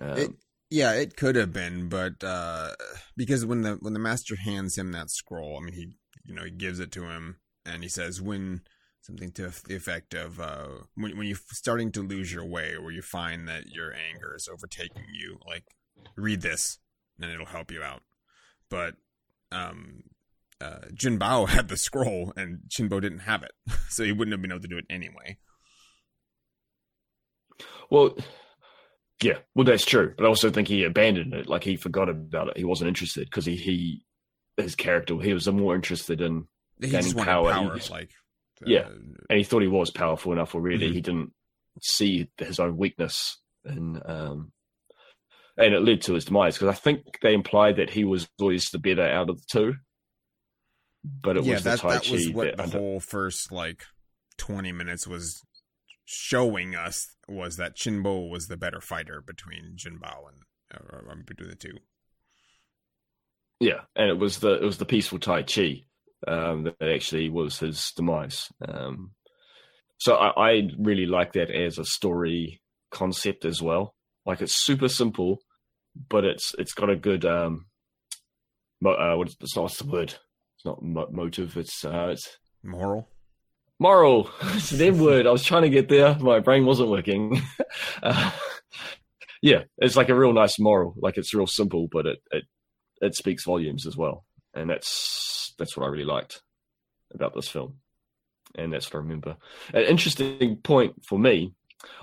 Um, 0.01 0.19
it, 0.19 0.31
yeah, 0.71 0.93
it 0.93 1.17
could 1.17 1.37
have 1.37 1.53
been, 1.53 1.89
but 1.89 2.23
uh, 2.23 2.71
because 3.17 3.45
when 3.45 3.63
the 3.63 3.79
when 3.81 3.93
the 3.93 3.99
master 3.99 4.37
hands 4.37 4.77
him 4.77 4.93
that 4.93 5.11
scroll, 5.11 5.59
I 5.59 5.65
mean, 5.65 5.75
he 5.75 5.97
you 6.25 6.35
know 6.35 6.45
he 6.45 6.51
gives 6.51 6.81
it 6.81 6.93
to 6.93 7.05
him 7.05 7.37
and 7.67 7.83
he 7.83 7.89
says 7.89 8.21
when 8.21 8.63
something 9.03 9.31
to 9.33 9.53
the 9.67 9.77
effect 9.77 10.15
of 10.15 10.41
uh, 10.41 10.69
when 10.95 11.17
when 11.17 11.27
you're 11.27 11.39
starting 11.49 11.91
to 11.93 12.03
lose 12.03 12.33
your 12.33 12.45
way, 12.45 12.75
or 12.75 12.93
you 12.93 13.03
find 13.03 13.49
that 13.49 13.69
your 13.69 13.93
anger 13.93 14.35
is 14.37 14.49
overtaking 14.49 15.05
you, 15.13 15.39
like 15.47 15.65
read 16.17 16.43
this 16.43 16.79
and 17.21 17.31
it'll 17.31 17.47
help 17.47 17.71
you 17.71 17.83
out. 17.83 18.03
But 18.69 18.95
um, 19.53 20.05
uh, 20.61 20.87
Jin 20.95 21.19
Bao 21.19 21.49
had 21.49 21.69
the 21.69 21.77
scroll 21.77 22.33
and 22.37 22.61
Chinbo 22.69 23.01
didn't 23.01 23.21
have 23.21 23.43
it, 23.43 23.53
so 23.89 24.05
he 24.05 24.13
wouldn't 24.13 24.33
have 24.33 24.43
been 24.43 24.53
able 24.53 24.63
to 24.63 24.69
do 24.69 24.79
it 24.79 24.87
anyway. 24.91 25.39
Well, 27.91 28.17
yeah, 29.23 29.39
well 29.55 29.65
that's 29.65 29.85
true, 29.85 30.15
but 30.17 30.25
I 30.25 30.29
also 30.29 30.51
think 30.51 30.69
he 30.69 30.85
abandoned 30.85 31.35
it. 31.35 31.49
Like 31.49 31.65
he 31.65 31.77
forgot 31.77 32.09
about 32.09 32.49
it. 32.49 32.57
He 32.59 32.65
wasn't 32.65 32.89
interested 32.89 33.25
because 33.25 33.45
he 33.47 33.57
he 33.57 34.05
his 34.57 34.75
character 34.75 35.19
he 35.21 35.33
was 35.35 35.47
more 35.49 35.75
interested 35.75 36.21
in 36.21 36.47
He 36.81 36.89
Gaining 36.91 37.15
power, 37.15 37.53
power, 37.53 37.79
he- 37.79 37.91
like 37.91 38.11
Yeah. 38.65 38.81
uh, 38.81 38.91
and 39.29 39.39
he 39.39 39.45
thought 39.45 39.63
he 39.63 39.69
was 39.69 39.91
powerful 39.91 40.33
enough 40.33 40.55
already. 40.55 40.91
Mhm. 40.91 40.95
He 40.95 41.01
didn't 41.01 41.33
see 41.83 42.29
his 42.39 42.59
own 42.61 42.77
weakness, 42.77 43.39
and 43.65 44.01
um, 44.05 44.53
and 45.57 45.75
it 45.75 45.81
led 45.81 46.03
to 46.03 46.15
his 46.15 46.25
demise 46.27 46.55
because 46.59 46.75
I 46.75 46.79
think 46.79 47.01
they 47.23 47.35
implied 47.35 47.77
that 47.77 47.91
he 47.91 48.05
was 48.05 48.29
always 48.41 48.69
the 48.71 48.79
better 48.79 49.03
out 49.07 49.29
of 49.31 49.37
the 49.39 49.47
two. 49.51 49.75
But 51.05 51.37
it 51.39 51.45
yeah, 51.45 51.55
was 51.55 51.65
the 51.65 51.71
that 51.71 51.79
Tai 51.81 51.93
that 51.95 52.11
was 52.11 52.27
Chi 52.27 52.33
what 52.33 52.45
that 52.45 52.57
the 52.57 52.63
under- 52.65 52.79
whole 52.79 53.01
first 53.01 53.51
like 53.53 53.85
twenty 54.37 54.73
minutes 54.73 55.07
was 55.07 55.43
showing 56.13 56.75
us 56.75 57.15
was 57.29 57.57
that 57.57 57.77
Chinbo 57.77 58.29
was 58.29 58.49
the 58.49 58.57
better 58.57 58.81
fighter 58.81 59.23
between 59.25 59.77
Jinbao 59.77 60.19
and 60.29 60.43
uh, 60.75 61.15
between 61.25 61.49
the 61.49 61.55
two. 61.55 61.79
Yeah, 63.61 63.83
and 63.95 64.11
it 64.11 64.19
was 64.19 64.39
the 64.39 64.55
it 64.55 64.65
was 64.65 64.79
the 64.79 64.87
peaceful 64.87 65.21
Tai 65.21 65.45
Chi 65.45 65.85
um, 66.27 66.65
that 66.65 66.83
actually 66.83 67.29
was 67.29 67.61
his 67.61 67.93
demise. 67.95 68.49
Um, 68.67 69.13
so 69.99 70.17
I, 70.17 70.51
I 70.51 70.69
really 70.79 71.07
like 71.07 71.35
that 71.35 71.51
as 71.51 71.79
a 71.79 71.85
story 71.85 72.61
concept 72.91 73.45
as 73.45 73.63
well. 73.63 73.95
Like 74.27 74.41
it's 74.41 74.65
super 74.65 74.89
simple, 74.89 75.43
but 76.09 76.25
it's 76.25 76.55
it's 76.59 76.73
got 76.73 76.91
a 76.91 76.97
good 76.97 77.25
um, 77.25 77.67
mo- 78.81 78.95
uh, 78.95 79.17
what 79.17 79.29
is 79.29 79.37
what's 79.55 79.79
the 79.79 79.87
word? 79.87 80.15
It's 80.57 80.65
not 80.65 80.83
mo- 80.83 81.09
motive. 81.13 81.57
It's 81.57 81.85
uh, 81.85 82.09
it's 82.13 82.39
Moral. 82.65 83.09
Moral. 83.81 84.31
it's 84.43 84.71
the 84.71 84.93
word. 84.93 85.27
I 85.27 85.33
was 85.33 85.43
trying 85.43 85.63
to 85.63 85.71
get 85.71 85.89
there. 85.89 86.17
My 86.21 86.39
brain 86.39 86.67
wasn't 86.67 86.91
working. 86.91 87.43
uh, 88.03 88.31
yeah, 89.43 89.65
it's 89.79 89.97
like 89.97 90.11
a 90.11 90.15
real 90.15 90.33
nice 90.33 90.61
moral. 90.61 90.95
Like 90.99 91.17
it's 91.17 91.35
real 91.35 91.49
simple, 91.49 91.89
but 91.91 92.07
it, 92.07 92.19
it 92.31 92.45
it 93.01 93.15
speaks 93.17 93.45
volumes 93.45 93.87
as 93.87 93.97
well, 93.97 94.25
and 94.55 94.71
that's 94.71 95.55
that's 95.59 95.77
what 95.77 95.87
I 95.87 95.89
really 95.89 96.05
liked 96.05 96.43
about 97.13 97.35
this 97.35 97.49
film, 97.49 97.77
and 98.55 98.73
that's 98.73 98.87
what 98.87 99.01
I 99.01 99.03
remember. 99.03 99.37
An 99.73 99.83
interesting 99.83 100.57
point 100.59 101.05
for 101.05 101.19
me, 101.19 101.55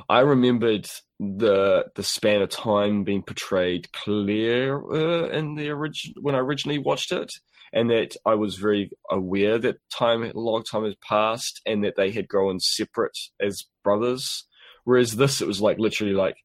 I 0.10 0.22
remembered 0.22 0.90
the 1.20 1.86
the 1.96 2.04
span 2.04 2.42
of 2.42 2.50
time 2.50 3.04
being 3.04 3.22
portrayed 3.22 3.92
clearer 3.92 5.32
in 5.32 5.56
the 5.56 5.70
origin 5.70 6.16
when 6.20 6.36
I 6.36 6.40
originally 6.40 6.80
watched 6.80 7.12
it, 7.12 7.32
and 7.74 7.90
that 7.90 8.16
I 8.26 8.36
was 8.36 8.56
very 8.56 8.92
aware 9.10 9.58
that 9.58 9.78
time 9.94 10.24
a 10.24 10.32
long 10.34 10.64
time 10.64 10.84
had 10.86 11.00
passed, 11.02 11.62
and 11.66 11.84
that 11.84 11.96
they 11.96 12.12
had 12.12 12.28
grown 12.28 12.60
separate 12.60 13.18
as 13.42 13.64
brothers. 13.84 14.46
Whereas 14.84 15.14
this, 15.18 15.42
it 15.42 15.48
was 15.48 15.60
like 15.62 15.78
literally 15.80 16.14
like 16.14 16.38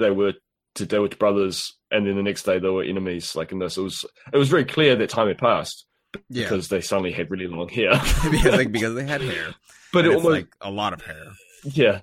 they 0.00 0.10
were 0.10 0.32
to 0.76 0.86
deal 0.86 1.02
with 1.02 1.18
brothers, 1.18 1.74
and 1.90 2.06
then 2.06 2.16
the 2.16 2.22
next 2.22 2.44
day 2.44 2.58
they 2.58 2.68
were 2.68 2.82
enemies. 2.82 3.36
Like 3.36 3.52
in 3.52 3.58
this, 3.58 3.76
it 3.76 3.82
was 3.82 4.04
it 4.32 4.36
was 4.38 4.48
very 4.48 4.64
clear 4.64 4.96
that 4.96 5.10
time 5.10 5.28
had 5.28 5.38
passed 5.38 5.86
Yeah, 6.28 6.44
because 6.44 6.68
they 6.68 6.80
suddenly 6.80 7.12
had 7.12 7.30
really 7.30 7.46
long 7.46 7.68
hair. 7.68 7.90
because 8.30 8.52
like 8.56 8.72
because 8.72 8.94
they 8.94 9.04
had 9.06 9.20
hair, 9.20 9.54
but 9.92 10.04
it 10.04 10.14
was 10.14 10.24
like 10.24 10.48
a 10.60 10.70
lot 10.70 10.92
of 10.92 11.02
hair. 11.02 11.32
yeah. 11.64 12.00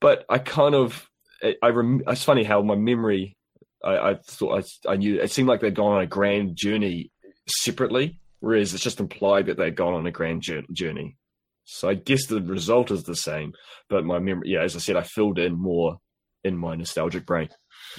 But 0.00 0.24
I 0.28 0.38
kind 0.38 0.74
of 0.74 1.08
I, 1.42 1.54
I 1.62 1.68
rem- 1.68 2.02
it's 2.06 2.24
funny 2.24 2.44
how 2.44 2.62
my 2.62 2.74
memory 2.74 3.36
I, 3.84 4.10
I 4.10 4.14
thought 4.14 4.64
I, 4.86 4.92
I 4.92 4.96
knew 4.96 5.20
it 5.20 5.30
seemed 5.30 5.48
like 5.48 5.60
they'd 5.60 5.74
gone 5.74 5.96
on 5.96 6.02
a 6.02 6.06
grand 6.06 6.56
journey 6.56 7.10
separately, 7.46 8.18
whereas 8.40 8.72
it's 8.74 8.82
just 8.82 9.00
implied 9.00 9.46
that 9.46 9.56
they'd 9.58 9.76
gone 9.76 9.94
on 9.94 10.06
a 10.06 10.10
grand 10.10 10.42
journey. 10.72 11.16
So 11.64 11.88
I 11.88 11.94
guess 11.94 12.26
the 12.26 12.40
result 12.42 12.90
is 12.90 13.04
the 13.04 13.16
same, 13.16 13.52
but 13.88 14.04
my 14.04 14.18
memory, 14.18 14.50
yeah, 14.50 14.62
as 14.62 14.76
I 14.76 14.78
said, 14.80 14.96
I 14.96 15.02
filled 15.02 15.38
in 15.38 15.54
more 15.58 15.98
in 16.42 16.56
my 16.56 16.74
nostalgic 16.74 17.24
brain. 17.26 17.48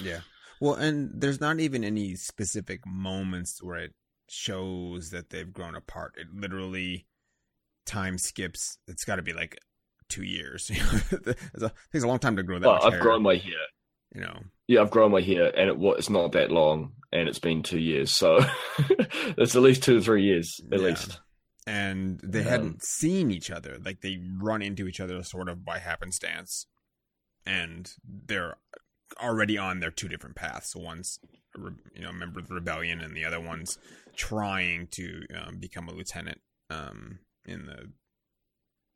Yeah. 0.00 0.20
Well, 0.60 0.74
and 0.74 1.10
there's 1.14 1.40
not 1.40 1.60
even 1.60 1.84
any 1.84 2.14
specific 2.14 2.80
moments 2.86 3.62
where 3.62 3.78
it 3.78 3.94
shows 4.28 5.10
that 5.10 5.30
they've 5.30 5.52
grown 5.52 5.74
apart. 5.74 6.14
It 6.16 6.28
literally 6.34 7.06
time 7.84 8.18
skips. 8.18 8.78
It's 8.86 9.04
got 9.04 9.16
to 9.16 9.22
be 9.22 9.32
like 9.32 9.58
two 10.08 10.22
years. 10.22 10.70
it's 11.10 11.62
a, 11.62 11.72
takes 11.92 12.04
a 12.04 12.08
long 12.08 12.18
time 12.20 12.36
to 12.36 12.42
grow 12.42 12.58
that 12.58 12.66
Well, 12.68 12.82
I've 12.84 12.92
hair. 12.94 13.02
grown 13.02 13.22
my 13.22 13.36
hair. 13.36 13.52
You 14.16 14.22
know. 14.22 14.40
Yeah, 14.66 14.80
I've 14.80 14.90
grown 14.90 15.12
my 15.12 15.20
hair, 15.20 15.56
and 15.56 15.70
it 15.70 15.76
it's 15.98 16.10
not 16.10 16.32
that 16.32 16.50
long, 16.50 16.92
and 17.12 17.28
it's 17.28 17.38
been 17.38 17.62
two 17.62 17.78
years, 17.78 18.10
so 18.12 18.40
it's 19.38 19.54
at 19.54 19.62
least 19.62 19.82
two 19.84 19.98
or 19.98 20.00
three 20.00 20.24
years 20.24 20.58
at 20.72 20.80
Yeah. 20.80 20.86
least. 20.86 21.20
And 21.68 22.20
they 22.22 22.40
Um, 22.40 22.46
hadn't 22.46 22.84
seen 22.84 23.30
each 23.30 23.50
other. 23.50 23.78
Like 23.84 24.00
they 24.00 24.20
run 24.40 24.62
into 24.62 24.86
each 24.88 25.00
other 25.00 25.22
sort 25.22 25.48
of 25.48 25.64
by 25.64 25.78
happenstance, 25.78 26.66
and 27.44 27.92
they're 28.04 28.56
already 29.20 29.56
on 29.58 29.80
their 29.80 29.90
two 29.90 30.08
different 30.08 30.34
paths. 30.36 30.72
So 30.72 30.80
one's 30.80 31.18
you 31.94 32.02
know 32.02 32.10
a 32.10 32.12
member 32.12 32.40
of 32.40 32.48
the 32.48 32.54
rebellion, 32.54 33.00
and 33.00 33.16
the 33.16 33.24
other 33.24 33.40
one's 33.40 33.78
trying 34.16 34.88
to 34.92 35.22
um, 35.34 35.58
become 35.58 35.88
a 35.88 35.92
lieutenant 35.92 36.40
um, 36.70 37.18
in 37.44 37.66
the 37.66 37.92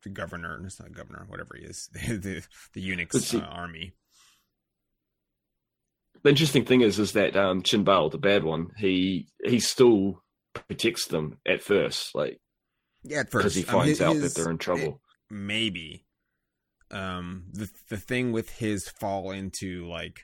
the 0.03 0.09
governor. 0.09 0.61
It's 0.65 0.79
not 0.79 0.91
governor, 0.93 1.25
whatever 1.27 1.55
he 1.57 1.63
is, 1.65 1.89
the 1.93 2.17
the, 2.17 2.47
the 2.73 2.81
eunuch's 2.81 3.33
uh, 3.33 3.39
army. 3.39 3.93
The 6.23 6.29
interesting 6.29 6.65
thing 6.65 6.81
is 6.81 6.99
is 6.99 7.13
that 7.13 7.35
um 7.35 7.61
Chin 7.63 7.83
Bao, 7.85 8.11
the 8.11 8.17
bad 8.17 8.43
one, 8.43 8.67
he 8.77 9.27
he 9.43 9.59
still 9.59 10.23
protects 10.67 11.07
them 11.07 11.39
at 11.47 11.61
first, 11.63 12.13
like 12.15 12.39
Yeah, 13.03 13.19
at 13.21 13.25
because 13.31 13.43
first 13.43 13.55
he 13.55 13.63
Um, 13.63 13.69
finds 13.79 14.01
out 14.01 14.15
his- 14.15 14.33
that 14.33 14.41
they're 14.41 14.51
in 14.51 14.57
trouble. 14.57 15.01
maybe 15.29 16.05
um 16.91 17.45
the 17.53 17.69
the 17.89 17.97
thing 17.97 18.31
with 18.33 18.49
his 18.57 18.89
fall 18.99 19.31
into 19.31 19.87
like 19.87 20.19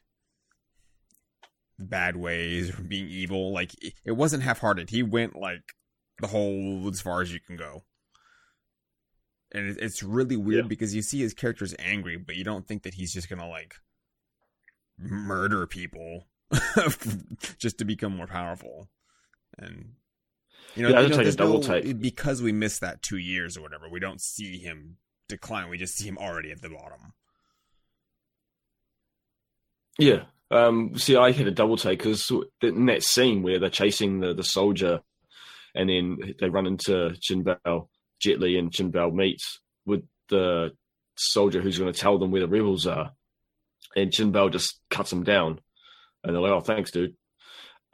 bad 1.79 2.15
ways 2.17 2.77
or 2.77 2.83
being 2.83 3.07
evil 3.07 3.53
like 3.53 3.71
it- 3.83 3.93
it 4.03 4.11
wasn't 4.13 4.43
half-hearted 4.43 4.89
he 4.89 5.03
went 5.03 5.35
like 5.35 5.61
the 6.19 6.27
whole 6.27 6.89
as 6.91 6.99
far 7.01 7.21
as 7.21 7.31
you 7.31 7.39
can 7.39 7.55
go 7.55 7.85
and 9.53 9.67
it, 9.69 9.77
it's 9.79 10.01
really 10.03 10.35
weird 10.35 10.65
Yeah. 10.65 10.69
because 10.69 10.93
you 10.95 11.01
see 11.03 11.19
his 11.19 11.33
character's 11.35 11.75
angry 11.79 12.17
but 12.17 12.35
you 12.35 12.43
don't 12.43 12.67
think 12.67 12.83
that 12.83 12.95
he's 12.95 13.13
just 13.13 13.29
gonna 13.29 13.47
like 13.47 13.75
murder 14.99 15.67
people 15.67 16.27
just 17.59 17.77
to 17.77 17.85
become 17.85 18.15
more 18.15 18.27
powerful 18.27 18.87
and 19.57 19.93
you 20.75 20.83
know, 20.83 20.89
Yeah, 20.89 21.01
you 21.01 21.09
know 21.09 21.17
take 21.17 21.27
a 21.27 21.31
double 21.31 21.59
no- 21.61 21.67
take. 21.81 21.99
because 21.99 22.41
we 22.41 22.51
missed 22.51 22.81
that 22.81 23.01
two 23.01 23.17
years 23.17 23.57
or 23.57 23.61
whatever. 23.61 23.89
We 23.89 23.99
don't 23.99 24.21
see 24.21 24.57
him 24.59 24.97
decline. 25.27 25.69
We 25.69 25.77
just 25.77 25.97
see 25.97 26.07
him 26.07 26.17
already 26.17 26.51
at 26.51 26.61
the 26.61 26.69
bottom. 26.69 27.13
Yeah. 29.97 30.23
Um, 30.51 30.97
see, 30.97 31.15
I 31.15 31.31
had 31.31 31.47
a 31.47 31.51
double 31.51 31.77
take 31.77 31.99
because 31.99 32.31
in 32.61 32.85
that 32.85 33.03
scene 33.03 33.43
where 33.43 33.59
they're 33.59 33.69
chasing 33.69 34.19
the, 34.19 34.33
the 34.33 34.43
soldier, 34.43 35.01
and 35.75 35.89
then 35.89 36.35
they 36.39 36.49
run 36.49 36.65
into 36.67 37.13
Jin 37.19 37.43
Bao, 37.43 37.87
Jet 38.21 38.39
Li, 38.39 38.57
and 38.57 38.71
Jin 38.71 38.91
Bao 38.91 39.13
meet 39.13 39.41
with 39.85 40.03
the 40.29 40.71
soldier 41.15 41.61
who's 41.61 41.77
going 41.79 41.91
to 41.91 41.99
tell 41.99 42.17
them 42.17 42.31
where 42.31 42.41
the 42.41 42.47
rebels 42.47 42.87
are, 42.87 43.11
and 43.97 44.11
Jin 44.11 44.31
Bao 44.31 44.51
just 44.51 44.79
cuts 44.89 45.11
him 45.11 45.23
down, 45.23 45.59
and 46.23 46.33
they're 46.33 46.41
like, 46.41 46.51
"Oh, 46.51 46.61
thanks, 46.61 46.91
dude." 46.91 47.15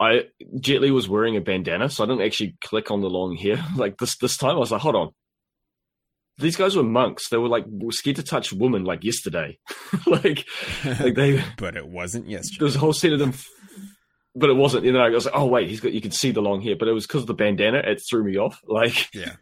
I 0.00 0.24
Jet 0.60 0.80
Li 0.80 0.90
was 0.90 1.08
wearing 1.08 1.36
a 1.36 1.40
bandana, 1.40 1.88
so 1.88 2.04
I 2.04 2.06
didn't 2.06 2.22
actually 2.22 2.56
click 2.62 2.90
on 2.90 3.00
the 3.00 3.08
long 3.10 3.36
hair. 3.36 3.64
Like 3.76 3.96
this 3.98 4.16
this 4.18 4.36
time, 4.36 4.56
I 4.56 4.58
was 4.58 4.70
like, 4.70 4.80
"Hold 4.82 4.96
on." 4.96 5.10
These 6.38 6.56
guys 6.56 6.74
were 6.76 6.82
monks. 6.82 7.28
They 7.28 7.36
were 7.36 7.48
like 7.48 7.64
scared 7.90 8.16
to 8.16 8.24
touch 8.24 8.52
women 8.52 8.84
like 8.84 9.04
yesterday. 9.04 9.58
like, 10.06 10.44
like 10.84 11.14
they 11.14 11.42
but 11.58 11.76
it 11.76 11.86
wasn't 11.88 12.28
yesterday. 12.28 12.58
there 12.58 12.66
was 12.66 12.74
a 12.76 12.80
whole 12.80 12.92
scene 12.92 13.12
of 13.12 13.20
them, 13.20 13.34
but 14.34 14.50
it 14.50 14.54
wasn't. 14.56 14.84
You 14.84 14.92
know, 14.92 15.00
I 15.00 15.10
was 15.10 15.26
like, 15.26 15.34
oh 15.36 15.46
wait, 15.46 15.68
he's 15.68 15.80
got. 15.80 15.92
You 15.92 16.00
could 16.00 16.12
see 16.12 16.32
the 16.32 16.42
long 16.42 16.60
hair, 16.60 16.74
but 16.76 16.88
it 16.88 16.92
was 16.92 17.06
because 17.06 17.20
of 17.22 17.28
the 17.28 17.34
bandana. 17.34 17.78
It 17.78 18.02
threw 18.10 18.24
me 18.24 18.36
off, 18.36 18.58
like 18.66 19.08
Yeah. 19.14 19.36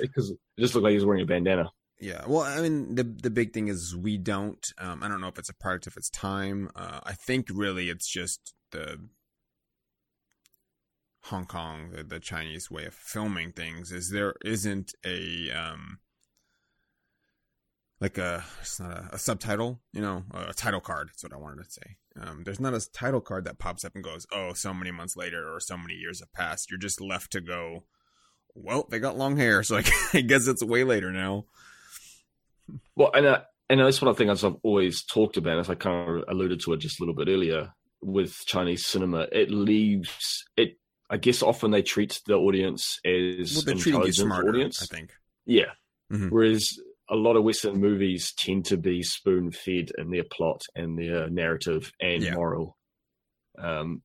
because 0.00 0.30
it 0.30 0.38
just 0.60 0.74
looked 0.74 0.84
like 0.84 0.92
he 0.92 0.96
was 0.96 1.04
wearing 1.04 1.22
a 1.22 1.26
bandana. 1.26 1.70
Yeah. 1.98 2.22
Well, 2.26 2.42
I 2.42 2.60
mean, 2.60 2.94
the 2.94 3.04
the 3.04 3.30
big 3.30 3.52
thing 3.52 3.68
is 3.68 3.96
we 3.96 4.18
don't. 4.18 4.64
Um, 4.78 5.02
I 5.02 5.08
don't 5.08 5.20
know 5.20 5.28
if 5.28 5.38
it's 5.38 5.48
a 5.48 5.54
product 5.54 5.86
of 5.86 5.96
its 5.96 6.10
time. 6.10 6.70
Uh, 6.76 7.00
I 7.04 7.12
think 7.12 7.46
really 7.50 7.88
it's 7.88 8.06
just 8.06 8.54
the 8.70 8.98
Hong 11.24 11.46
Kong, 11.46 11.90
the, 11.92 12.04
the 12.04 12.20
Chinese 12.20 12.70
way 12.70 12.84
of 12.84 12.94
filming 12.94 13.52
things. 13.52 13.92
Is 13.92 14.10
there 14.10 14.34
isn't 14.44 14.92
a 15.04 15.50
um 15.50 15.98
like 18.00 18.18
a 18.18 18.44
it's 18.60 18.78
not 18.78 18.90
a, 18.90 19.08
a 19.14 19.18
subtitle, 19.18 19.80
you 19.92 20.02
know, 20.02 20.24
a 20.32 20.52
title 20.52 20.80
card. 20.80 21.08
That's 21.08 21.22
what 21.22 21.32
I 21.32 21.38
wanted 21.38 21.64
to 21.64 21.70
say. 21.70 21.96
Um, 22.20 22.42
there's 22.44 22.60
not 22.60 22.74
a 22.74 22.90
title 22.92 23.20
card 23.20 23.44
that 23.44 23.58
pops 23.58 23.84
up 23.84 23.94
and 23.94 24.04
goes, 24.04 24.26
"Oh, 24.32 24.52
so 24.52 24.74
many 24.74 24.90
months 24.90 25.16
later 25.16 25.54
or 25.54 25.60
so 25.60 25.76
many 25.78 25.94
years 25.94 26.20
have 26.20 26.32
passed." 26.32 26.70
You're 26.70 26.78
just 26.78 27.00
left 27.00 27.32
to 27.32 27.40
go. 27.40 27.84
Well, 28.54 28.86
they 28.90 28.98
got 28.98 29.18
long 29.18 29.36
hair, 29.36 29.62
so 29.62 29.76
I 30.12 30.20
guess 30.20 30.46
it's 30.46 30.62
way 30.62 30.84
later 30.84 31.10
now. 31.10 31.46
Well, 32.94 33.10
and 33.14 33.26
uh, 33.26 33.42
and 33.68 33.80
that's 33.80 34.00
one 34.00 34.08
of 34.08 34.16
the 34.16 34.24
things 34.24 34.44
I've 34.44 34.56
always 34.62 35.04
talked 35.04 35.36
about, 35.36 35.58
as 35.58 35.68
I 35.70 35.74
kind 35.74 36.18
of 36.18 36.24
alluded 36.28 36.60
to 36.60 36.72
it 36.72 36.78
just 36.78 37.00
a 37.00 37.02
little 37.02 37.14
bit 37.14 37.28
earlier 37.28 37.72
with 38.02 38.34
Chinese 38.46 38.86
cinema. 38.86 39.26
It 39.32 39.50
leaves 39.50 40.44
it. 40.56 40.78
I 41.10 41.16
guess 41.18 41.42
often 41.42 41.70
they 41.70 41.82
treat 41.82 42.20
the 42.26 42.34
audience 42.34 42.98
as 43.04 43.54
Well, 43.54 43.62
they're 43.64 43.74
an 43.74 43.78
treating 43.80 44.00
you 44.00 44.06
intelligent 44.06 44.14
smarter, 44.16 44.48
audience. 44.48 44.82
I 44.82 44.86
think. 44.86 45.12
Yeah. 45.44 45.72
Mhm. 46.12 46.30
Whereas 46.30 46.78
a 47.08 47.14
lot 47.14 47.36
of 47.36 47.44
Western 47.44 47.76
movies 47.80 48.32
tend 48.36 48.64
to 48.66 48.76
be 48.76 49.02
spoon 49.02 49.52
fed 49.52 49.90
in 49.98 50.10
their 50.10 50.24
plot 50.24 50.62
and 50.74 50.98
their 50.98 51.30
narrative 51.30 51.92
and 52.00 52.22
Yeah. 52.24 52.34
moral. 52.34 52.76
Um, 53.58 54.02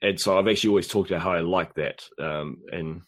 and 0.00 0.18
so 0.18 0.38
I've 0.38 0.48
actually 0.48 0.68
always 0.70 0.88
talked 0.88 1.10
about 1.10 1.22
how 1.22 1.32
I 1.32 1.40
like 1.40 1.74
that. 1.74 2.02
Um, 2.18 2.62
and 2.72 3.02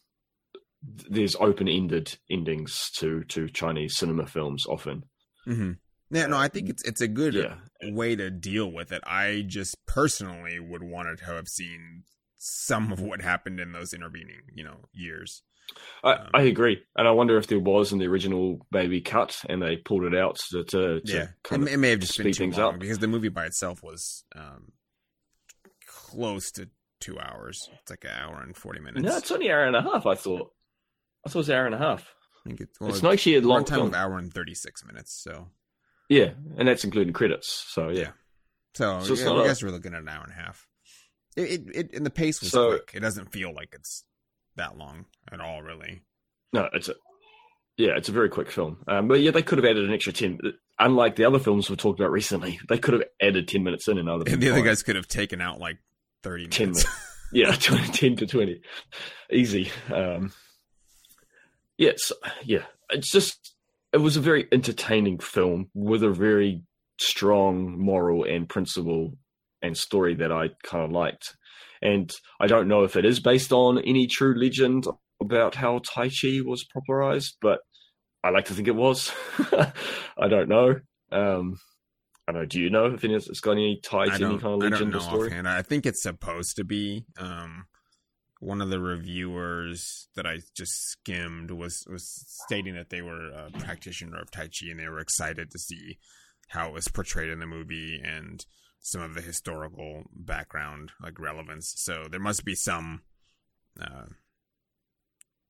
there's 0.82 1.36
open 1.36 1.68
ended 1.68 2.16
endings 2.30 2.90
to, 2.96 3.22
to 3.24 3.48
Chinese 3.48 3.96
cinema 3.96 4.26
films 4.26 4.64
often. 4.66 5.04
hmm 5.44 5.72
Yeah, 6.10 6.26
no, 6.26 6.36
I 6.38 6.48
think 6.48 6.68
it's 6.68 6.82
it's 6.84 7.00
a 7.00 7.08
good 7.08 7.34
Yeah. 7.34 7.56
way 7.92 8.16
to 8.16 8.30
deal 8.30 8.70
with 8.70 8.90
it. 8.92 9.02
I 9.06 9.44
just 9.46 9.76
personally 9.86 10.58
would 10.58 10.82
want 10.82 11.18
to 11.18 11.24
have 11.26 11.48
seen 11.48 12.04
some 12.38 12.90
of 12.92 13.00
what 13.00 13.20
happened 13.20 13.60
in 13.60 13.72
those 13.72 13.92
intervening, 13.92 14.40
you 14.54 14.64
know, 14.64 14.86
years. 14.92 15.42
I, 16.02 16.14
Um, 16.14 16.30
I 16.34 16.42
agree. 16.42 16.82
And 16.96 17.06
I 17.06 17.10
wonder 17.12 17.36
if 17.36 17.46
there 17.46 17.60
was 17.60 17.92
in 17.92 17.98
the 17.98 18.06
original 18.06 18.66
maybe 18.72 19.00
cut 19.02 19.38
and 19.48 19.62
they 19.62 19.76
pulled 19.76 20.04
it 20.04 20.14
out 20.16 20.36
to, 20.50 20.64
to, 20.64 21.00
to 21.00 21.12
yeah, 21.12 21.22
it, 21.24 21.28
kind 21.44 21.64
may- 21.64 21.72
it 21.72 21.76
may 21.76 21.90
have 21.90 22.00
just 22.00 22.16
been 22.16 22.24
speed 22.24 22.34
too 22.34 22.44
things 22.44 22.56
long 22.58 22.74
up. 22.74 22.80
because 22.80 22.98
the 22.98 23.06
movie 23.06 23.28
by 23.28 23.44
itself 23.44 23.82
was 23.82 24.24
um, 24.34 24.72
close 25.86 26.50
to 26.52 26.68
two 27.00 27.18
hours. 27.18 27.58
It's 27.80 27.90
like 27.90 28.04
an 28.04 28.10
hour 28.10 28.40
and 28.42 28.56
forty 28.56 28.80
minutes. 28.80 29.02
No, 29.04 29.16
it's 29.16 29.30
only 29.30 29.46
an 29.48 29.52
hour 29.52 29.64
and 29.64 29.76
a 29.76 29.82
half, 29.82 30.06
I 30.06 30.14
thought. 30.14 30.50
I 31.24 31.28
thot 31.28 31.36
it 31.36 31.38
was 31.38 31.48
an 31.48 31.56
hour 31.56 31.66
and 31.66 31.74
a 31.74 31.78
half. 31.78 32.14
I 32.44 32.48
think 32.48 32.60
it's, 32.62 32.80
well, 32.80 32.90
it's 32.90 33.02
not 33.02 33.12
actually 33.12 33.36
a 33.36 33.40
long 33.42 33.64
time 33.64 33.78
film. 33.78 33.88
of 33.88 33.94
hour 33.94 34.16
and 34.18 34.32
thirty 34.32 34.54
six 34.54 34.84
minutes. 34.84 35.20
So 35.22 35.48
Yeah, 36.08 36.30
and 36.56 36.66
that's 36.68 36.84
including 36.84 37.12
credits. 37.12 37.64
So 37.68 37.88
yeah. 37.90 37.98
Yeah. 38.00 38.10
So, 38.74 39.00
So 39.02 39.12
it's 39.12 39.22
yeah, 39.22 39.28
not 39.28 39.38
I 39.40 39.44
a- 39.44 39.46
guess 39.48 39.62
we're 39.62 39.70
looking 39.70 39.94
at 39.94 40.00
an 40.02 40.08
hour 40.08 40.22
and 40.22 40.32
a 40.32 40.36
half. 40.36 40.66
It, 41.36 41.42
it, 41.50 41.62
it 41.74 41.94
and 41.94 42.06
the 42.06 42.10
pace 42.10 42.40
was 42.40 42.50
So- 42.50 42.68
quick. 42.70 42.92
It 42.94 43.00
doesn't 43.00 43.32
feel 43.32 43.52
like 43.54 43.70
it's 43.74 44.04
that 44.56 44.76
long 44.78 45.06
at 45.30 45.40
all, 45.40 45.62
really. 45.62 46.02
No, 46.52 46.68
it's 46.72 46.88
a 46.88 46.94
yeah, 47.76 47.96
it's 47.96 48.08
a 48.08 48.12
very 48.12 48.28
quick 48.28 48.50
film. 48.50 48.78
Um, 48.88 49.08
but 49.08 49.20
yeah, 49.20 49.30
they 49.30 49.42
could 49.42 49.58
have 49.58 49.64
added 49.64 49.84
an 49.84 49.92
extra 49.92 50.12
ten. 50.12 50.38
Unlike 50.78 51.16
the 51.16 51.24
other 51.24 51.38
films 51.38 51.68
we've 51.68 51.78
talked 51.78 52.00
about 52.00 52.10
recently, 52.10 52.58
they 52.68 52.78
could 52.78 52.94
have 52.94 53.02
added 53.22 53.48
ten 53.48 53.62
minutes 53.62 53.86
in, 53.88 53.98
and 53.98 54.08
other 54.08 54.24
And 54.26 54.42
the 54.42 54.50
other 54.50 54.62
guys 54.62 54.82
could 54.82 54.96
have 54.96 55.08
taken 55.08 55.40
out 55.40 55.58
like 55.60 55.78
thirty 56.22 56.46
10 56.46 56.68
minutes. 56.70 56.86
yeah, 57.32 57.52
20, 57.60 57.92
10 57.92 58.16
to 58.16 58.26
twenty, 58.26 58.62
easy. 59.32 59.70
Um, 59.92 60.32
it's, 61.88 62.12
yeah, 62.44 62.64
it's 62.90 63.10
just 63.10 63.54
it 63.92 63.98
was 63.98 64.16
a 64.16 64.20
very 64.20 64.46
entertaining 64.52 65.18
film 65.18 65.70
with 65.74 66.02
a 66.02 66.10
very 66.10 66.62
strong 67.00 67.78
moral 67.78 68.24
and 68.24 68.48
principle 68.48 69.16
and 69.62 69.76
story 69.76 70.14
that 70.16 70.30
I 70.30 70.50
kind 70.62 70.84
of 70.84 70.90
liked. 70.90 71.36
And 71.82 72.10
I 72.40 72.46
don't 72.46 72.68
know 72.68 72.84
if 72.84 72.96
it 72.96 73.04
is 73.04 73.20
based 73.20 73.52
on 73.52 73.78
any 73.78 74.06
true 74.06 74.34
legend 74.38 74.86
about 75.20 75.54
how 75.54 75.80
Tai 75.80 76.08
Chi 76.08 76.40
was 76.44 76.64
popularized, 76.72 77.36
but 77.40 77.60
I 78.22 78.30
like 78.30 78.46
to 78.46 78.54
think 78.54 78.68
it 78.68 78.76
was. 78.76 79.12
I 80.18 80.28
don't 80.28 80.48
know. 80.48 80.76
Um, 81.10 81.58
I 82.28 82.32
don't 82.32 82.42
know. 82.42 82.46
Do 82.46 82.60
you 82.60 82.70
know 82.70 82.86
if 82.86 83.02
it's 83.02 83.40
got 83.40 83.52
any 83.52 83.80
tie 83.82 84.06
to 84.06 84.12
any 84.12 84.24
kind 84.24 84.34
of 84.34 84.44
I 84.44 84.48
don't 84.48 84.58
legend 84.60 84.92
know 84.92 84.98
or 84.98 85.02
story? 85.02 85.28
offhand. 85.28 85.48
I 85.48 85.62
think 85.62 85.86
it's 85.86 86.02
supposed 86.02 86.56
to 86.56 86.64
be. 86.64 87.06
Um, 87.18 87.64
one 88.40 88.60
of 88.60 88.70
the 88.70 88.80
reviewers 88.80 90.08
that 90.16 90.26
I 90.26 90.38
just 90.56 90.72
skimmed 90.90 91.50
was 91.50 91.84
was 91.88 92.24
stating 92.44 92.74
that 92.74 92.90
they 92.90 93.02
were 93.02 93.30
a 93.30 93.50
practitioner 93.50 94.18
of 94.20 94.30
Tai 94.30 94.48
Chi 94.48 94.70
and 94.70 94.80
they 94.80 94.88
were 94.88 94.98
excited 94.98 95.50
to 95.50 95.58
see 95.58 95.98
how 96.48 96.68
it 96.68 96.72
was 96.72 96.88
portrayed 96.88 97.30
in 97.30 97.38
the 97.38 97.46
movie 97.46 98.00
and 98.02 98.44
some 98.80 99.02
of 99.02 99.14
the 99.14 99.20
historical 99.20 100.04
background 100.12 100.90
like 101.02 101.20
relevance. 101.20 101.74
So 101.76 102.06
there 102.10 102.18
must 102.18 102.44
be 102.44 102.54
some 102.54 103.02
uh, 103.80 104.06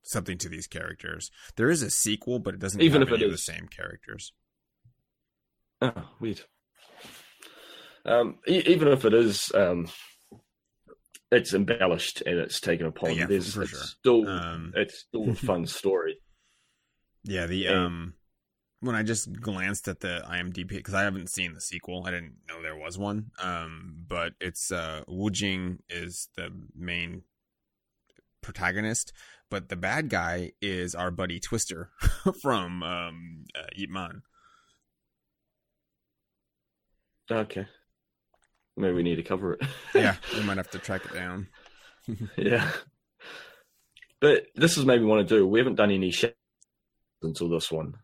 something 0.02 0.36
to 0.38 0.48
these 0.48 0.66
characters. 0.66 1.30
There 1.56 1.70
is 1.70 1.82
a 1.82 1.90
sequel, 1.90 2.40
but 2.40 2.54
it 2.54 2.60
doesn't 2.60 2.82
Even 2.82 3.02
have 3.02 3.12
if 3.12 3.20
it 3.20 3.24
of 3.24 3.30
the 3.30 3.38
same 3.38 3.68
characters. 3.68 4.32
Oh, 5.80 6.10
weird. 6.20 6.42
Um, 8.04 8.38
e- 8.48 8.64
even 8.66 8.88
if 8.88 9.04
it 9.04 9.14
is, 9.14 9.52
um, 9.54 9.88
it's 11.30 11.54
embellished 11.54 12.22
and 12.26 12.38
it's 12.38 12.60
taken 12.60 12.86
upon. 12.86 13.14
Yeah, 13.14 13.26
There's 13.26 13.54
for 13.54 13.62
it's 13.62 13.70
sure. 13.70 13.80
still 13.80 14.28
Um, 14.28 14.72
it's 14.76 15.00
still 15.00 15.30
a 15.30 15.34
fun 15.34 15.66
story. 15.80 16.16
Yeah, 17.24 17.46
the 17.46 17.66
And- 17.66 17.76
um 17.78 18.14
when 18.82 18.96
I 18.96 19.02
just 19.02 19.30
glanced 19.40 19.88
at 19.88 20.00
the 20.00 20.22
IMDb 20.26 20.68
because 20.68 20.94
I 20.94 21.02
haven't 21.02 21.28
seen 21.30 21.52
the 21.52 21.60
sequel, 21.60 22.04
I 22.06 22.12
didn't 22.12 22.36
know 22.48 22.62
there 22.62 22.74
was 22.76 22.96
one. 22.96 23.30
Um, 23.38 24.04
but 24.08 24.32
it's 24.40 24.72
uh 24.72 25.02
Wu 25.06 25.30
Jing 25.30 25.80
is 25.90 26.28
the 26.36 26.48
main 26.74 27.22
protagonist, 28.40 29.12
but 29.50 29.68
the 29.68 29.76
bad 29.76 30.08
guy 30.08 30.52
is 30.62 30.94
our 30.94 31.10
buddy 31.10 31.38
Twister 31.40 31.90
from 32.42 32.82
um 32.82 33.44
uh, 33.54 33.66
Ip 33.76 33.90
Man. 33.90 34.22
Okay, 37.30 37.66
maybe 38.76 38.94
we 38.94 39.02
need 39.02 39.16
to 39.16 39.22
cover 39.22 39.54
it. 39.54 39.60
Yeah, 39.94 40.16
we 40.34 40.42
might 40.42 40.56
have 40.56 40.70
to 40.70 40.78
track 40.78 41.04
it 41.04 41.14
down. 41.14 41.48
yeah. 42.36 42.70
But 44.20 44.46
this 44.54 44.76
is 44.76 44.84
maybe 44.84 45.04
want 45.04 45.26
to 45.26 45.34
do. 45.34 45.46
We 45.46 45.58
haven't 45.60 45.76
done 45.76 45.90
any 45.90 46.10
shit 46.10 46.36
until 47.22 47.48
this 47.48 47.70
one. 47.70 47.94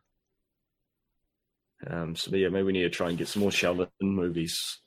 Um, 1.87 2.17
so 2.17 2.35
yeah, 2.35 2.49
maybe 2.49 2.65
we 2.65 2.73
need 2.73 2.83
to 2.83 2.91
try 2.91 3.09
and 3.09 3.19
get 3.19 3.29
some 3.29 3.43
more 3.43 3.51
Shaolin 3.51 3.89
movies. 4.01 4.79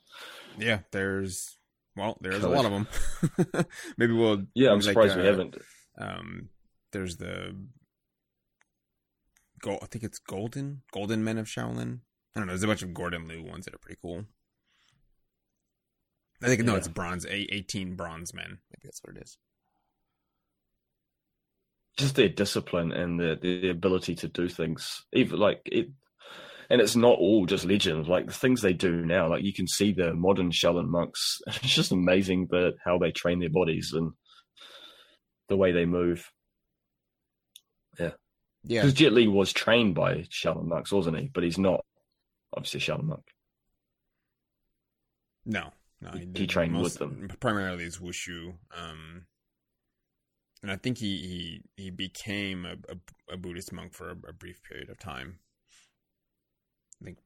Yeah, 0.58 0.80
there's 0.90 1.56
well, 1.96 2.18
there's 2.20 2.42
a 2.42 2.48
lot 2.48 2.64
of 2.64 2.72
them. 2.72 3.66
maybe 3.98 4.12
we'll 4.12 4.42
Yeah, 4.54 4.70
I'm 4.70 4.78
maybe 4.78 4.86
like, 4.86 4.94
surprised 4.94 5.16
we 5.16 5.22
uh, 5.22 5.26
haven't. 5.26 5.58
Um, 5.98 6.48
there's 6.92 7.16
the 7.16 7.56
gold. 9.60 9.80
I 9.82 9.86
think 9.86 10.04
it's 10.04 10.18
Golden 10.18 10.82
Golden 10.92 11.22
Men 11.22 11.38
of 11.38 11.46
Shaolin. 11.46 12.00
I 12.34 12.40
don't 12.40 12.46
know. 12.46 12.52
There's 12.52 12.62
a 12.62 12.68
bunch 12.68 12.82
of 12.82 12.94
Gordon 12.94 13.28
Liu 13.28 13.42
ones 13.42 13.64
that 13.64 13.74
are 13.74 13.78
pretty 13.78 13.98
cool. 14.02 14.24
I 16.42 16.46
think 16.46 16.62
no, 16.62 16.74
it's 16.76 16.88
bronze. 16.88 17.26
Eighteen 17.28 17.96
bronze 17.96 18.32
men. 18.32 18.58
Maybe 18.70 18.82
that's 18.84 19.00
what 19.02 19.16
it 19.16 19.22
is. 19.22 19.38
just 21.98 22.14
their 22.14 22.28
discipline 22.28 22.92
and 22.92 23.20
the 23.20 23.38
the 23.40 23.68
ability 23.68 24.14
to 24.16 24.28
do 24.28 24.48
things. 24.48 25.04
Even 25.12 25.38
like 25.38 25.60
it 25.66 25.88
and 26.70 26.80
it's 26.80 26.96
not 26.96 27.18
all 27.18 27.46
just 27.46 27.64
legend 27.64 28.08
like 28.08 28.26
the 28.26 28.32
things 28.32 28.62
they 28.62 28.72
do 28.72 29.04
now 29.04 29.28
like 29.28 29.42
you 29.42 29.52
can 29.52 29.66
see 29.66 29.92
the 29.92 30.14
modern 30.14 30.50
Shaolin 30.50 30.88
monks. 30.88 31.38
It's 31.46 31.74
just 31.74 31.92
amazing 31.92 32.48
the 32.50 32.72
how 32.84 32.98
they 32.98 33.10
train 33.12 33.40
their 33.40 33.50
bodies 33.50 33.92
and 33.92 34.12
the 35.48 35.56
way 35.56 35.72
they 35.72 35.84
move. 35.84 36.30
Yeah, 37.98 38.12
Yeah, 38.64 38.82
because 38.82 38.94
Jet 38.94 39.12
Li 39.12 39.28
was 39.28 39.52
trained 39.52 39.94
by 39.94 40.26
Shaolin 40.30 40.66
monks 40.68 40.92
wasn't 40.92 41.18
he? 41.18 41.30
But 41.32 41.44
he's 41.44 41.58
not 41.58 41.84
obviously 42.56 42.78
a 42.78 42.82
Shaolin 42.82 43.04
monk. 43.04 43.24
No, 45.44 45.72
no. 46.00 46.10
He- 46.12 46.28
he 46.34 46.46
trained 46.46 46.80
with 46.80 46.98
them. 46.98 47.30
Primarily, 47.40 47.84
is 47.84 47.98
wushu. 47.98 48.54
Um, 48.76 49.26
and 50.62 50.70
I 50.70 50.76
think 50.76 50.98
he 50.98 51.62
he 51.76 51.82
he 51.84 51.90
became 51.90 52.64
a 52.66 52.72
a, 52.92 53.34
a 53.34 53.36
Buddhist 53.36 53.72
monk 53.72 53.92
for 53.94 54.10
a, 54.10 54.16
a 54.28 54.32
brief 54.32 54.62
period 54.62 54.88
of 54.90 54.98
time. 54.98 55.38
I 57.00 57.04
think 57.06 57.18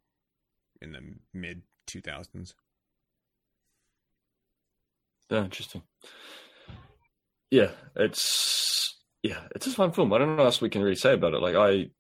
in 0.81 0.93
the 0.93 1.01
mid 1.33 1.63
two 1.87 2.01
thousands. 2.01 2.55
oh, 5.31 5.37
interesting 5.45 5.83
yeah 7.51 7.71
it's 7.97 8.99
yeah 9.23 9.41
it's 9.55 9.67
a 9.67 9.71
fun 9.71 9.93
film 9.93 10.13
I 10.13 10.19
don't 10.19 10.29
know 10.29 10.37
what 10.37 10.45
else 10.47 10.61
we 10.61 10.69
can 10.71 10.83
really 10.83 10.97
say 10.97 11.13
about 11.15 11.35
it 11.35 11.41
like 11.43 11.55
I 11.57 11.91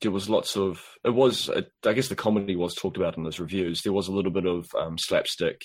there 0.00 0.10
was 0.10 0.30
lots 0.30 0.56
of 0.56 0.82
it 1.04 1.10
was 1.10 1.48
uh, 1.50 1.62
i 1.84 1.92
guess 1.92 2.08
the 2.08 2.14
comedy 2.14 2.56
was 2.56 2.74
talked 2.74 2.96
about 2.96 3.16
in 3.16 3.24
those 3.24 3.40
reviews. 3.40 3.82
There 3.82 3.92
was 3.92 4.08
a 4.08 4.12
little 4.12 4.32
bit 4.32 4.46
of 4.46 4.66
um, 4.74 4.96
slapstick 4.98 5.62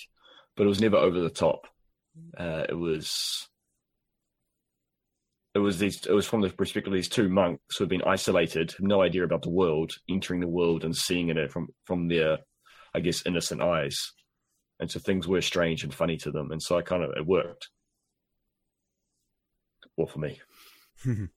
but 0.56 0.64
it 0.64 0.68
was 0.68 0.80
never 0.80 0.96
over 0.96 1.20
the 1.20 1.30
top. 1.30 1.66
Uh, 2.36 2.64
it 2.68 2.74
was 2.74 3.46
it 5.54 5.58
was 5.58 5.78
these 5.78 6.04
it 6.06 6.12
was 6.12 6.26
from 6.26 6.40
the 6.40 6.48
perspective 6.48 6.92
of 6.92 6.96
these 6.96 7.08
two 7.08 7.28
monks 7.28 7.76
who 7.76 7.84
had 7.84 7.90
been 7.90 8.02
isolated 8.02 8.74
no 8.80 9.02
idea 9.02 9.22
about 9.22 9.42
the 9.42 9.50
world 9.50 9.92
entering 10.08 10.40
the 10.40 10.48
world 10.48 10.82
and 10.82 10.96
seeing 10.96 11.28
it 11.28 11.50
from 11.52 11.68
from 11.84 12.08
their 12.08 12.38
i 12.94 13.00
guess 13.00 13.26
innocent 13.26 13.60
eyes. 13.60 14.12
And 14.78 14.90
so 14.90 14.98
things 14.98 15.26
were 15.26 15.40
strange 15.40 15.84
and 15.84 15.94
funny 15.94 16.18
to 16.18 16.30
them. 16.30 16.50
And 16.50 16.62
so 16.62 16.78
i 16.78 16.82
kind 16.82 17.02
of 17.02 17.10
it 17.16 17.26
worked. 17.26 17.68
Well 19.96 20.06
for 20.06 20.18
me 20.18 20.40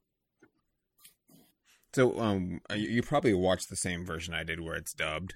So, 1.94 2.20
um, 2.20 2.62
you, 2.76 2.88
you 2.90 3.02
probably 3.02 3.34
watched 3.34 3.70
the 3.70 3.76
same 3.76 4.06
version 4.06 4.34
I 4.34 4.44
did, 4.44 4.60
where 4.60 4.76
it's 4.76 4.94
dubbed. 4.94 5.34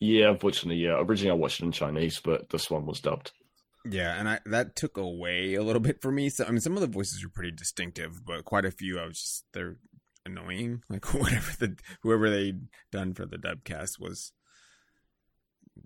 yeah 0.00 0.30
unfortunately 0.30 0.82
yeah 0.82 0.98
originally 1.00 1.30
i 1.30 1.34
watched 1.34 1.60
it 1.60 1.64
in 1.66 1.72
chinese 1.72 2.20
but 2.22 2.50
this 2.50 2.68
one 2.70 2.84
was 2.84 3.00
dubbed 3.00 3.32
Yeah, 3.86 4.18
and 4.18 4.28
I 4.28 4.40
that 4.46 4.76
took 4.76 4.96
away 4.96 5.54
a 5.54 5.62
little 5.62 5.80
bit 5.80 6.00
for 6.02 6.10
me. 6.10 6.28
So, 6.30 6.44
I 6.44 6.50
mean, 6.50 6.60
some 6.60 6.74
of 6.74 6.80
the 6.80 6.86
voices 6.98 7.22
are 7.24 7.28
pretty 7.28 7.52
distinctive, 7.52 8.24
but 8.24 8.44
quite 8.44 8.64
a 8.64 8.70
few, 8.70 8.98
I 8.98 9.06
was 9.06 9.18
just 9.20 9.44
they're 9.52 9.76
annoying. 10.26 10.82
Like 10.90 11.04
whatever 11.14 11.52
the 11.58 11.76
whoever 12.02 12.28
they 12.30 12.54
done 12.90 13.14
for 13.14 13.26
the 13.26 13.38
dub 13.38 13.64
cast 13.64 14.00
was 14.00 14.32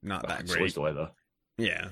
not 0.03 0.27
that 0.29 0.41
it's 0.43 0.55
always 0.55 0.73
great. 0.73 0.75
the 0.75 0.81
way 0.81 0.93
though 0.93 1.11
Yeah, 1.59 1.89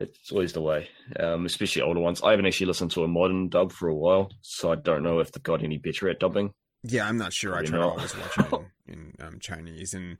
It's 0.00 0.30
always 0.32 0.52
the 0.52 0.62
way, 0.62 0.88
um, 1.18 1.44
especially 1.46 1.82
older 1.82 2.00
ones. 2.00 2.22
I 2.22 2.30
haven't 2.30 2.46
actually 2.46 2.66
listened 2.68 2.92
to 2.92 3.04
a 3.04 3.08
modern 3.08 3.48
dub 3.48 3.72
for 3.72 3.88
a 3.88 3.94
while, 3.94 4.30
so 4.40 4.72
I 4.72 4.76
don't 4.76 5.02
know 5.02 5.20
if 5.20 5.30
they've 5.32 5.42
got 5.42 5.62
any 5.62 5.78
better 5.78 6.08
at 6.08 6.20
dubbing. 6.20 6.52
Yeah, 6.82 7.06
I'm 7.06 7.18
not 7.18 7.32
sure. 7.32 7.54
I 7.56 7.62
try 7.64 7.78
to 7.78 7.84
always 7.84 8.16
watch 8.16 8.38
it 8.52 8.60
in, 8.88 9.14
in 9.18 9.26
um, 9.26 9.38
Chinese, 9.40 9.92
and 9.94 10.16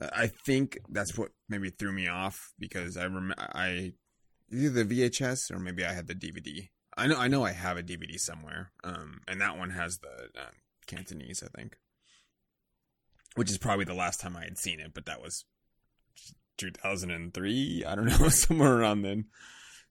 uh, 0.00 0.08
I 0.12 0.26
think 0.26 0.78
that's 0.88 1.16
what 1.16 1.30
maybe 1.48 1.70
threw 1.70 1.92
me 1.92 2.08
off 2.08 2.52
because 2.58 2.96
I 2.96 3.04
rem- 3.04 3.34
I 3.38 3.92
either 4.52 4.82
the 4.84 5.02
VHS 5.08 5.50
or 5.52 5.58
maybe 5.58 5.84
I 5.84 5.92
had 5.92 6.06
the 6.08 6.14
DVD. 6.14 6.68
I 6.96 7.06
know 7.06 7.16
I 7.16 7.28
know 7.28 7.44
I 7.44 7.52
have 7.52 7.76
a 7.78 7.82
DVD 7.82 8.18
somewhere, 8.18 8.72
um, 8.82 9.20
and 9.28 9.40
that 9.40 9.56
one 9.56 9.70
has 9.70 9.98
the 9.98 10.40
um, 10.40 10.52
Cantonese, 10.86 11.42
I 11.44 11.48
think, 11.56 11.76
which 13.36 13.50
is 13.50 13.58
probably 13.58 13.84
the 13.84 13.94
last 13.94 14.20
time 14.20 14.36
I 14.36 14.44
had 14.44 14.58
seen 14.58 14.80
it, 14.80 14.92
but 14.94 15.06
that 15.06 15.20
was 15.22 15.44
2003. 16.58 17.84
I 17.86 17.94
don't 17.94 18.06
know, 18.20 18.28
somewhere 18.28 18.76
around 18.78 19.02
then. 19.02 19.26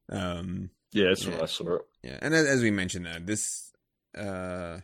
Um, 0.09 0.69
Yeah, 0.91 1.05
that's 1.09 1.23
Yeah. 1.25 1.31
when 1.31 1.41
I 1.41 1.45
saw 1.45 1.75
it. 1.75 1.81
yeah, 2.03 2.19
and 2.21 2.33
as, 2.33 2.45
as 2.47 2.61
we 2.61 2.71
mentioned, 2.71 3.07
uh, 3.07 3.19
this 3.23 3.71
uh, 4.17 4.79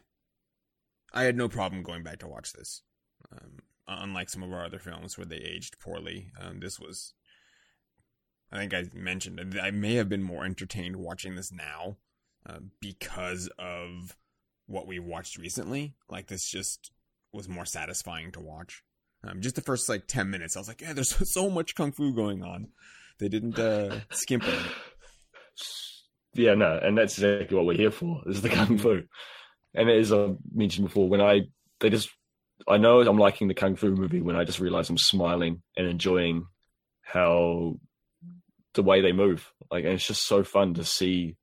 I 1.13 1.23
had 1.23 1.35
no 1.35 1.49
problem 1.49 1.83
going 1.83 2.03
back 2.03 2.19
to 2.19 2.27
watch 2.27 2.53
this. 2.53 2.81
Um, 3.31 3.59
unlike 3.87 4.29
some 4.29 4.43
of 4.43 4.51
our 4.51 4.65
other 4.65 4.79
films 4.79 5.17
where 5.17 5.25
they 5.25 5.37
aged 5.37 5.79
poorly, 5.79 6.31
um, 6.39 6.59
this 6.59 6.79
was. 6.79 7.13
I 8.51 8.57
think 8.57 8.73
I 8.73 8.85
mentioned 8.95 9.59
I 9.61 9.69
may 9.69 9.95
have 9.95 10.09
been 10.09 10.23
more 10.23 10.43
entertained 10.43 10.95
watching 10.95 11.35
this 11.35 11.51
now 11.51 11.97
uh, 12.47 12.59
because 12.79 13.47
of 13.59 14.17
what 14.65 14.87
we 14.87 14.97
watched 14.97 15.37
recently. 15.37 15.93
Like 16.09 16.27
this 16.27 16.49
just 16.49 16.91
was 17.31 17.47
more 17.47 17.65
satisfying 17.65 18.31
to 18.31 18.39
watch. 18.39 18.83
Um, 19.23 19.41
just 19.41 19.55
the 19.55 19.61
first 19.61 19.89
like 19.89 20.07
ten 20.07 20.29
minutes, 20.29 20.55
I 20.55 20.59
was 20.59 20.67
like, 20.67 20.81
"Yeah, 20.81 20.93
there's 20.93 21.15
so 21.33 21.49
much 21.49 21.75
kung 21.75 21.91
fu 21.91 22.13
going 22.13 22.43
on." 22.43 22.69
They 23.19 23.27
didn't 23.27 23.59
uh, 23.59 23.99
skimp 24.11 24.43
on 24.45 24.53
it. 24.53 24.71
Yeah, 26.33 26.53
no, 26.53 26.79
and 26.81 26.97
that's 26.97 27.17
exactly 27.17 27.57
what 27.57 27.65
we're 27.65 27.77
here 27.77 27.91
for. 27.91 28.21
Is 28.27 28.41
the 28.41 28.49
kung 28.49 28.77
fu, 28.77 29.03
and 29.73 29.89
as 29.89 30.11
I 30.11 30.33
mentioned 30.53 30.87
before, 30.87 31.09
when 31.09 31.21
I 31.21 31.41
they 31.79 31.89
just 31.89 32.09
I 32.67 32.77
know 32.77 33.01
I'm 33.01 33.17
liking 33.17 33.47
the 33.47 33.53
kung 33.53 33.75
fu 33.75 33.91
movie 33.91 34.21
when 34.21 34.35
I 34.35 34.43
just 34.43 34.59
realize 34.59 34.89
I'm 34.89 34.97
smiling 34.97 35.61
and 35.77 35.87
enjoying 35.87 36.45
how 37.01 37.79
the 38.73 38.83
way 38.83 39.01
they 39.01 39.11
move. 39.11 39.51
Like, 39.71 39.85
and 39.85 39.93
it's 39.93 40.07
just 40.07 40.27
so 40.27 40.43
fun 40.43 40.75
to 40.75 40.83
see 40.83 41.35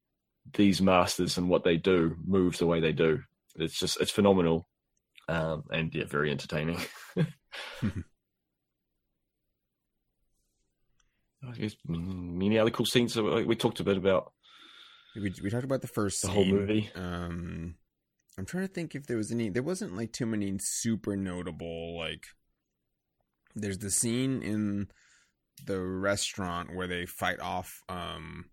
these 0.54 0.80
masters 0.80 1.38
and 1.38 1.48
what 1.48 1.64
they 1.64 1.76
do 1.76 2.16
move 2.24 2.58
the 2.58 2.66
way 2.66 2.80
they 2.80 2.92
do. 2.92 3.20
It's 3.56 3.78
just 3.78 4.00
it's 4.00 4.10
phenomenal, 4.10 4.68
um, 5.28 5.64
and 5.70 5.94
yeah, 5.94 6.04
very 6.04 6.30
entertaining. 6.30 6.78
I 7.16 7.26
guess 11.52 11.74
mm, 11.88 12.34
many 12.34 12.58
other 12.58 12.70
cool 12.70 12.86
scenes. 12.86 13.16
we 13.16 13.56
talked 13.56 13.80
a 13.80 13.84
bit 13.84 13.96
about 13.96 14.32
We 15.14 15.32
we 15.42 15.50
talked 15.50 15.64
about 15.64 15.80
the 15.80 15.88
first 15.88 16.22
the 16.22 16.28
whole 16.28 16.44
movie. 16.44 16.90
Um, 16.94 17.76
I'm 18.38 18.44
trying 18.44 18.66
to 18.66 18.72
think 18.72 18.94
if 18.94 19.06
there 19.06 19.16
was 19.16 19.32
any. 19.32 19.48
There 19.48 19.62
wasn't 19.62 19.96
like 19.96 20.12
too 20.12 20.26
many 20.26 20.56
super 20.60 21.16
notable. 21.16 21.96
Like, 21.96 22.26
there's 23.54 23.78
the 23.78 23.90
scene 23.90 24.42
in 24.42 24.88
the 25.64 25.80
restaurant 25.80 26.74
where 26.74 26.86
they 26.86 27.06
fight 27.06 27.40
off 27.40 27.80
um 27.88 28.46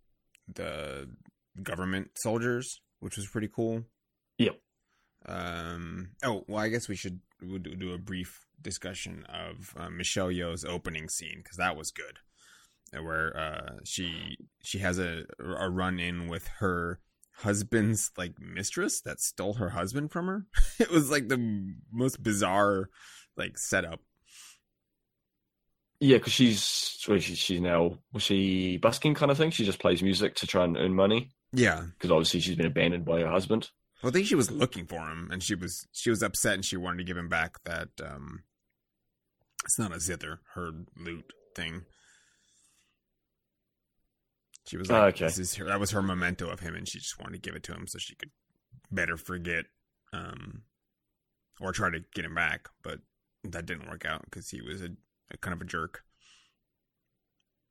the 0.53 1.09
government 1.61 2.11
soldiers, 2.15 2.81
which 2.99 3.17
was 3.17 3.27
pretty 3.27 3.49
cool. 3.53 3.83
Yep. 4.37 4.59
Um. 5.25 6.11
Oh 6.23 6.45
well, 6.47 6.63
I 6.63 6.69
guess 6.69 6.87
we 6.87 6.95
should 6.95 7.19
we'll 7.41 7.59
do, 7.59 7.75
do 7.75 7.93
a 7.93 7.97
brief 7.97 8.45
discussion 8.61 9.25
of 9.27 9.73
uh, 9.77 9.89
Michelle 9.89 10.29
Yeoh's 10.29 10.63
opening 10.63 11.09
scene 11.09 11.41
because 11.43 11.57
that 11.57 11.75
was 11.75 11.91
good, 11.91 12.19
where 13.03 13.35
uh 13.35 13.79
she 13.83 14.37
she 14.63 14.79
has 14.79 14.97
a 14.97 15.25
a 15.39 15.69
run 15.69 15.99
in 15.99 16.29
with 16.29 16.47
her 16.59 16.99
husband's 17.37 18.11
like 18.17 18.33
mistress 18.39 19.01
that 19.01 19.19
stole 19.19 19.53
her 19.55 19.69
husband 19.69 20.11
from 20.11 20.27
her. 20.27 20.45
it 20.79 20.89
was 20.91 21.09
like 21.11 21.27
the 21.27 21.73
most 21.91 22.21
bizarre 22.23 22.89
like 23.37 23.57
setup. 23.57 23.99
Yeah, 25.99 26.17
because 26.17 26.33
she's 26.33 27.03
well, 27.07 27.17
she, 27.19 27.35
she's 27.35 27.61
now 27.61 27.97
was 28.11 28.23
she 28.23 28.77
busking 28.77 29.13
kind 29.13 29.31
of 29.31 29.37
thing. 29.37 29.51
She 29.51 29.65
just 29.65 29.79
plays 29.79 30.03
music 30.03 30.35
to 30.35 30.47
try 30.47 30.63
and 30.65 30.75
earn 30.77 30.93
money 30.93 31.29
Yeah. 31.53 31.83
because 31.93 32.11
obviously 32.11 32.41
she's 32.41 32.55
been 32.57 32.65
abandoned 32.65 33.05
by 33.05 33.21
her 33.21 33.29
husband. 33.31 33.69
Well, 34.01 34.09
I 34.09 34.13
think 34.13 34.27
she 34.27 34.35
was 34.35 34.51
looking 34.51 34.85
for 34.85 34.99
him, 34.99 35.29
and 35.31 35.41
she 35.41 35.55
was 35.55 35.87
she 35.93 36.09
was 36.09 36.21
upset, 36.21 36.55
and 36.55 36.65
she 36.65 36.75
wanted 36.75 36.97
to 36.97 37.03
give 37.05 37.15
him 37.15 37.29
back 37.29 37.63
that 37.63 37.87
um, 38.03 38.43
it's 39.63 39.79
not 39.79 39.95
a 39.95 39.99
zither, 39.99 40.39
her 40.55 40.71
loot 40.97 41.31
thing. 41.55 41.83
She 44.65 44.77
was 44.77 44.89
like, 44.89 45.01
Ah, 45.01 45.05
okay. 45.07 45.25
this 45.25 45.39
is 45.39 45.55
her, 45.55 45.65
that 45.65 45.79
was 45.79 45.91
her 45.91 46.01
memento 46.01 46.49
of 46.49 46.59
him, 46.61 46.75
and 46.75 46.87
she 46.87 46.99
just 46.99 47.19
wanted 47.19 47.33
to 47.33 47.39
give 47.49 47.55
it 47.55 47.63
to 47.63 47.73
him 47.73 47.85
so 47.87 47.99
she 47.99 48.15
could 48.15 48.31
better 48.91 49.17
forget, 49.17 49.65
um, 50.13 50.63
or 51.59 51.71
try 51.71 51.89
to 51.89 51.99
get 52.15 52.25
him 52.25 52.35
back. 52.35 52.69
But 52.81 52.99
that 53.43 53.65
didn't 53.65 53.89
work 53.89 54.05
out 54.05 54.23
because 54.23 54.49
he 54.49 54.61
was 54.61 54.81
a, 54.81 54.89
a 55.31 55.37
kind 55.37 55.53
of 55.53 55.61
a 55.61 55.65
jerk. 55.65 56.03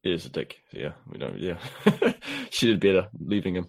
He 0.02 0.12
is 0.12 0.26
a 0.26 0.30
dick. 0.30 0.58
Yeah, 0.72 0.92
we 1.10 1.18
don't. 1.18 1.38
Yeah, 1.38 1.58
she 2.50 2.66
did 2.66 2.80
better 2.80 3.08
leaving 3.18 3.54
him. 3.54 3.68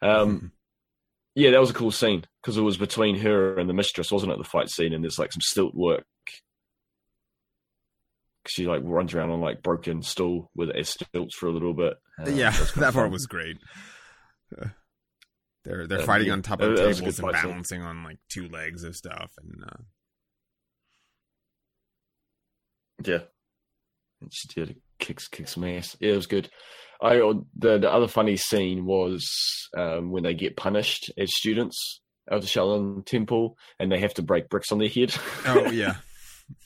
Um, 0.00 0.52
yeah, 1.34 1.50
that 1.50 1.60
was 1.60 1.70
a 1.70 1.74
cool 1.74 1.90
scene 1.90 2.24
because 2.40 2.56
it 2.56 2.62
was 2.62 2.76
between 2.76 3.18
her 3.18 3.58
and 3.58 3.68
the 3.68 3.74
mistress, 3.74 4.12
wasn't 4.12 4.32
it? 4.32 4.38
The 4.38 4.44
fight 4.44 4.70
scene, 4.70 4.92
and 4.94 5.02
there's 5.04 5.18
like 5.18 5.32
some 5.32 5.40
stilt 5.40 5.74
work. 5.74 6.04
She 8.48 8.66
like 8.66 8.80
runs 8.84 9.14
around 9.14 9.30
on 9.30 9.40
like 9.40 9.62
broken 9.62 10.02
stool 10.02 10.50
with 10.54 10.70
it 10.70 10.76
as 10.76 10.88
stilts 10.88 11.36
for 11.36 11.46
a 11.46 11.52
little 11.52 11.74
bit. 11.74 11.94
Uh, 12.20 12.30
yeah, 12.30 12.50
that 12.50 12.92
part 12.92 12.94
fun. 12.94 13.10
was 13.12 13.26
great. 13.26 13.56
Uh, 14.60 14.66
They're 15.64 15.86
they're 15.86 16.00
Uh, 16.00 16.06
fighting 16.06 16.26
yeah, 16.28 16.32
on 16.34 16.42
top 16.42 16.60
of 16.60 16.76
that 16.76 16.86
was 16.86 16.98
tables 16.98 17.18
and 17.18 17.28
fight 17.30 17.40
scene. 17.40 17.50
balancing 17.50 17.82
on 17.82 18.02
like 18.04 18.18
two 18.28 18.48
legs 18.48 18.82
of 18.84 18.96
stuff, 18.96 19.30
and 19.40 19.64
uh, 19.64 19.82
Yeah. 23.04 23.18
And 24.20 24.32
she 24.32 24.48
did 24.54 24.76
kicks 24.98 25.28
kicks 25.28 25.54
some 25.54 25.64
ass. 25.64 25.96
Yeah, 26.00 26.12
it 26.12 26.16
was 26.16 26.26
good. 26.26 26.48
I 27.00 27.16
the 27.56 27.78
the 27.78 27.90
other 27.92 28.06
funny 28.08 28.36
scene 28.36 28.84
was 28.86 29.28
um, 29.76 30.10
when 30.12 30.22
they 30.22 30.34
get 30.34 30.56
punished 30.56 31.10
as 31.18 31.34
students 31.36 32.00
of 32.28 32.40
the 32.42 32.46
Shaolin 32.46 33.04
Temple 33.04 33.56
and 33.80 33.90
they 33.90 33.98
have 33.98 34.14
to 34.14 34.22
break 34.22 34.48
bricks 34.48 34.70
on 34.70 34.78
their 34.78 34.88
head. 34.88 35.12
oh 35.46 35.70
yeah, 35.70 35.96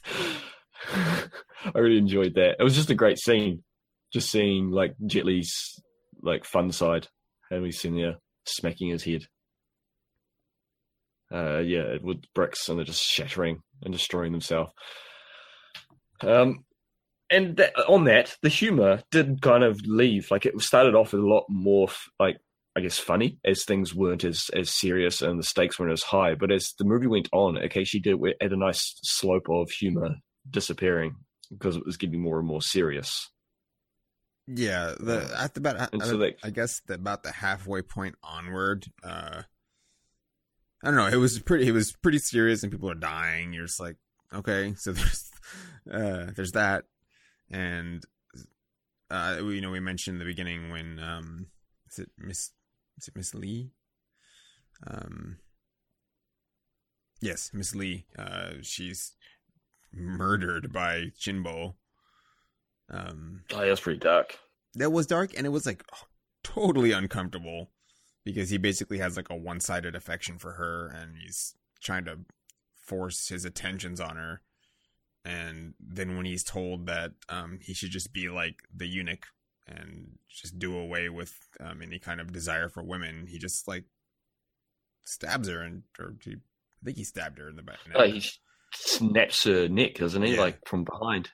I 1.65 1.79
really 1.79 1.99
enjoyed 1.99 2.35
that. 2.35 2.57
It 2.59 2.63
was 2.63 2.75
just 2.75 2.91
a 2.91 2.95
great 2.95 3.19
scene. 3.19 3.63
Just 4.13 4.31
seeing 4.31 4.71
like 4.71 4.95
Jet 5.07 5.25
Li's 5.25 5.81
like 6.23 6.45
fun 6.45 6.73
side, 6.73 7.09
and 7.51 7.63
we 7.63 7.73
seen 7.73 7.97
there 7.97 8.17
smacking 8.45 8.91
his 8.91 9.05
head. 9.05 9.27
Uh, 11.33 11.59
yeah, 11.59 11.97
with 12.03 12.23
bricks 12.35 12.69
and 12.69 12.79
they're 12.79 12.85
just 12.85 13.03
shattering 13.03 13.61
and 13.83 13.93
destroying 13.93 14.31
themselves. 14.31 14.71
Um, 16.21 16.65
and 17.31 17.57
that, 17.57 17.77
on 17.89 18.05
that, 18.05 18.37
the 18.43 18.49
humor 18.49 19.03
did 19.11 19.43
kind 19.43 19.65
of 19.65 19.81
leave. 19.85 20.31
Like 20.31 20.47
it 20.47 20.61
started 20.61 20.95
off 20.95 21.13
with 21.13 21.23
a 21.23 21.27
lot 21.27 21.45
more, 21.49 21.89
like 22.21 22.39
I 22.77 22.81
guess, 22.81 22.99
funny 22.99 23.39
as 23.45 23.65
things 23.65 23.95
weren't 23.95 24.23
as 24.23 24.51
as 24.55 24.71
serious 24.71 25.21
and 25.21 25.39
the 25.39 25.45
stakes 25.45 25.79
weren't 25.79 25.93
as 25.93 26.05
high. 26.05 26.37
But 26.37 26.53
as 26.53 26.73
the 26.79 26.85
movie 26.85 27.09
went 27.09 27.29
on, 27.33 27.57
it 27.57 27.77
actually 27.77 28.01
did 28.01 28.19
at 28.41 28.53
a 28.53 28.57
nice 28.57 28.95
slope 29.03 29.49
of 29.51 29.71
humor 29.71 30.15
disappearing 30.49 31.17
because 31.51 31.77
it 31.77 31.85
was 31.87 31.97
getting 31.97 32.21
more 32.21 32.39
and 32.39 32.47
more 32.49 32.63
serious. 32.63 33.31
yeah. 34.47 34.95
The 34.99 35.35
at 35.39 35.55
the 35.55 35.61
about 35.61 35.93
And 35.93 36.03
I, 36.03 36.07
so 36.07 36.17
they- 36.19 36.37
I 36.43 36.51
guess 36.51 36.81
the, 36.87 36.95
about 36.95 37.23
the 37.23 37.33
halfway 37.33 37.83
point 37.83 38.15
onward, 38.23 38.87
uh, 39.05 39.43
I 40.83 40.87
don't 40.87 40.97
know. 40.97 41.07
It 41.07 41.17
was 41.17 41.39
pretty. 41.41 41.67
It 41.69 41.73
was 41.73 41.93
pretty 42.03 42.19
serious, 42.19 42.63
and 42.63 42.71
people 42.71 42.91
are 42.91 42.95
dying. 42.95 43.53
You're 43.53 43.67
just 43.67 43.81
like, 43.81 43.97
okay, 44.33 44.75
so 44.77 44.93
there's 44.99 45.31
uh, 45.93 46.27
there's 46.37 46.53
that, 46.53 46.85
and 47.51 48.05
uh, 49.11 49.39
we- 49.43 49.57
you 49.57 49.61
know, 49.61 49.71
we 49.71 49.81
mentioned 49.81 50.17
in 50.17 50.19
the 50.19 50.25
beginning 50.31 50.71
when 50.71 50.99
um, 51.01 51.47
is 51.91 51.99
it 52.01 52.11
Miss 52.19 52.51
is 52.99 53.09
it 53.09 53.17
Miss 53.17 53.35
Lee? 53.35 53.73
Um, 54.87 55.39
yes, 57.21 57.51
Miss 57.53 57.75
Lee. 57.75 58.07
Uh, 58.19 58.53
she's 58.63 59.15
murdered 59.93 60.73
by 60.73 61.07
Jinbo. 61.19 61.75
Um, 62.91 63.43
Oh, 63.53 63.61
yeah, 63.63 63.69
that's 63.69 63.81
pretty 63.81 63.99
dark. 64.01 64.39
that 64.75 64.93
was 64.93 65.07
dark 65.07 65.33
and 65.37 65.47
it 65.47 65.51
was 65.51 65.67
like 65.67 65.83
totally 66.45 66.93
uncomfortable 66.93 67.71
because 68.25 68.51
he 68.51 68.59
basically 68.59 68.99
has 68.99 69.17
like 69.17 69.31
a 69.31 69.37
one-sided 69.37 69.95
affection 69.97 70.39
for 70.39 70.53
her 70.53 70.89
and 70.89 71.17
he's 71.21 71.55
trying 71.83 72.05
to 72.05 72.19
force 72.77 73.29
his 73.29 73.45
attentions 73.45 74.01
on 74.01 74.17
her 74.17 74.43
and 75.25 75.75
then 75.81 76.17
when 76.17 76.27
he's 76.27 76.45
told 76.45 76.87
that 76.87 77.13
um, 77.29 77.59
he 77.61 77.75
should 77.75 77.91
just 77.91 78.13
be 78.13 78.29
like 78.29 78.63
the 78.73 78.87
eunuch 78.87 79.27
and 79.67 80.19
just 80.29 80.57
do 80.59 80.79
away 80.79 81.09
with 81.09 81.35
um, 81.59 81.83
any 81.83 81.99
kind 81.99 82.21
of 82.21 82.33
desire 82.33 82.69
for 82.69 82.85
women 82.85 83.27
he 83.29 83.39
just 83.39 83.67
like 83.67 83.85
stabs 85.05 85.49
her 85.49 85.63
and 85.63 85.83
or 85.99 86.15
he, 86.23 86.33
i 86.33 86.85
think 86.85 86.97
he 86.97 87.05
stabbed 87.05 87.39
her 87.39 87.49
in 87.49 87.57
the 87.57 87.63
back 87.63 87.79
Oh, 87.95 88.05
he 88.07 88.23
snaps 88.75 89.45
her 89.45 89.69
neck, 89.69 89.95
doesn't 89.97 90.23
he? 90.23 90.35
Yeah. 90.35 90.41
Like 90.41 90.67
from 90.67 90.85
behind. 90.85 91.31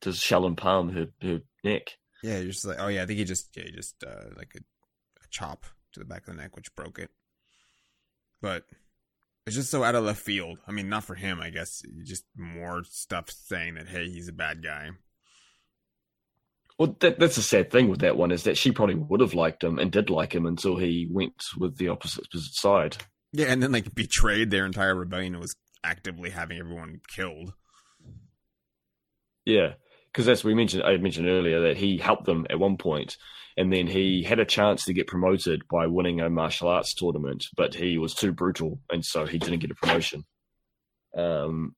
Does 0.00 0.18
Shaolin 0.18 0.56
palm 0.56 0.90
her, 0.90 1.08
her 1.22 1.40
neck? 1.62 1.98
Yeah, 2.22 2.38
you're 2.38 2.52
just 2.52 2.64
like, 2.64 2.78
oh 2.80 2.88
yeah, 2.88 3.02
I 3.02 3.06
think 3.06 3.18
he 3.18 3.24
just, 3.24 3.48
yeah, 3.56 3.64
he 3.64 3.72
just 3.72 4.02
uh, 4.06 4.30
like 4.36 4.52
a, 4.56 4.60
a 4.60 5.28
chop 5.30 5.64
to 5.92 6.00
the 6.00 6.06
back 6.06 6.26
of 6.26 6.34
the 6.34 6.40
neck, 6.40 6.56
which 6.56 6.74
broke 6.74 6.98
it. 6.98 7.10
But 8.40 8.64
it's 9.46 9.56
just 9.56 9.70
so 9.70 9.84
out 9.84 9.94
of 9.94 10.04
left 10.04 10.22
field. 10.22 10.58
I 10.66 10.72
mean, 10.72 10.88
not 10.88 11.04
for 11.04 11.14
him, 11.14 11.40
I 11.40 11.50
guess. 11.50 11.82
Just 12.04 12.24
more 12.36 12.84
stuff 12.84 13.30
saying 13.30 13.74
that 13.74 13.88
hey, 13.88 14.08
he's 14.08 14.28
a 14.28 14.32
bad 14.32 14.62
guy. 14.62 14.90
Well, 16.78 16.96
that, 17.00 17.18
that's 17.18 17.36
the 17.36 17.42
sad 17.42 17.70
thing 17.70 17.88
with 17.88 18.00
that 18.00 18.16
one 18.16 18.30
is 18.30 18.44
that 18.44 18.56
she 18.56 18.72
probably 18.72 18.94
would 18.94 19.20
have 19.20 19.34
liked 19.34 19.62
him 19.62 19.78
and 19.78 19.92
did 19.92 20.08
like 20.08 20.34
him 20.34 20.46
until 20.46 20.78
he 20.78 21.06
went 21.10 21.44
with 21.58 21.76
the 21.76 21.88
opposite 21.88 22.24
side. 22.32 22.96
Yeah, 23.32 23.46
and 23.46 23.62
then 23.62 23.72
like 23.72 23.94
betrayed 23.94 24.50
their 24.50 24.64
entire 24.64 24.94
rebellion 24.94 25.34
and 25.34 25.42
was 25.42 25.56
actively 25.84 26.30
having 26.30 26.58
everyone 26.58 27.00
killed. 27.08 27.52
Yeah, 29.44 29.74
because 30.12 30.28
as 30.28 30.44
we 30.44 30.54
mentioned, 30.54 30.82
I 30.82 30.96
mentioned 30.96 31.28
earlier 31.28 31.60
that 31.68 31.76
he 31.76 31.98
helped 31.98 32.26
them 32.26 32.46
at 32.50 32.58
one 32.58 32.76
point, 32.76 33.16
and 33.56 33.72
then 33.72 33.86
he 33.86 34.22
had 34.22 34.38
a 34.38 34.44
chance 34.44 34.84
to 34.84 34.92
get 34.92 35.06
promoted 35.06 35.62
by 35.70 35.86
winning 35.86 36.20
a 36.20 36.30
martial 36.30 36.68
arts 36.68 36.94
tournament, 36.94 37.44
but 37.56 37.74
he 37.74 37.98
was 37.98 38.14
too 38.14 38.32
brutal, 38.32 38.80
and 38.90 39.04
so 39.04 39.26
he 39.26 39.38
didn't 39.38 39.60
get 39.60 39.70
a 39.70 39.74
promotion. 39.74 40.24
Um, 41.16 41.74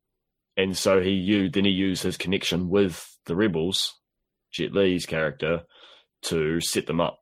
and 0.57 0.77
so 0.77 1.01
he 1.01 1.11
used, 1.11 1.55
then 1.55 1.65
he 1.65 1.71
used 1.71 2.03
his 2.03 2.17
connection 2.17 2.69
with 2.69 3.07
the 3.27 3.37
rebels, 3.37 3.93
Jet 4.53 4.73
Li's 4.73 5.07
character, 5.07 5.63
to 6.23 6.61
set 6.61 6.87
them 6.87 7.01
up 7.01 7.19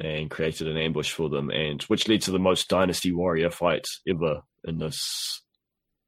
and 0.00 0.30
created 0.30 0.68
an 0.68 0.76
ambush 0.76 1.12
for 1.12 1.28
them, 1.28 1.50
and 1.50 1.82
which 1.82 2.08
led 2.08 2.22
to 2.22 2.30
the 2.30 2.38
most 2.38 2.68
Dynasty 2.68 3.12
Warrior 3.12 3.50
fight 3.50 3.84
ever 4.08 4.40
in 4.64 4.78
this 4.78 5.41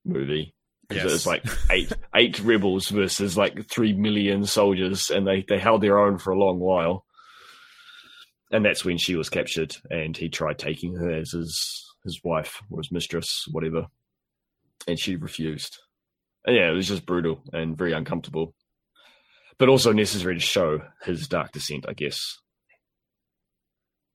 movie. 0.05 0.55
Because 0.89 1.05
yes. 1.05 1.11
it 1.11 1.15
was 1.15 1.27
like 1.27 1.45
eight 1.71 1.93
eight 2.15 2.41
rebels 2.41 2.89
versus 2.89 3.37
like 3.37 3.69
three 3.71 3.95
million 3.95 4.45
soldiers, 4.45 5.11
and 5.11 5.27
they 5.27 5.45
they 5.49 5.59
held 5.59 5.81
their 5.81 5.99
own 5.99 6.19
for 6.19 6.33
a 6.33 6.39
long 6.39 6.59
while. 6.59 7.05
And 8.51 8.65
that's 8.65 8.85
when 8.85 8.99
she 8.99 9.17
was 9.17 9.31
captured, 9.31 9.75
and 9.91 10.17
he 10.17 10.29
tried 10.29 10.59
taking 10.59 10.95
her 10.97 11.11
as 11.11 11.31
his 11.31 11.85
his 12.05 12.21
wife 12.23 12.61
or 12.71 12.81
his 12.81 12.93
mistress, 12.93 13.45
whatever, 13.51 13.87
and 14.87 14.99
she 14.99 15.17
refused. 15.17 15.79
And 16.45 16.55
yeah, 16.55 16.71
it 16.71 16.75
was 16.75 16.89
just 16.89 17.07
brutal 17.07 17.43
and 17.53 17.77
very 17.77 17.93
uncomfortable, 17.93 18.55
but 19.59 19.71
also 19.71 19.93
necessary 19.93 20.35
to 20.35 20.41
show 20.41 20.83
his 21.03 21.27
dark 21.27 21.53
descent, 21.53 21.87
I 21.89 21.95
guess. 21.95 22.21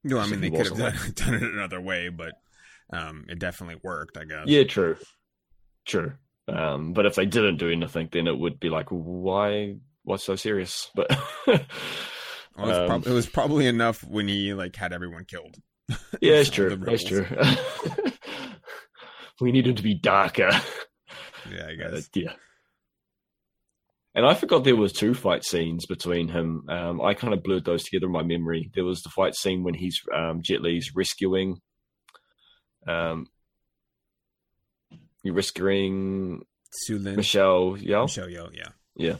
No, 0.04 0.20
I 0.20 0.28
mean 0.28 0.42
they 0.42 0.52
could 0.52 0.68
have 0.68 0.78
done, 0.78 0.96
done, 1.16 1.34
it 1.34 1.44
another 1.44 1.82
way, 1.82 2.10
but 2.10 2.34
um, 2.94 3.26
it 3.28 3.40
definitely 3.40 3.82
worked. 3.84 4.18
I 4.18 4.26
guess. 4.26 4.44
Yeah, 4.46 4.64
true, 4.64 4.98
true. 5.90 6.14
Um, 6.48 6.94
but 6.94 7.06
if 7.06 7.16
they 7.16 7.26
didn't 7.26 7.58
do 7.58 7.70
anything, 7.70 8.10
then 8.12 8.28
it 8.28 8.38
would 8.38 8.60
be 8.60 8.70
like, 8.70 8.88
why? 8.90 9.76
What's 10.04 10.24
so 10.24 10.36
serious? 10.36 10.90
But 10.96 11.10
well, 11.46 11.48
it, 11.58 11.66
was 12.58 12.78
um, 12.78 12.88
prob- 12.88 13.08
it, 13.08 13.12
was 13.12 13.28
probably 13.28 13.68
enough 13.68 14.04
when 14.04 14.28
he 14.28 14.54
like 14.54 14.76
had 14.76 14.94
everyone 14.94 15.26
killed. 15.26 15.56
Yeah, 16.22 16.34
it's 16.34 16.50
true. 16.50 16.80
It's 16.88 17.04
true. 17.04 17.26
we 19.42 19.52
needed 19.52 19.78
to 19.78 19.84
be 19.84 19.96
darker. 19.96 20.52
Yeah, 21.52 21.68
I 21.68 21.76
guess. 21.76 21.94
Uh, 21.94 22.02
yeah. 22.14 22.34
And 24.14 24.26
I 24.26 24.34
forgot 24.34 24.64
there 24.64 24.76
was 24.76 24.92
two 24.92 25.14
fight 25.14 25.44
scenes 25.44 25.86
between 25.86 26.28
him. 26.28 26.66
Um, 26.68 27.02
I 27.02 27.14
kind 27.14 27.34
of 27.34 27.42
blurred 27.42 27.66
those 27.66 27.84
together 27.84 28.08
in 28.08 28.12
my 28.12 28.24
memory. 28.24 28.70
There 28.76 28.84
was 28.84 29.02
the 29.02 29.10
fight 29.10 29.36
scene 29.36 29.64
when 29.64 29.74
he's 29.74 30.02
um, 30.14 30.42
Jet 30.44 30.62
Li's 30.62 30.92
rescuing 30.96 31.60
um, 32.88 33.28
you're 35.24 35.34
rescuing 35.34 36.42
Sulin. 36.88 37.16
Michelle 37.16 37.76
Yeoh. 37.78 38.04
Michelle 38.04 38.28
Yeoh, 38.28 38.50
yeah, 38.54 38.70
yeah. 38.96 39.16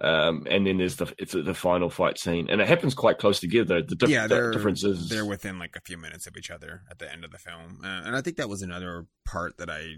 Um, 0.00 0.46
and 0.48 0.66
then 0.66 0.78
there's 0.78 0.96
the 0.96 1.12
it's 1.18 1.32
the 1.32 1.54
final 1.54 1.90
fight 1.90 2.18
scene, 2.18 2.48
and 2.48 2.60
it 2.60 2.68
happens 2.68 2.94
quite 2.94 3.18
close 3.18 3.40
together. 3.40 3.82
The 3.82 3.96
dif- 3.96 4.08
yeah, 4.08 4.28
they're, 4.28 4.48
the 4.48 4.52
differences 4.52 5.08
they're 5.08 5.26
within 5.26 5.58
like 5.58 5.74
a 5.74 5.80
few 5.80 5.98
minutes 5.98 6.26
of 6.26 6.36
each 6.36 6.50
other 6.50 6.82
at 6.88 7.00
the 7.00 7.10
end 7.10 7.24
of 7.24 7.32
the 7.32 7.38
film, 7.38 7.80
uh, 7.82 8.02
and 8.04 8.14
I 8.14 8.20
think 8.20 8.36
that 8.36 8.48
was 8.48 8.62
another 8.62 9.06
part 9.24 9.58
that 9.58 9.68
I 9.68 9.96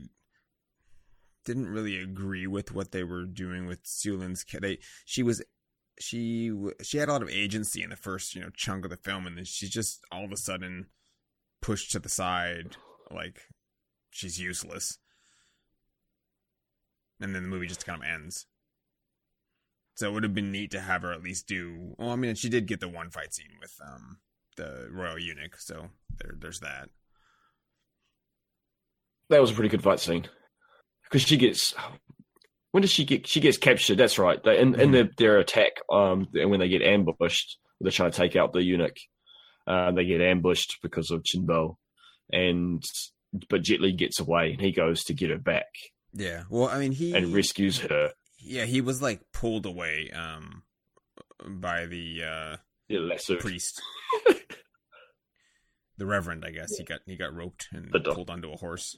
didn't 1.45 1.69
really 1.69 2.01
agree 2.01 2.47
with 2.47 2.73
what 2.73 2.93
they 2.93 3.05
were 3.05 3.25
doing 3.25 3.67
with 3.67 3.85
Sulin's. 3.85 4.45
They 4.59 4.79
she 5.05 5.23
was 5.23 5.43
she 5.99 6.51
she 6.83 6.97
had 6.97 7.11
a 7.11 7.13
lot 7.13 7.23
of 7.23 7.29
agency 7.29 7.83
in 7.83 7.91
the 7.91 7.97
first 7.97 8.35
you 8.35 8.41
know 8.41 8.51
chunk 8.55 8.85
of 8.85 8.91
the 8.91 8.97
film, 8.97 9.27
and 9.27 9.37
then 9.37 9.45
she's 9.45 9.71
just 9.71 10.03
all 10.11 10.25
of 10.25 10.33
a 10.33 10.37
sudden 10.39 10.87
pushed 11.61 11.93
to 11.93 11.99
the 11.99 12.09
side, 12.09 12.77
like 13.11 13.43
she's 14.11 14.41
useless. 14.41 14.99
And 17.21 17.35
then 17.35 17.43
the 17.43 17.49
movie 17.49 17.67
just 17.67 17.85
kind 17.85 18.03
of 18.03 18.09
ends. 18.09 18.47
So 19.95 20.09
it 20.09 20.13
would 20.13 20.23
have 20.23 20.35
been 20.35 20.53
neat 20.53 20.71
to 20.71 20.81
have 20.81 21.03
her 21.03 21.13
at 21.13 21.23
least 21.23 21.47
do. 21.47 21.95
Well, 21.99 22.11
I 22.11 22.17
mean, 22.17 22.35
she 22.35 22.49
did 22.49 22.67
get 22.67 22.81
the 22.81 22.89
one 22.89 23.11
fight 23.11 23.35
scene 23.35 23.59
with 23.61 23.75
um, 23.87 24.19
the 24.57 24.89
royal 24.91 25.19
eunuch, 25.19 25.57
so 25.59 25.91
there, 26.19 26.35
there's 26.39 26.61
that. 26.61 26.89
That 29.29 29.41
was 29.41 29.51
a 29.51 29.55
pretty 29.55 29.69
good 29.69 29.83
fight 29.83 30.01
scene 30.01 30.27
because 31.05 31.23
she 31.23 31.37
gets. 31.37 31.75
When 32.73 32.81
does 32.81 32.91
she 32.91 33.05
get? 33.05 33.27
She 33.27 33.41
gets 33.41 33.59
captured. 33.59 33.99
That's 33.99 34.19
right. 34.19 34.43
They, 34.43 34.59
in, 34.59 34.73
mm-hmm. 34.73 34.81
in 34.81 34.91
the, 34.93 35.11
their 35.19 35.39
attack, 35.39 35.73
um, 35.93 36.29
when 36.33 36.61
they 36.61 36.69
get 36.69 36.83
ambushed, 36.83 37.59
they're 37.81 37.93
trying 37.93 38.11
to 38.11 38.17
take 38.17 38.37
out 38.37 38.53
the 38.53 38.63
eunuch. 38.63 38.97
Uh, 39.67 39.93
they 39.93 40.07
get 40.07 40.23
ambushed 40.23 40.79
because 40.83 41.11
of 41.11 41.25
Chin-Bo, 41.25 41.77
and 42.33 42.83
but 43.49 43.63
Jet 43.63 43.81
Li 43.81 43.93
gets 43.93 44.21
away 44.21 44.53
and 44.53 44.61
he 44.61 44.73
goes 44.73 45.05
to 45.05 45.15
get 45.15 45.31
her 45.31 45.39
back. 45.39 45.67
Yeah. 46.13 46.45
Well, 46.51 46.69
I 46.69 46.79
mean, 46.79 46.93
he 46.93 47.15
and 47.15 47.33
rescues 47.33 47.79
her. 47.81 48.13
Yeah, 48.39 48.65
he 48.65 48.81
was 48.81 49.01
like 49.01 49.21
pulled 49.33 49.67
away 49.67 50.11
um 50.11 50.63
by 51.47 51.87
the 51.87 52.23
uh 52.25 52.57
the 52.89 52.99
lesser 52.99 53.37
priest. 53.37 53.81
the 55.99 56.07
reverend, 56.07 56.45
I 56.45 56.51
guess. 56.51 56.77
He 56.77 56.85
got 56.85 57.01
he 57.07 57.17
got 57.17 57.35
roped 57.35 57.69
and 57.73 57.93
pulled 58.05 58.31
onto 58.31 58.53
a 58.53 58.57
horse. 58.57 58.97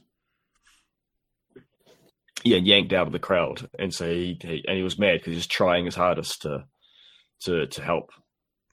Yeah, 2.43 2.57
yanked 2.57 2.91
out 2.91 3.07
of 3.07 3.13
the 3.13 3.19
crowd, 3.19 3.69
and 3.79 3.93
so 3.93 4.09
he, 4.09 4.37
he 4.41 4.65
and 4.67 4.75
he 4.75 4.83
was 4.83 4.99
mad 4.99 5.19
because 5.19 5.31
he 5.31 5.37
was 5.37 5.47
trying 5.47 5.85
his 5.85 5.95
hardest 5.95 6.41
to 6.41 6.65
to 7.41 7.67
to 7.67 7.81
help. 7.81 8.09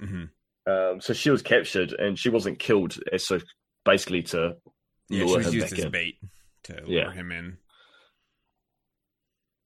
Mm-hmm. 0.02 0.24
Um, 0.70 1.00
so 1.00 1.12
she 1.12 1.30
was 1.30 1.42
captured, 1.42 1.92
and 1.92 2.18
she 2.18 2.30
wasn't 2.30 2.58
killed. 2.58 2.98
So 3.18 3.38
basically, 3.84 4.22
to 4.24 4.56
yeah, 5.11 5.26
she 5.26 5.36
was 5.36 5.54
used 5.54 5.72
as 5.72 5.84
in. 5.84 5.90
bait 5.90 6.18
to 6.64 6.74
lure 6.86 6.88
yeah. 6.88 7.12
him 7.12 7.32
in. 7.32 7.58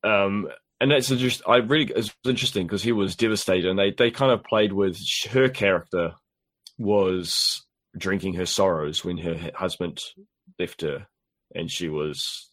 Um, 0.02 0.48
and 0.80 0.90
that's 0.90 1.08
just 1.08 1.42
I 1.48 1.56
really 1.56 1.92
it's 1.94 2.14
interesting 2.24 2.66
because 2.66 2.82
he 2.82 2.92
was 2.92 3.16
devastated, 3.16 3.70
and 3.70 3.78
they 3.78 3.92
they 3.96 4.10
kind 4.10 4.32
of 4.32 4.44
played 4.44 4.72
with 4.72 4.98
her 5.30 5.48
character 5.48 6.14
was 6.78 7.64
drinking 7.96 8.34
her 8.34 8.46
sorrows 8.46 9.04
when 9.04 9.18
her 9.18 9.50
husband 9.54 10.00
left 10.58 10.82
her, 10.82 11.06
and 11.54 11.70
she 11.70 11.88
was 11.88 12.50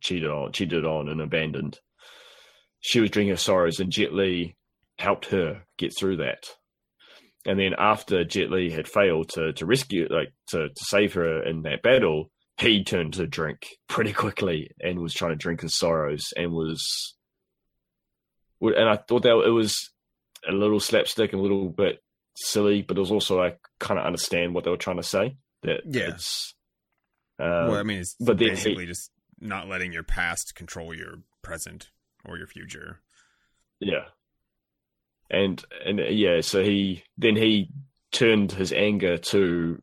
cheated 0.00 0.30
on, 0.30 0.52
cheated 0.52 0.84
on, 0.84 1.08
and 1.08 1.20
abandoned. 1.20 1.80
She 2.80 3.00
was 3.00 3.10
drinking 3.10 3.30
her 3.30 3.36
sorrows, 3.36 3.80
and 3.80 3.90
Jet 3.90 4.12
Li 4.12 4.56
helped 4.98 5.26
her 5.26 5.62
get 5.78 5.96
through 5.96 6.18
that. 6.18 6.46
And 7.46 7.58
then 7.58 7.74
after 7.78 8.24
Jet 8.24 8.50
Li 8.50 8.70
had 8.70 8.88
failed 8.88 9.30
to 9.30 9.52
to 9.54 9.66
rescue, 9.66 10.08
like 10.10 10.32
to, 10.48 10.68
to 10.68 10.84
save 10.84 11.14
her 11.14 11.42
in 11.44 11.62
that 11.62 11.82
battle, 11.82 12.30
he 12.58 12.82
turned 12.82 13.14
to 13.14 13.26
drink 13.26 13.66
pretty 13.88 14.12
quickly 14.12 14.70
and 14.80 14.98
was 14.98 15.14
trying 15.14 15.32
to 15.32 15.36
drink 15.36 15.60
his 15.60 15.78
sorrows 15.78 16.32
and 16.36 16.52
was, 16.52 17.14
and 18.60 18.88
I 18.88 18.96
thought 18.96 19.22
that 19.22 19.44
it 19.46 19.50
was 19.50 19.90
a 20.48 20.52
little 20.52 20.80
slapstick 20.80 21.32
and 21.32 21.40
a 21.40 21.42
little 21.42 21.68
bit 21.68 22.02
silly, 22.36 22.82
but 22.82 22.96
it 22.96 23.00
was 23.00 23.12
also 23.12 23.40
I 23.40 23.54
kind 23.78 24.00
of 24.00 24.06
understand 24.06 24.54
what 24.54 24.64
they 24.64 24.70
were 24.70 24.76
trying 24.76 24.96
to 24.96 25.02
say. 25.02 25.36
That 25.62 25.82
yeah, 25.86 26.10
it's, 26.10 26.54
well, 27.38 27.74
uh, 27.74 27.80
I 27.80 27.82
mean, 27.82 28.00
it's 28.00 28.16
but 28.18 28.38
basically 28.38 28.84
he, 28.84 28.88
just 28.88 29.10
not 29.40 29.68
letting 29.68 29.92
your 29.92 30.02
past 30.02 30.54
control 30.54 30.94
your 30.94 31.18
present 31.42 31.90
or 32.24 32.38
your 32.38 32.46
future. 32.46 33.00
Yeah, 33.80 34.06
and 35.30 35.64
and 35.84 36.00
uh, 36.00 36.04
yeah, 36.04 36.40
so 36.40 36.62
he 36.62 37.04
then 37.18 37.36
he 37.36 37.70
turned 38.12 38.52
his 38.52 38.72
anger 38.72 39.18
to 39.18 39.80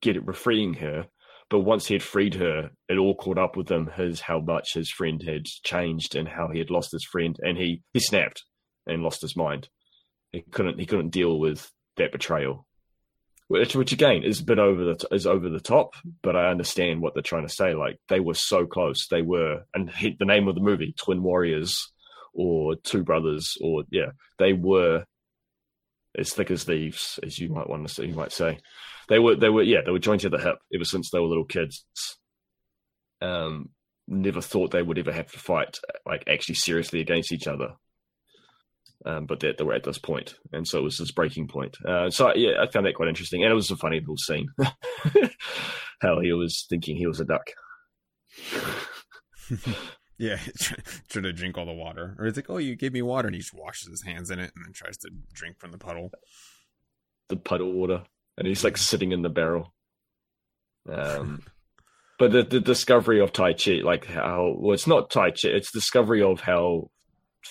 get 0.00 0.16
it 0.16 0.36
freeing 0.36 0.74
her. 0.74 1.06
But 1.48 1.60
once 1.60 1.86
he 1.86 1.94
had 1.94 2.02
freed 2.02 2.34
her, 2.34 2.70
it 2.88 2.96
all 2.96 3.16
caught 3.16 3.38
up 3.38 3.56
with 3.56 3.68
him 3.68 3.90
his 3.96 4.20
how 4.20 4.38
much 4.38 4.74
his 4.74 4.90
friend 4.90 5.20
had 5.26 5.46
changed 5.46 6.14
and 6.14 6.28
how 6.28 6.48
he 6.48 6.60
had 6.60 6.70
lost 6.70 6.92
his 6.92 7.04
friend, 7.04 7.36
and 7.40 7.58
he 7.58 7.82
he 7.92 8.00
snapped 8.00 8.44
and 8.86 9.02
lost 9.02 9.22
his 9.22 9.36
mind. 9.36 9.68
He 10.32 10.42
couldn't 10.42 10.78
he 10.78 10.86
couldn't 10.86 11.10
deal 11.10 11.38
with 11.38 11.70
that 11.96 12.12
betrayal, 12.12 12.66
which 13.48 13.74
which 13.74 13.92
again 13.92 14.22
is 14.22 14.40
a 14.40 14.44
bit 14.44 14.58
over 14.58 14.84
the 14.84 15.08
is 15.12 15.26
over 15.26 15.48
the 15.48 15.60
top. 15.60 15.94
But 16.22 16.36
I 16.36 16.50
understand 16.50 17.02
what 17.02 17.14
they're 17.14 17.22
trying 17.22 17.46
to 17.46 17.52
say. 17.52 17.74
Like 17.74 17.98
they 18.08 18.20
were 18.20 18.34
so 18.34 18.64
close, 18.64 19.08
they 19.08 19.22
were, 19.22 19.64
and 19.74 19.90
the 20.18 20.24
name 20.24 20.48
of 20.48 20.54
the 20.54 20.60
movie, 20.62 20.94
Twin 20.96 21.22
Warriors 21.22 21.90
or 22.34 22.76
two 22.76 23.02
brothers, 23.02 23.56
or 23.60 23.84
yeah, 23.90 24.10
they 24.38 24.52
were 24.52 25.04
as 26.18 26.32
thick 26.32 26.50
as 26.50 26.64
thieves, 26.64 27.18
as 27.22 27.38
you 27.38 27.48
might 27.48 27.68
want 27.68 27.86
to 27.86 27.92
say. 27.92 28.06
You 28.06 28.14
might 28.14 28.32
say 28.32 28.58
they 29.08 29.18
were. 29.18 29.36
They 29.36 29.48
were. 29.48 29.62
Yeah, 29.62 29.80
they 29.84 29.92
were 29.92 29.98
joined 29.98 30.24
at 30.24 30.30
the 30.30 30.38
hip 30.38 30.58
ever 30.74 30.84
since 30.84 31.10
they 31.10 31.18
were 31.18 31.26
little 31.26 31.44
kids. 31.44 31.84
Um, 33.20 33.70
never 34.08 34.40
thought 34.40 34.70
they 34.70 34.82
would 34.82 34.98
ever 34.98 35.12
have 35.12 35.30
to 35.30 35.38
fight 35.38 35.78
like 36.04 36.24
actually 36.28 36.56
seriously 36.56 37.00
against 37.00 37.32
each 37.32 37.46
other. 37.46 37.74
Um, 39.06 39.24
but 39.26 39.40
they, 39.40 39.54
they 39.56 39.64
were 39.64 39.72
at 39.72 39.84
this 39.84 39.98
point, 39.98 40.34
and 40.52 40.68
so 40.68 40.78
it 40.78 40.82
was 40.82 40.98
this 40.98 41.12
breaking 41.12 41.48
point. 41.48 41.76
Uh, 41.86 42.10
so 42.10 42.34
yeah, 42.34 42.60
I 42.60 42.70
found 42.70 42.84
that 42.84 42.94
quite 42.94 43.08
interesting, 43.08 43.42
and 43.42 43.50
it 43.50 43.54
was 43.54 43.70
a 43.70 43.76
funny 43.76 44.00
little 44.00 44.18
scene. 44.18 44.48
How 46.00 46.20
he 46.20 46.32
was 46.32 46.66
thinking 46.68 46.96
he 46.96 47.06
was 47.06 47.20
a 47.20 47.24
duck. 47.24 47.46
yeah, 50.20 50.36
trying 51.08 51.22
to 51.22 51.32
drink 51.32 51.56
all 51.56 51.64
the 51.64 51.72
water, 51.72 52.14
or 52.18 52.26
it's 52.26 52.36
like, 52.36 52.50
oh, 52.50 52.58
you 52.58 52.76
gave 52.76 52.92
me 52.92 53.00
water, 53.00 53.26
and 53.26 53.34
he 53.34 53.40
just 53.40 53.54
washes 53.54 53.88
his 53.88 54.02
hands 54.02 54.30
in 54.30 54.38
it 54.38 54.52
and 54.54 54.66
then 54.66 54.72
tries 54.74 54.98
to 54.98 55.08
drink 55.32 55.58
from 55.58 55.72
the 55.72 55.78
puddle. 55.78 56.10
The 57.28 57.36
puddle 57.36 57.72
water, 57.72 58.02
and 58.36 58.46
he's 58.46 58.62
like 58.62 58.76
sitting 58.76 59.12
in 59.12 59.22
the 59.22 59.30
barrel. 59.30 59.72
Um, 60.86 61.40
but 62.18 62.32
the, 62.32 62.42
the 62.42 62.60
discovery 62.60 63.18
of 63.20 63.32
Tai 63.32 63.54
Chi, 63.54 63.80
like 63.82 64.04
how 64.04 64.56
well, 64.58 64.74
it's 64.74 64.86
not 64.86 65.10
Tai 65.10 65.30
Chi, 65.30 65.48
it's 65.48 65.72
discovery 65.72 66.22
of 66.22 66.42
how 66.42 66.90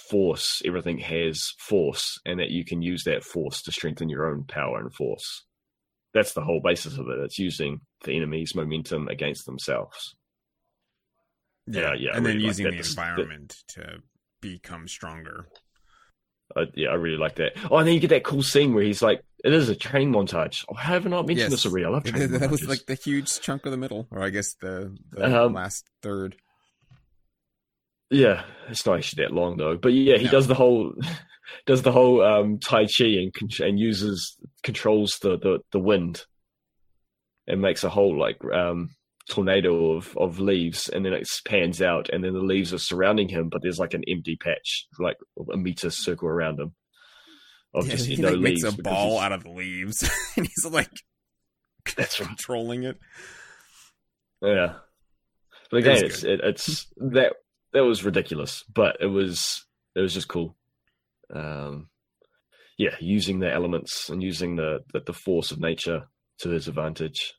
force 0.07 0.61
everything 0.63 0.99
has 0.99 1.53
force, 1.57 2.20
and 2.24 2.39
that 2.39 2.51
you 2.51 2.63
can 2.63 2.84
use 2.84 3.03
that 3.05 3.24
force 3.24 3.63
to 3.63 3.72
strengthen 3.72 4.09
your 4.09 4.30
own 4.30 4.43
power 4.43 4.78
and 4.78 4.93
force. 4.93 5.43
That's 6.13 6.34
the 6.34 6.43
whole 6.43 6.61
basis 6.63 6.99
of 6.99 7.07
it. 7.07 7.20
It's 7.24 7.39
using 7.39 7.82
the 8.03 8.15
enemy's 8.15 8.53
momentum 8.53 9.07
against 9.07 9.47
themselves. 9.47 10.15
Yeah, 11.70 11.93
yeah, 11.93 12.11
and 12.15 12.26
then 12.26 12.36
really 12.36 12.47
using 12.47 12.65
like 12.65 12.82
the 12.82 12.89
environment 12.89 13.55
the, 13.76 13.82
to 13.82 13.97
become 14.41 14.88
stronger. 14.88 15.47
Uh, 16.55 16.65
yeah, 16.74 16.89
I 16.89 16.95
really 16.95 17.17
like 17.17 17.36
that. 17.36 17.53
Oh, 17.70 17.78
and 17.78 17.88
then 17.88 17.93
you 17.93 17.99
get 17.99 18.09
that 18.09 18.24
cool 18.24 18.41
scene 18.41 18.74
where 18.74 18.84
he's 18.84 19.03
like, 19.03 19.22
"It 19.43 19.53
is 19.53 19.70
a 19.70 19.76
training 19.76 20.11
montage." 20.11 20.65
Oh, 20.67 20.74
have 20.74 21.05
I 21.05 21.09
not 21.09 21.28
mentioned 21.28 21.51
yes. 21.51 21.63
this 21.63 21.65
already? 21.67 21.86
I 21.86 21.89
love 21.89 22.03
training 22.03 22.32
That 22.32 22.41
montages. 22.41 22.51
was 22.51 22.67
like 22.67 22.86
the 22.88 22.95
huge 22.95 23.39
chunk 23.39 23.65
of 23.65 23.72
the 23.72 23.78
middle, 23.78 24.07
or 24.09 24.24
I 24.24 24.30
guess 24.30 24.55
the, 24.55 24.97
the 25.11 25.43
um, 25.45 25.53
last 25.53 25.86
third. 26.01 26.36
Yeah, 28.09 28.43
it's 28.67 28.86
not 28.86 28.97
actually 28.97 29.24
that 29.24 29.34
long 29.34 29.57
though. 29.57 29.78
But 29.78 29.93
yeah, 29.93 30.17
he 30.17 30.26
no. 30.26 30.32
does 30.32 30.47
the 30.47 30.55
whole 30.55 30.93
does 31.67 31.84
the 31.84 31.91
whole 31.91 32.24
um, 32.24 32.57
tai 32.59 32.86
chi 32.86 33.05
and 33.05 33.32
and 33.59 33.80
uses 33.80 34.38
controls 34.63 35.20
the, 35.22 35.38
the 35.38 35.59
the 35.72 35.80
wind 35.80 36.26
and 37.47 37.61
makes 37.61 37.84
a 37.84 37.89
whole 37.89 38.17
like 38.17 38.43
um, 38.45 38.89
tornado 39.30 39.93
of 39.93 40.17
of 40.17 40.39
leaves, 40.39 40.89
and 40.89 41.05
then 41.05 41.13
it 41.13 41.27
pans 41.45 41.82
out, 41.82 42.09
and 42.09 42.23
then 42.23 42.34
the 42.34 42.39
leaves 42.39 42.73
are 42.73 42.80
surrounding 42.80 43.30
him, 43.30 43.49
but 43.49 43.61
there's 43.61 43.80
like 43.80 43.93
an 43.93 44.03
empty 44.07 44.36
patch, 44.36 44.88
like 44.99 45.17
a 45.51 45.57
meter 45.57 45.89
circle 45.89 46.27
around 46.27 46.59
him. 46.59 46.73
Of 47.73 47.86
yeah, 47.86 47.91
just 47.91 48.07
he 48.07 48.15
no 48.15 48.30
like, 48.30 48.39
leaves 48.39 48.63
makes 48.63 48.77
a 48.80 48.82
ball 48.82 49.19
out 49.19 49.32
of 49.32 49.43
the 49.43 49.51
leaves, 49.51 50.01
and 50.36 50.47
he's 50.47 50.71
like 50.71 50.91
that's 51.95 52.17
controlling 52.17 52.84
it. 52.84 52.97
Yeah, 54.41 54.75
but 55.71 55.77
again, 55.77 56.05
it's 56.05 56.23
it, 56.23 56.39
it's 56.43 56.88
that 56.97 57.34
that 57.73 57.84
was 57.84 58.03
ridiculous, 58.03 58.63
but 58.73 58.97
it 58.99 59.07
was 59.07 59.65
it 59.95 60.01
was 60.01 60.13
just 60.13 60.27
cool. 60.27 60.55
Um, 61.34 61.89
yeah, 62.77 62.95
using 63.01 63.39
the 63.39 63.51
elements 63.51 64.09
and 64.09 64.23
using 64.23 64.55
the, 64.55 64.80
the, 64.93 65.01
the 65.01 65.13
force 65.13 65.51
of 65.51 65.59
nature 65.59 66.07
to 66.39 66.49
his 66.49 66.69
advantage, 66.69 67.34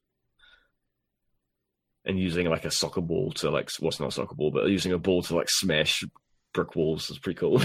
and 2.04 2.18
using 2.18 2.48
like 2.48 2.64
a 2.64 2.70
soccer 2.70 3.00
ball 3.00 3.32
to 3.32 3.50
like 3.50 3.70
what's 3.78 3.98
well, 3.98 4.06
not 4.06 4.12
a 4.12 4.16
soccer 4.16 4.34
ball, 4.34 4.50
but 4.50 4.68
using 4.68 4.92
a 4.92 4.98
ball 4.98 5.22
to 5.22 5.36
like 5.36 5.50
smash 5.50 6.04
brick 6.52 6.74
walls 6.74 7.10
is 7.10 7.18
pretty 7.18 7.38
cool. 7.38 7.60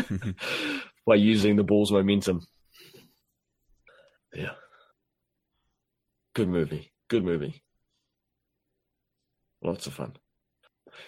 By 1.06 1.16
using 1.16 1.56
the 1.56 1.64
ball's 1.64 1.92
momentum. 1.92 2.40
Yeah. 4.34 4.52
Good 6.34 6.48
movie. 6.48 6.92
Good 7.08 7.24
movie. 7.24 7.62
Lots 9.62 9.86
of 9.86 9.94
fun. 9.94 10.14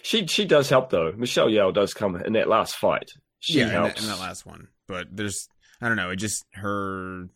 She 0.03 0.27
she 0.27 0.45
does 0.45 0.69
help 0.69 0.91
though. 0.91 1.13
Michelle 1.17 1.49
Yeoh 1.49 1.75
does 1.75 1.95
come 1.95 2.17
in 2.17 2.35
that 2.35 2.49
last 2.49 2.77
fight. 2.77 3.11
She 3.41 3.59
yeah, 3.59 3.69
helps. 3.69 4.01
In, 4.01 4.07
that, 4.07 4.15
in 4.15 4.19
that 4.19 4.25
last 4.25 4.47
one. 4.47 4.69
But 4.89 5.09
there's 5.13 5.49
I 5.81 5.89
don't 5.89 5.97
know. 5.97 6.11
It 6.11 6.17
just 6.17 6.45
her 6.55 7.29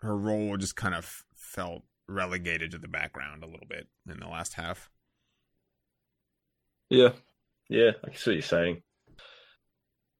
her 0.00 0.16
role 0.16 0.56
just 0.56 0.76
kind 0.76 0.94
of 0.94 1.24
felt 1.34 1.82
relegated 2.10 2.72
to 2.72 2.78
the 2.78 2.88
background 2.88 3.42
a 3.42 3.46
little 3.46 3.66
bit 3.68 3.86
in 4.10 4.18
the 4.18 4.26
last 4.26 4.54
half. 4.54 4.90
Yeah, 6.88 7.10
yeah, 7.68 7.92
I 8.04 8.12
see 8.14 8.30
what 8.30 8.34
you're 8.34 8.42
saying. 8.42 8.82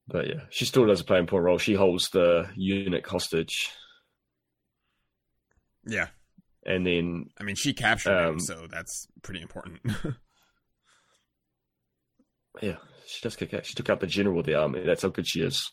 But 0.06 0.28
yeah, 0.28 0.40
she 0.50 0.64
still 0.64 0.86
does 0.86 1.02
play 1.02 1.18
an 1.18 1.24
important 1.24 1.46
role. 1.46 1.58
She 1.58 1.74
holds 1.74 2.08
the 2.10 2.48
eunuch 2.56 3.06
hostage. 3.06 3.70
Yeah, 5.84 6.08
and 6.64 6.86
then 6.86 7.26
I 7.38 7.44
mean, 7.44 7.56
she 7.56 7.72
captured 7.72 8.16
um, 8.16 8.34
him, 8.34 8.40
so 8.40 8.66
that's 8.70 9.06
pretty 9.22 9.42
important. 9.42 9.80
yeah, 12.62 12.76
she 13.06 13.20
does 13.22 13.36
kick 13.36 13.52
out. 13.54 13.66
She 13.66 13.74
took 13.74 13.90
out 13.90 14.00
the 14.00 14.06
general 14.06 14.40
of 14.40 14.46
the 14.46 14.54
army. 14.54 14.82
That's 14.84 15.02
how 15.02 15.08
good 15.08 15.26
she 15.26 15.40
is. 15.42 15.70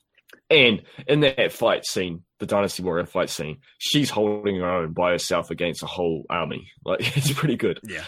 And 0.49 0.84
in 1.07 1.21
that 1.21 1.51
fight 1.51 1.86
scene, 1.86 2.23
the 2.39 2.45
Dynasty 2.45 2.84
Warrior 2.84 3.05
fight 3.05 3.30
scene, 3.30 3.59
she's 3.78 4.09
holding 4.09 4.57
her 4.57 4.69
own 4.69 4.93
by 4.93 5.11
herself 5.11 5.51
against 5.51 5.84
a 5.84 5.88
whole 5.88 6.25
army. 6.30 6.71
Like 6.86 7.17
it's 7.17 7.34
pretty 7.34 7.57
good. 7.57 7.80
Yeah. 7.84 8.05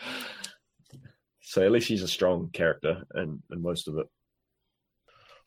so 1.42 1.62
at 1.62 1.70
least 1.70 1.86
she's 1.86 2.02
a 2.02 2.08
strong 2.08 2.48
character 2.52 3.02
and 3.12 3.40
and 3.50 3.62
most 3.62 3.88
of 3.88 3.98
it. 3.98 4.06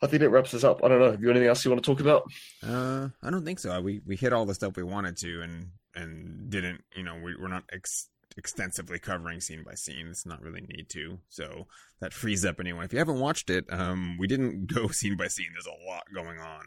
I 0.02 0.06
think 0.06 0.22
it 0.22 0.28
wraps 0.28 0.52
us 0.54 0.62
up. 0.62 0.84
I 0.84 0.88
don't 0.88 1.00
know. 1.00 1.10
Have 1.10 1.22
you 1.22 1.30
anything 1.30 1.48
else 1.48 1.64
you 1.64 1.70
want 1.70 1.82
to 1.82 1.90
talk 1.90 2.00
about? 2.00 2.24
Uh, 2.62 3.08
I 3.22 3.30
don't 3.30 3.44
think 3.44 3.58
so. 3.58 3.80
We 3.80 4.02
we 4.06 4.14
hit 4.14 4.32
all 4.32 4.44
the 4.44 4.54
stuff 4.54 4.76
we 4.76 4.82
wanted 4.82 5.16
to, 5.18 5.40
and 5.42 5.68
and 5.94 6.50
didn't. 6.50 6.84
You 6.94 7.02
know, 7.02 7.18
we, 7.22 7.34
we're 7.34 7.48
not 7.48 7.64
ex- 7.72 8.08
extensively 8.36 8.98
covering 8.98 9.40
scene 9.40 9.62
by 9.64 9.74
scene. 9.74 10.08
It's 10.08 10.26
not 10.26 10.42
really 10.42 10.60
need 10.60 10.88
to. 10.90 11.18
So 11.28 11.66
that 12.00 12.12
frees 12.12 12.44
up 12.44 12.60
anyone. 12.60 12.84
If 12.84 12.92
you 12.92 12.98
haven't 12.98 13.20
watched 13.20 13.50
it, 13.50 13.64
um, 13.70 14.16
we 14.18 14.26
didn't 14.26 14.66
go 14.74 14.88
scene 14.88 15.16
by 15.16 15.28
scene. 15.28 15.48
There's 15.52 15.66
a 15.66 15.90
lot 15.90 16.04
going 16.14 16.38
on. 16.38 16.64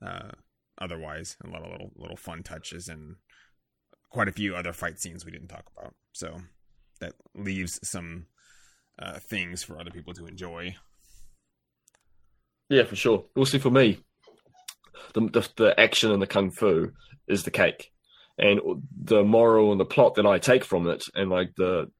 Uh, 0.00 0.30
otherwise, 0.78 1.36
a 1.44 1.48
lot 1.48 1.62
of 1.62 1.70
little 1.70 1.92
little 1.96 2.16
fun 2.16 2.42
touches 2.42 2.88
and 2.88 3.16
quite 4.10 4.28
a 4.28 4.32
few 4.32 4.54
other 4.54 4.72
fight 4.72 5.00
scenes 5.00 5.24
we 5.24 5.32
didn't 5.32 5.48
talk 5.48 5.64
about. 5.76 5.94
So 6.12 6.40
that 7.00 7.14
leaves 7.34 7.80
some 7.82 8.26
uh, 8.98 9.18
things 9.18 9.62
for 9.62 9.78
other 9.78 9.90
people 9.90 10.14
to 10.14 10.26
enjoy. 10.26 10.76
Yeah, 12.68 12.84
for 12.84 12.96
sure. 12.96 13.24
Also 13.36 13.58
for 13.58 13.70
me, 13.70 13.98
the, 15.14 15.20
the 15.20 15.48
the 15.56 15.80
action 15.80 16.12
and 16.12 16.22
the 16.22 16.26
kung 16.26 16.50
fu 16.50 16.92
is 17.26 17.44
the 17.44 17.50
cake 17.50 17.92
and 18.38 18.60
the 19.02 19.22
moral 19.22 19.72
and 19.72 19.80
the 19.80 19.84
plot 19.84 20.14
that 20.14 20.26
I 20.26 20.38
take 20.38 20.64
from 20.64 20.88
it, 20.88 21.04
and 21.14 21.30
like 21.30 21.50
the 21.56 21.90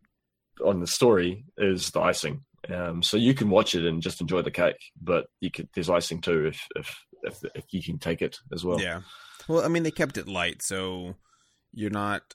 on 0.65 0.81
the 0.81 0.87
story 0.87 1.45
is 1.57 1.91
the 1.91 2.01
icing. 2.01 2.45
Um, 2.69 3.03
so 3.03 3.17
you 3.17 3.35
can 3.35 3.51
watch 3.51 3.75
it 3.75 3.85
and 3.85 4.03
just 4.03 4.21
enjoy 4.21 4.43
the 4.43 4.51
cake, 4.51 4.79
but 5.01 5.27
you 5.41 5.51
could 5.51 5.69
there's 5.75 5.91
icing 5.91 6.21
too 6.21 6.47
if 6.47 6.67
if 6.77 6.95
if, 7.23 7.39
if 7.55 7.65
you 7.73 7.83
can 7.83 7.99
take 7.99 8.23
it 8.23 8.39
as 8.53 8.65
well. 8.65 8.81
Yeah. 8.81 9.01
Well, 9.49 9.65
I 9.65 9.69
mean, 9.69 9.83
they 9.83 9.91
kept 9.91 10.17
it 10.17 10.29
light, 10.29 10.63
so 10.63 11.17
you're 11.73 11.91
not. 11.91 12.35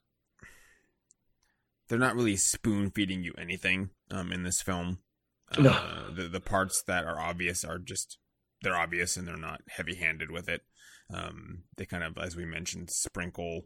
They're 1.87 1.97
not 1.97 2.15
really 2.15 2.35
spoon 2.35 2.91
feeding 2.91 3.23
you 3.23 3.33
anything 3.37 3.91
um, 4.11 4.33
in 4.33 4.43
this 4.43 4.61
film. 4.61 4.99
Uh, 5.57 5.61
no. 5.61 6.13
The 6.13 6.27
the 6.27 6.41
parts 6.41 6.83
that 6.87 7.05
are 7.05 7.19
obvious 7.19 7.63
are 7.63 7.79
just 7.79 8.17
they're 8.61 8.75
obvious 8.75 9.15
and 9.15 9.27
they're 9.27 9.37
not 9.37 9.61
heavy 9.69 9.95
handed 9.95 10.31
with 10.31 10.49
it. 10.49 10.63
Um, 11.13 11.63
they 11.77 11.85
kind 11.85 12.03
of, 12.03 12.17
as 12.17 12.35
we 12.35 12.45
mentioned, 12.45 12.89
sprinkle 12.89 13.65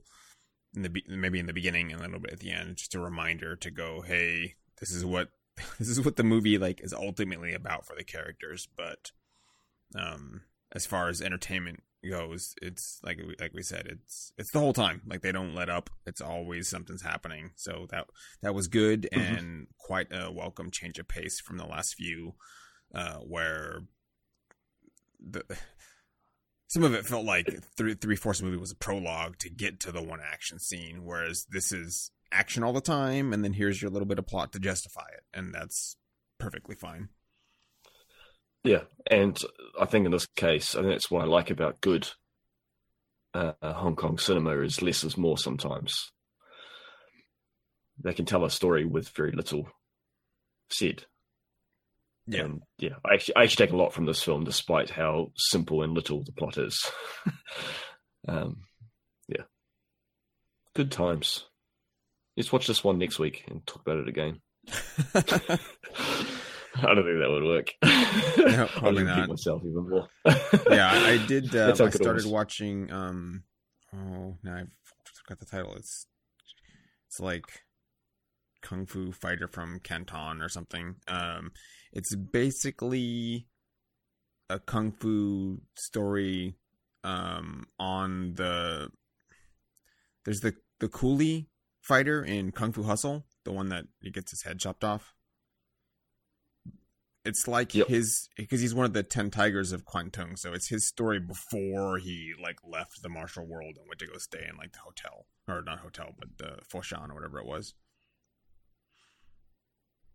in 0.76 0.84
the 0.84 1.04
maybe 1.08 1.40
in 1.40 1.48
the 1.48 1.54
beginning 1.54 1.92
and 1.92 2.02
a 2.02 2.04
little 2.04 2.20
bit 2.20 2.34
at 2.34 2.40
the 2.40 2.52
end, 2.52 2.78
just 2.78 2.96
a 2.96 3.00
reminder 3.00 3.56
to 3.58 3.72
go, 3.72 4.02
hey, 4.02 4.56
this 4.80 4.92
is 4.92 5.04
what 5.04 5.30
this 5.80 5.90
is 5.90 6.04
what 6.04 6.16
the 6.16 6.24
movie 6.24 6.58
like 6.58 6.82
is 6.82 6.94
ultimately 6.94 7.54
about 7.54 7.86
for 7.86 7.96
the 7.96 8.04
characters. 8.04 8.68
But 8.76 9.12
um, 9.96 10.42
as 10.72 10.86
far 10.86 11.10
as 11.10 11.22
entertainment 11.22 11.84
goes, 12.10 12.56
it's 12.62 13.00
like 13.04 13.20
like 13.40 13.54
we 13.54 13.64
said, 13.64 13.88
it's 13.88 14.32
it's 14.38 14.52
the 14.52 14.60
whole 14.60 14.74
time. 14.74 15.02
Like 15.06 15.22
they 15.22 15.32
don't 15.32 15.56
let 15.56 15.70
up. 15.70 15.90
It's 16.06 16.22
always 16.22 16.68
something's 16.68 17.04
happening. 17.04 17.52
So 17.56 17.88
that 17.92 18.08
that 18.42 18.56
was 18.56 18.68
good 18.68 19.10
mm-hmm. 19.12 19.36
and 19.36 19.68
quite 19.78 20.08
a 20.12 20.32
welcome 20.32 20.72
change 20.72 21.00
of 21.00 21.08
pace 21.08 21.40
from 21.40 21.58
the 21.58 21.66
last 21.66 21.96
few, 21.96 22.36
uh, 22.94 23.18
where 23.18 23.82
the 25.20 25.44
some 26.72 26.86
of 26.86 26.94
it 26.94 27.06
felt 27.06 27.26
like 27.26 27.50
three 27.76 27.96
three 27.96 28.16
fourths 28.16 28.42
movie 28.42 28.56
was 28.56 28.72
a 28.72 28.76
prologue 28.78 29.38
to 29.40 29.50
get 29.50 29.82
to 29.82 29.92
the 29.92 30.02
one 30.02 30.22
action 30.26 30.58
scene, 30.58 31.04
whereas 31.04 31.46
this 31.52 31.74
is 31.74 32.12
action 32.32 32.64
all 32.64 32.72
the 32.72 32.80
time, 32.80 33.34
and 33.34 33.44
then 33.44 33.52
here's 33.52 33.82
your 33.82 33.92
little 33.92 34.08
bit 34.08 34.18
of 34.18 34.26
plot 34.26 34.54
to 34.54 34.60
justify 34.60 35.06
it, 35.12 35.24
and 35.38 35.54
that's 35.54 35.98
perfectly 36.40 36.74
fine. 36.74 37.10
Yeah, 38.64 38.84
and 39.10 39.38
I 39.78 39.84
think 39.84 40.06
in 40.06 40.14
this 40.14 40.28
case, 40.28 40.74
I 40.74 40.80
think 40.80 40.94
that's 40.94 41.12
what 41.12 41.24
I 41.24 41.26
like 41.26 41.50
about 41.50 41.82
good 41.82 42.08
uh, 43.34 43.52
Hong 43.62 43.98
Kong 43.98 44.18
cinema 44.18 44.58
is 44.62 44.82
less 44.82 45.04
is 45.04 45.18
more. 45.18 45.38
Sometimes 45.38 46.14
they 48.02 48.14
can 48.14 48.24
tell 48.24 48.46
a 48.46 48.50
story 48.50 48.86
with 48.86 49.10
very 49.10 49.34
little 49.34 49.68
said. 50.70 51.04
Yeah, 52.32 52.46
and 52.46 52.62
yeah. 52.78 52.96
I 53.06 53.16
actually, 53.16 53.36
I 53.36 53.44
actually 53.44 53.66
take 53.66 53.74
a 53.74 53.78
lot 53.78 53.94
from 53.94 54.06
this 54.06 54.24
film, 54.24 54.44
despite 54.44 54.90
how 54.90 55.32
simple 55.36 55.84
and 55.84 55.94
little 55.94 56.24
the 56.24 56.32
plot 56.32 56.58
is. 56.58 56.90
um, 58.28 58.62
yeah, 59.28 59.44
good 60.76 60.92
times. 60.92 61.46
Let's 62.38 62.52
watch 62.52 62.68
this 62.68 62.84
one 62.84 62.98
next 62.98 63.20
week 63.20 63.44
and 63.50 63.66
talk 63.68 63.82
about 63.82 63.98
it 63.98 64.08
again. 64.08 64.40
I 66.74 66.96
don't 66.96 67.04
think 67.04 67.20
that 67.20 67.30
would 67.30 67.44
work. 67.44 67.74
No, 68.38 68.68
probably 68.80 69.04
not. 69.04 69.28
myself 69.28 69.62
even 69.66 69.90
more. 69.90 70.08
yeah, 70.70 70.90
I, 70.90 71.12
I 71.12 71.28
did. 71.28 71.54
Uh, 71.54 71.76
I 71.78 71.90
started 71.90 72.26
watching. 72.26 72.90
Um, 72.92 73.44
oh, 73.94 74.38
now 74.42 74.56
I've 74.56 74.68
got 75.28 75.40
the 75.40 75.46
title. 75.46 75.76
It's 75.76 76.06
it's 77.10 77.20
like 77.20 77.44
Kung 78.62 78.86
Fu 78.86 79.12
Fighter 79.12 79.50
from 79.50 79.80
Canton 79.80 80.42
or 80.42 80.48
something. 80.48 80.96
Um, 81.10 81.52
it's 81.92 82.16
basically 82.16 83.48
a 84.50 84.60
kung 84.60 84.92
fu 84.92 85.62
story. 85.76 86.56
Um, 87.04 87.66
on 87.80 88.36
the 88.36 88.92
there's 90.24 90.42
the 90.42 90.54
the 90.80 90.88
coolie 90.88 91.48
fighter 91.82 92.24
in 92.24 92.52
Kung 92.52 92.72
Fu 92.72 92.84
Hustle, 92.84 93.26
the 93.44 93.52
one 93.52 93.70
that 93.70 93.86
he 94.02 94.12
gets 94.12 94.32
his 94.32 94.44
head 94.44 94.60
chopped 94.60 94.84
off. 94.84 95.14
It's 97.24 97.48
like 97.48 97.76
Yep. 97.76 97.88
his 97.88 98.30
because 98.36 98.62
he's 98.62 98.74
one 98.74 98.86
of 98.86 98.94
the 98.94 99.04
ten 99.04 99.30
tigers 99.30 99.72
of 99.72 99.86
Kwangtung, 99.86 100.38
so 100.38 100.54
it's 100.54 100.70
his 100.70 100.88
story 100.88 101.20
before 101.20 101.98
he 102.00 102.34
like 102.42 102.58
left 102.64 103.02
the 103.04 103.10
martial 103.10 103.46
world 103.46 103.78
and 103.78 103.88
went 103.88 104.00
to 104.00 104.08
go 104.08 104.18
stay 104.18 104.46
in 104.50 104.58
like 104.58 104.74
the 104.74 104.80
hotel 104.80 105.26
or 105.48 105.62
not 105.62 105.80
hotel, 105.80 106.16
but 106.18 106.38
the 106.38 106.60
Foshan 106.72 107.10
or 107.12 107.16
whatever 107.16 107.40
it 107.40 107.46
was. 107.46 107.76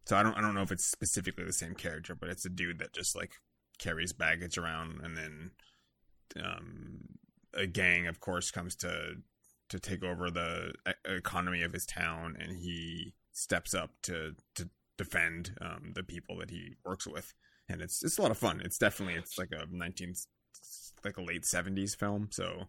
So 0.07 0.17
I 0.17 0.23
don't 0.23 0.37
I 0.37 0.41
don't 0.41 0.55
know 0.55 0.63
if 0.63 0.73
it's 0.73 0.87
specifically 0.87 1.45
the 1.45 1.53
same 1.53 1.75
character, 1.75 2.15
but 2.15 2.29
it's 2.29 2.45
a 2.45 2.51
dude 2.51 2.79
that 2.79 2.93
just 2.93 3.17
like 3.17 3.33
carries 3.79 4.13
baggage 4.13 4.57
around, 4.57 5.01
and 5.03 5.17
then 5.17 5.51
um, 6.43 7.01
a 7.53 7.67
gang, 7.67 8.07
of 8.07 8.21
course, 8.21 8.51
comes 8.51 8.77
to 8.77 9.17
to 9.69 9.81
take 9.81 10.05
over 10.05 10.31
the 10.31 10.73
economy 11.05 11.63
of 11.63 11.73
his 11.73 11.87
town, 11.87 12.37
and 12.39 12.57
he 12.59 13.15
steps 13.33 13.75
up 13.75 13.91
to 14.05 14.37
to 14.55 14.69
defend 14.97 15.57
um, 15.61 15.93
the 15.95 16.05
people 16.05 16.39
that 16.39 16.51
he 16.51 16.77
works 16.85 17.07
with, 17.07 17.35
and 17.69 17.83
it's 17.83 18.05
it's 18.05 18.19
a 18.19 18.23
lot 18.23 18.31
of 18.31 18.39
fun. 18.39 18.63
It's 18.65 18.79
definitely 18.79 19.15
it's 19.15 19.39
like 19.39 19.51
a 19.51 19.67
nineteen 19.71 20.15
like 21.05 21.17
a 21.17 21.23
late 21.23 21.45
seventies 21.45 21.97
film, 21.97 22.29
so 22.31 22.69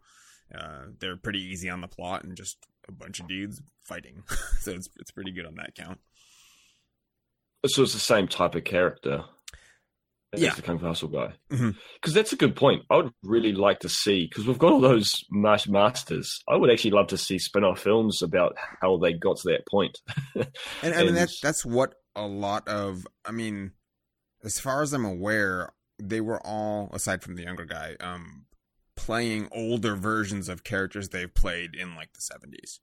uh, 0.55 0.85
they're 0.99 1.17
pretty 1.17 1.43
easy 1.43 1.69
on 1.69 1.81
the 1.81 1.87
plot 1.87 2.23
and 2.23 2.35
just 2.35 2.57
a 2.87 2.91
bunch 2.91 3.19
of 3.19 3.27
dudes 3.27 3.61
fighting, 3.83 4.23
so 4.59 4.71
it's 4.71 4.89
it's 4.99 5.11
pretty 5.11 5.31
good 5.31 5.45
on 5.45 5.55
that 5.55 5.75
count. 5.75 5.99
So 7.67 7.83
it's 7.83 7.93
the 7.93 7.99
same 7.99 8.27
type 8.27 8.55
of 8.55 8.63
character 8.63 9.23
as 10.33 10.41
Yeah. 10.41 10.53
the 10.53 10.61
Kung 10.61 10.77
Fu 10.79 10.85
Hustle 10.85 11.07
guy. 11.07 11.33
Because 11.49 12.13
that's 12.13 12.33
a 12.33 12.37
good 12.37 12.55
point. 12.55 12.83
I 12.89 12.97
would 12.97 13.11
really 13.23 13.53
like 13.53 13.79
to 13.79 13.89
see, 13.89 14.27
because 14.27 14.45
we've 14.45 14.57
got 14.57 14.73
all 14.73 14.81
those 14.81 15.23
mas- 15.31 15.67
masters. 15.67 16.41
I 16.49 16.55
would 16.57 16.69
actually 16.69 16.91
love 16.91 17.07
to 17.07 17.17
see 17.17 17.39
spin 17.39 17.63
off 17.63 17.79
films 17.79 18.21
about 18.21 18.55
how 18.81 18.97
they 18.97 19.13
got 19.13 19.37
to 19.37 19.49
that 19.49 19.65
point. 19.69 19.97
And 20.35 20.93
I 20.93 20.97
mean 20.99 21.07
And- 21.09 21.17
that's 21.17 21.39
that's 21.39 21.65
what 21.65 21.95
a 22.15 22.25
lot 22.27 22.67
of 22.67 23.07
I 23.25 23.31
mean, 23.31 23.71
as 24.43 24.59
far 24.59 24.81
as 24.81 24.93
I'm 24.93 25.05
aware, 25.05 25.73
they 25.99 26.21
were 26.21 26.45
all 26.45 26.89
aside 26.93 27.23
from 27.23 27.35
the 27.35 27.43
younger 27.43 27.65
guy, 27.65 27.95
um, 27.99 28.45
playing 28.95 29.47
older 29.51 29.95
versions 29.95 30.49
of 30.49 30.63
characters 30.63 31.09
they've 31.09 31.33
played 31.33 31.73
in 31.75 31.95
like 31.95 32.11
the 32.13 32.21
seventies. 32.21 32.79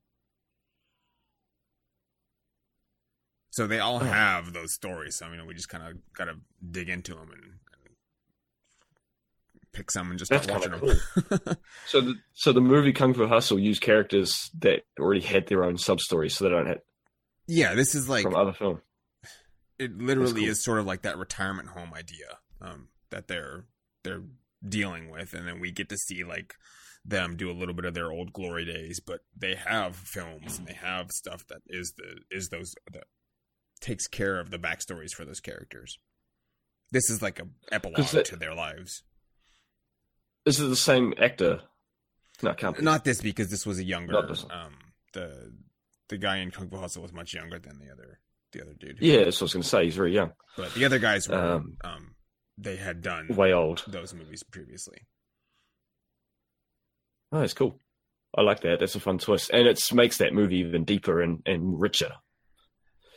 So 3.54 3.68
they 3.68 3.78
all 3.78 3.96
Oh. 3.96 4.04
have 4.04 4.52
those 4.52 4.74
stories. 4.74 5.16
So 5.16 5.30
you 5.30 5.36
know, 5.36 5.44
we 5.44 5.54
just 5.54 5.68
kind 5.68 5.84
of 5.86 5.96
got 6.12 6.24
to 6.24 6.34
dig 6.70 6.88
into 6.88 7.14
them 7.14 7.30
and, 7.32 7.42
and 7.44 7.96
pick 9.72 9.90
some 9.92 10.10
and 10.10 10.18
just 10.18 10.30
That's 10.30 10.44
start 10.44 10.62
kinda 10.62 10.78
watching 10.82 11.00
them. 11.46 11.56
so, 11.86 12.00
the, 12.00 12.14
so 12.34 12.52
the 12.52 12.60
movie 12.60 12.92
Kung 12.92 13.14
Fu 13.14 13.26
Hustle 13.28 13.58
used 13.60 13.80
characters 13.80 14.50
that 14.58 14.82
already 14.98 15.20
had 15.20 15.46
their 15.46 15.62
own 15.62 15.78
sub 15.78 16.00
stories, 16.00 16.36
so 16.36 16.44
they 16.44 16.50
don't 16.50 16.66
have 16.66 16.80
yeah, 17.46 17.74
this 17.74 17.94
is 17.94 18.08
like 18.08 18.22
from 18.24 18.34
other 18.34 18.52
films. 18.54 18.80
it 19.78 19.96
literally 19.98 20.42
cool. 20.42 20.50
is 20.50 20.64
sort 20.64 20.78
of 20.80 20.86
like 20.86 21.02
that 21.02 21.18
retirement 21.18 21.68
home 21.68 21.92
idea 21.94 22.38
um, 22.60 22.88
that 23.10 23.28
they're 23.28 23.66
they're 24.02 24.22
dealing 24.68 25.10
with, 25.10 25.32
and 25.34 25.46
then 25.46 25.60
we 25.60 25.70
get 25.70 25.88
to 25.90 25.96
see 25.96 26.24
like 26.24 26.54
them 27.04 27.36
do 27.36 27.50
a 27.50 27.52
little 27.52 27.74
bit 27.74 27.84
of 27.84 27.92
their 27.94 28.10
old 28.10 28.32
glory 28.32 28.64
days, 28.64 28.98
but 28.98 29.20
they 29.36 29.54
have 29.54 29.94
films 29.94 30.58
and 30.58 30.66
they 30.66 30.72
have 30.72 31.10
stuff 31.12 31.46
that 31.48 31.60
is 31.68 31.92
the 31.98 32.22
is 32.36 32.48
those 32.48 32.72
that 32.92 33.04
takes 33.84 34.08
care 34.08 34.40
of 34.40 34.50
the 34.50 34.58
backstories 34.58 35.12
for 35.12 35.24
those 35.24 35.40
characters. 35.40 35.98
This 36.90 37.10
is 37.10 37.20
like 37.22 37.38
a 37.40 37.46
epilogue 37.72 38.24
to 38.24 38.36
their 38.36 38.54
lives. 38.54 39.02
This 40.44 40.58
is 40.58 40.68
the 40.68 40.76
same 40.76 41.14
actor. 41.20 41.60
No, 42.42 42.54
can't 42.54 42.76
be. 42.76 42.82
Not 42.82 43.04
this 43.04 43.20
because 43.20 43.50
this 43.50 43.64
was 43.66 43.78
a 43.78 43.84
younger. 43.84 44.12
Not 44.12 44.28
this 44.28 44.42
one. 44.44 44.52
Um, 44.52 44.72
the 45.12 45.52
the 46.08 46.18
guy 46.18 46.38
in 46.38 46.50
Kung 46.50 46.68
Fu 46.68 46.76
Hustle 46.76 47.02
was 47.02 47.12
much 47.12 47.34
younger 47.34 47.58
than 47.58 47.78
the 47.78 47.90
other 47.92 48.20
the 48.52 48.62
other 48.62 48.74
dude. 48.78 48.98
Yeah, 49.00 49.24
that's 49.24 49.40
what 49.40 49.42
I 49.42 49.46
was 49.46 49.52
going 49.54 49.62
to 49.62 49.68
say. 49.68 49.84
He's 49.84 49.96
very 49.96 50.12
young, 50.14 50.32
but 50.56 50.72
the 50.74 50.84
other 50.84 50.98
guys 50.98 51.28
were 51.28 51.36
um, 51.36 51.76
Um, 51.84 52.14
they 52.58 52.76
had 52.76 53.02
done 53.02 53.28
way 53.28 53.52
old. 53.52 53.84
those 53.86 54.14
movies 54.14 54.42
previously. 54.42 54.98
Oh, 57.32 57.40
it's 57.42 57.54
cool. 57.54 57.78
I 58.36 58.42
like 58.42 58.60
that. 58.62 58.80
That's 58.80 58.94
a 58.94 59.00
fun 59.00 59.18
twist, 59.18 59.50
and 59.52 59.66
it 59.66 59.80
makes 59.92 60.18
that 60.18 60.32
movie 60.32 60.58
even 60.58 60.84
deeper 60.84 61.20
and, 61.22 61.40
and 61.46 61.80
richer. 61.80 62.12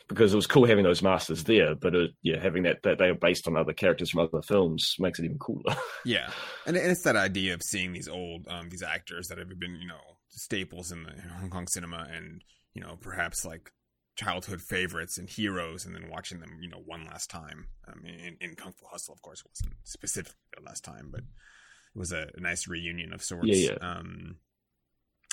Because 0.07 0.31
it 0.31 0.37
was 0.37 0.47
cool 0.47 0.65
having 0.65 0.85
those 0.85 1.03
masters 1.03 1.43
there, 1.43 1.75
but 1.75 1.93
it, 1.93 2.11
yeah, 2.21 2.39
having 2.41 2.63
that 2.63 2.81
that 2.83 2.97
they 2.97 3.09
are 3.09 3.15
based 3.15 3.47
on 3.47 3.57
other 3.57 3.73
characters 3.73 4.09
from 4.09 4.21
other 4.21 4.41
films 4.41 4.95
makes 4.99 5.19
it 5.19 5.25
even 5.25 5.37
cooler. 5.37 5.75
Yeah, 6.05 6.29
and 6.65 6.77
and 6.77 6.91
it's 6.91 7.03
that 7.03 7.17
idea 7.17 7.53
of 7.53 7.61
seeing 7.61 7.91
these 7.91 8.07
old 8.07 8.47
um, 8.47 8.69
these 8.69 8.83
actors 8.83 9.27
that 9.27 9.37
have 9.37 9.49
been 9.59 9.75
you 9.75 9.87
know 9.87 9.99
staples 10.29 10.91
in 10.91 11.03
the 11.03 11.11
in 11.11 11.29
Hong 11.29 11.49
Kong 11.49 11.67
cinema, 11.67 12.07
and 12.09 12.41
you 12.73 12.81
know 12.81 12.97
perhaps 13.01 13.43
like 13.43 13.69
childhood 14.15 14.61
favorites 14.61 15.17
and 15.17 15.29
heroes, 15.29 15.85
and 15.85 15.93
then 15.93 16.09
watching 16.09 16.39
them 16.39 16.57
you 16.61 16.69
know 16.69 16.81
one 16.85 17.05
last 17.05 17.29
time. 17.29 17.67
Um, 17.87 18.05
in, 18.05 18.37
in 18.39 18.55
Kung 18.55 18.71
Fu 18.71 18.85
Hustle, 18.89 19.13
of 19.13 19.21
course, 19.21 19.41
it 19.41 19.49
wasn't 19.49 19.75
specifically 19.83 20.37
the 20.55 20.63
last 20.63 20.85
time, 20.85 21.09
but 21.11 21.21
it 21.21 21.99
was 21.99 22.13
a, 22.13 22.29
a 22.33 22.39
nice 22.39 22.67
reunion 22.67 23.11
of 23.11 23.21
sorts. 23.21 23.47
Yeah, 23.47 23.71
yeah. 23.71 23.77
Um, 23.81 24.37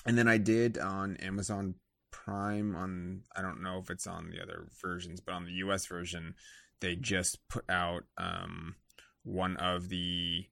and 0.07 0.19
then 0.19 0.29
I 0.29 0.39
did 0.39 0.79
on 0.79 1.17
Amazon 1.19 1.77
Prime 2.15 2.77
on 2.77 3.23
I 3.35 3.43
don't 3.43 3.61
know 3.61 3.79
if 3.83 3.91
it's 3.91 4.07
on 4.07 4.31
the 4.31 4.41
other 4.41 4.69
versions, 4.81 5.21
but 5.21 5.35
on 5.35 5.45
the 5.45 5.53
US 5.65 5.87
version, 5.87 6.35
they 6.81 6.95
just 6.95 7.39
put 7.49 7.65
out 7.69 8.05
um 8.17 8.77
one 9.25 9.57
of 9.57 9.89
the 9.89 10.45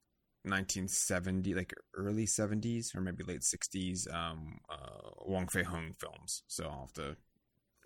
1970 0.44 1.54
like 1.54 1.72
early 1.94 2.26
70s 2.26 2.96
or 2.96 3.00
maybe 3.00 3.22
late 3.22 3.42
60s 3.42 4.12
um 4.12 4.58
uh 4.68 5.10
Wong 5.24 5.46
Fei 5.46 5.62
Hung 5.62 5.94
films. 6.00 6.42
So 6.48 6.64
I'll 6.64 6.80
have 6.80 6.92
to 6.94 7.16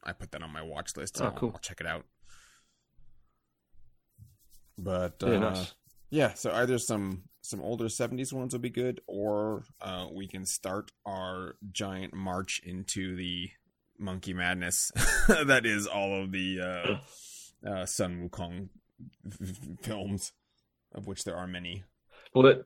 I 0.02 0.12
put 0.12 0.30
that 0.32 0.42
on 0.42 0.52
my 0.52 0.62
watch 0.62 0.96
list. 0.96 1.20
Oh, 1.20 1.26
I'll, 1.26 1.32
cool. 1.32 1.50
I'll 1.52 1.60
check 1.60 1.80
it 1.80 1.86
out. 1.86 2.06
But 4.78 5.22
uh, 5.22 5.30
yeah, 5.30 5.38
nice. 5.38 5.74
yeah, 6.10 6.34
so 6.34 6.50
either 6.52 6.78
some 6.78 7.24
some 7.42 7.60
older 7.60 7.86
70s 7.86 8.32
ones 8.32 8.54
will 8.54 8.60
be 8.60 8.70
good 8.70 9.00
or 9.06 9.64
uh, 9.80 10.06
we 10.12 10.26
can 10.26 10.46
start 10.46 10.90
our 11.06 11.56
giant 11.70 12.14
march 12.14 12.60
into 12.64 13.16
the 13.16 13.50
monkey 13.98 14.32
madness 14.32 14.90
that 15.28 15.64
is 15.64 15.86
all 15.86 16.22
of 16.22 16.32
the 16.32 16.60
uh, 16.60 17.68
uh, 17.68 17.86
Sun 17.86 18.28
Wukong 18.28 18.68
films, 19.82 20.32
of 20.94 21.06
which 21.06 21.24
there 21.24 21.36
are 21.36 21.46
many. 21.46 21.84
Well, 22.34 22.44
that 22.44 22.64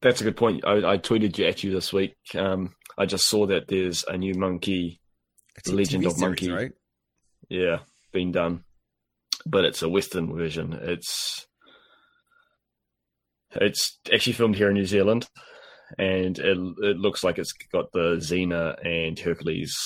that's 0.00 0.20
a 0.20 0.24
good 0.24 0.36
point. 0.36 0.64
I, 0.64 0.92
I 0.92 0.98
tweeted 0.98 1.36
you 1.38 1.46
at 1.46 1.62
you 1.64 1.72
this 1.72 1.92
week. 1.92 2.16
Um, 2.34 2.74
I 2.96 3.06
just 3.06 3.28
saw 3.28 3.46
that 3.46 3.68
there's 3.68 4.04
a 4.06 4.16
new 4.16 4.34
monkey, 4.34 5.00
a 5.66 5.70
Legend 5.70 6.04
TV 6.04 6.06
of 6.06 6.12
series, 6.12 6.20
Monkey. 6.20 6.50
right? 6.50 6.72
yeah, 7.48 7.78
being 8.12 8.32
done, 8.32 8.64
but 9.46 9.64
it's 9.64 9.82
a 9.82 9.88
Western 9.88 10.34
version. 10.36 10.78
It's 10.80 11.46
it's 13.52 13.98
actually 14.12 14.34
filmed 14.34 14.56
here 14.56 14.68
in 14.68 14.74
New 14.74 14.86
Zealand, 14.86 15.28
and 15.98 16.38
it 16.38 16.58
it 16.82 16.96
looks 16.96 17.24
like 17.24 17.38
it's 17.38 17.52
got 17.72 17.92
the 17.92 18.16
Xena 18.16 18.76
and 18.84 19.18
Hercules 19.18 19.76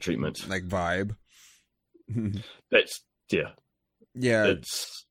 treatment. 0.00 0.48
Like 0.48 0.64
vibe. 0.64 1.16
That's 2.70 3.02
yeah, 3.30 3.50
yeah, 4.14 4.46
it's. 4.46 5.04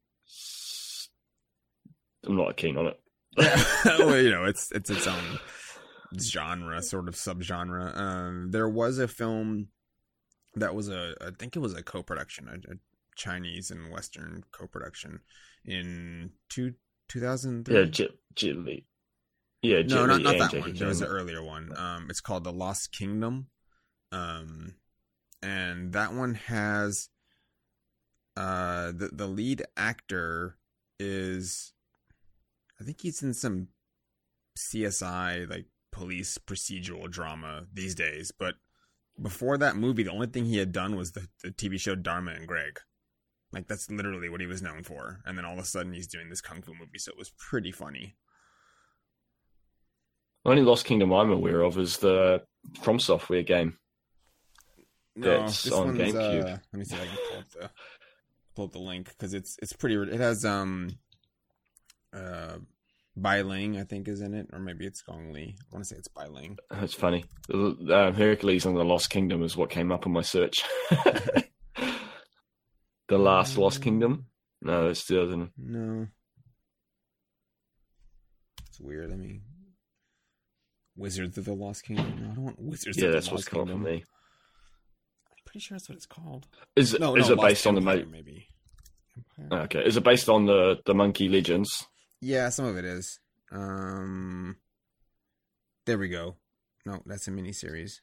I'm 2.26 2.38
not 2.38 2.52
a 2.52 2.54
keen 2.54 2.78
on 2.78 2.88
it. 2.88 3.00
yeah. 3.38 3.64
well, 4.00 4.20
you 4.20 4.32
know, 4.32 4.46
it's 4.46 4.72
it's 4.72 4.90
its 4.90 5.08
own 5.08 5.40
genre, 6.20 6.82
sort 6.82 7.08
of 7.08 7.16
subgenre. 7.16 7.98
Um, 7.98 8.52
there 8.52 8.70
was 8.70 9.00
a 9.00 9.08
film 9.08 9.68
that 10.56 10.74
was 10.74 10.90
a, 10.90 11.14
I 11.22 11.32
think 11.38 11.56
it 11.56 11.60
was 11.60 11.74
a 11.74 11.84
co-production, 11.84 12.48
a, 12.48 12.74
a 12.74 12.76
Chinese 13.16 13.72
and 13.72 13.92
Western 13.92 14.44
co-production 14.52 15.20
in 15.66 16.32
two 16.50 16.74
two 17.10 17.20
thousand 17.20 17.66
three. 17.66 17.80
Yeah, 17.80 17.86
Jet, 17.86 18.12
Jet 18.36 18.56
Li. 18.58 18.86
Yeah, 19.62 19.82
Jet 19.82 19.96
no, 19.96 20.06
not 20.06 20.22
not 20.22 20.38
that 20.38 20.60
one. 20.60 20.74
There 20.74 20.88
was 20.88 21.02
an 21.02 21.08
earlier 21.08 21.44
one. 21.44 21.78
Um, 21.78 22.08
it's 22.10 22.22
called 22.22 22.44
The 22.44 22.54
Lost 22.54 22.92
Kingdom. 22.92 23.48
Um, 24.16 24.76
and 25.42 25.92
that 25.94 26.14
one 26.14 26.36
has 26.36 27.10
uh 28.38 28.92
the 28.92 29.10
the 29.14 29.28
lead 29.28 29.64
actor 29.78 30.58
is 31.00 31.74
I 32.80 32.84
think 32.84 33.02
he's 33.02 33.22
in 33.24 33.34
some 33.34 33.70
CSI 34.58 35.50
like 35.50 35.66
police 35.92 36.38
procedural 36.38 37.10
drama 37.10 37.66
these 37.74 37.96
days, 37.96 38.32
but 38.38 38.56
before 39.22 39.58
that 39.58 39.78
movie, 39.78 40.04
the 40.04 40.12
only 40.12 40.28
thing 40.28 40.46
he 40.46 40.58
had 40.58 40.74
done 40.74 40.98
was 40.98 41.14
the, 41.14 41.28
the 41.42 41.52
TV 41.52 41.80
show 41.80 41.96
Dharma 41.96 42.32
and 42.32 42.48
Greg. 42.48 42.80
Like 43.54 43.68
that's 43.68 43.90
literally 43.90 44.28
what 44.28 44.42
he 44.42 44.48
was 44.48 44.62
known 44.62 44.84
for. 44.84 45.22
And 45.26 45.38
then 45.38 45.46
all 45.46 45.54
of 45.54 45.60
a 45.60 45.66
sudden 45.66 45.94
he's 45.94 46.08
doing 46.08 46.30
this 46.30 46.42
kung 46.42 46.62
fu 46.62 46.74
movie, 46.74 46.98
so 46.98 47.12
it 47.12 47.18
was 47.18 47.32
pretty 47.38 47.72
funny. 47.72 48.16
The 50.44 50.52
only 50.52 50.64
Lost 50.64 50.86
Kingdom 50.86 51.14
I'm 51.14 51.32
aware 51.32 51.62
of 51.62 51.78
is 51.78 51.98
the 51.98 52.44
From 52.82 53.00
Software 53.00 53.44
game. 53.44 53.78
No, 55.16 55.42
That's 55.42 55.72
on 55.72 55.96
GameCube. 55.98 56.44
Uh, 56.46 56.58
let 56.72 56.74
me 56.74 56.84
see 56.86 56.96
if 56.96 57.02
I 57.02 57.06
can 57.06 57.18
pull 57.30 57.38
up 57.40 57.50
the 57.52 57.70
pull 58.56 58.66
up 58.66 58.72
the 58.74 58.80
link 58.80 59.08
because 59.10 59.34
it's 59.34 59.58
it's 59.62 59.74
pretty. 59.74 59.96
It 59.96 60.20
has 60.20 60.44
um 60.46 60.98
uh 62.14 62.58
Bai 63.18 63.42
Ling, 63.44 63.78
I 63.78 63.84
think, 63.86 64.10
is 64.10 64.20
in 64.20 64.34
it, 64.34 64.48
or 64.52 64.60
maybe 64.60 64.86
it's 64.86 65.02
Gong 65.02 65.32
Li. 65.32 65.56
I 65.58 65.64
want 65.76 65.86
to 65.86 65.90
say 65.90 65.96
it's 65.98 66.10
Bai 66.10 66.28
Ling. 66.28 66.58
That's 66.70 66.94
funny. 66.94 67.24
Uh, 67.50 68.12
Hercules 68.12 68.66
and 68.66 68.76
the 68.76 68.84
Lost 68.84 69.10
Kingdom 69.10 69.42
is 69.42 69.56
what 69.56 69.70
came 69.70 69.92
up 69.94 70.06
in 70.06 70.12
my 70.12 70.22
search. 70.22 70.64
the 73.08 73.18
Last 73.18 73.58
Lost 73.58 73.82
Kingdom? 73.82 74.26
No, 74.62 74.88
it's 74.90 75.06
the 75.06 75.22
other. 75.22 75.48
No, 75.58 76.08
it's 78.68 78.82
weird. 78.82 79.14
I 79.14 79.16
mean, 79.16 79.44
Wizards 80.98 81.38
of 81.38 81.46
the 81.46 81.54
Lost 81.54 81.86
Kingdom. 81.86 82.18
No, 82.22 82.32
I 82.32 82.34
don't 82.36 82.44
want 82.44 82.60
Wizards 82.62 82.98
Yeah, 82.98 83.08
of 83.08 83.14
that's 83.14 83.28
the 83.28 83.36
what's 83.36 83.44
Lost 83.46 83.52
called 83.52 83.70
for 83.70 83.76
Kingdom. 83.78 83.94
me. 83.94 84.04
I'm 85.56 85.60
pretty 85.60 85.68
sure 85.68 85.76
that's 85.78 85.88
what 85.88 85.96
it's 85.96 86.06
called. 86.06 86.48
Is 86.76 86.94
it, 86.94 87.00
No, 87.00 87.16
is 87.16 87.28
no, 87.28 87.34
it 87.34 87.38
Lost 87.38 87.48
based 87.48 87.68
on 87.68 87.76
the 87.76 87.82
maybe? 87.82 88.48
Empire? 89.40 89.62
Okay, 89.64 89.86
is 89.86 89.96
it 89.96 90.04
based 90.04 90.28
on 90.28 90.46
the 90.46 90.80
the 90.86 90.94
Monkey 90.94 91.30
Legends? 91.30 91.88
Yeah, 92.20 92.50
some 92.50 92.66
of 92.66 92.78
it 92.78 92.84
is. 92.84 93.20
Um, 93.54 94.58
there 95.86 95.98
we 95.98 96.10
go. 96.10 96.36
No, 96.86 97.02
that's 97.06 97.30
a 97.30 97.32
miniseries. 97.32 98.02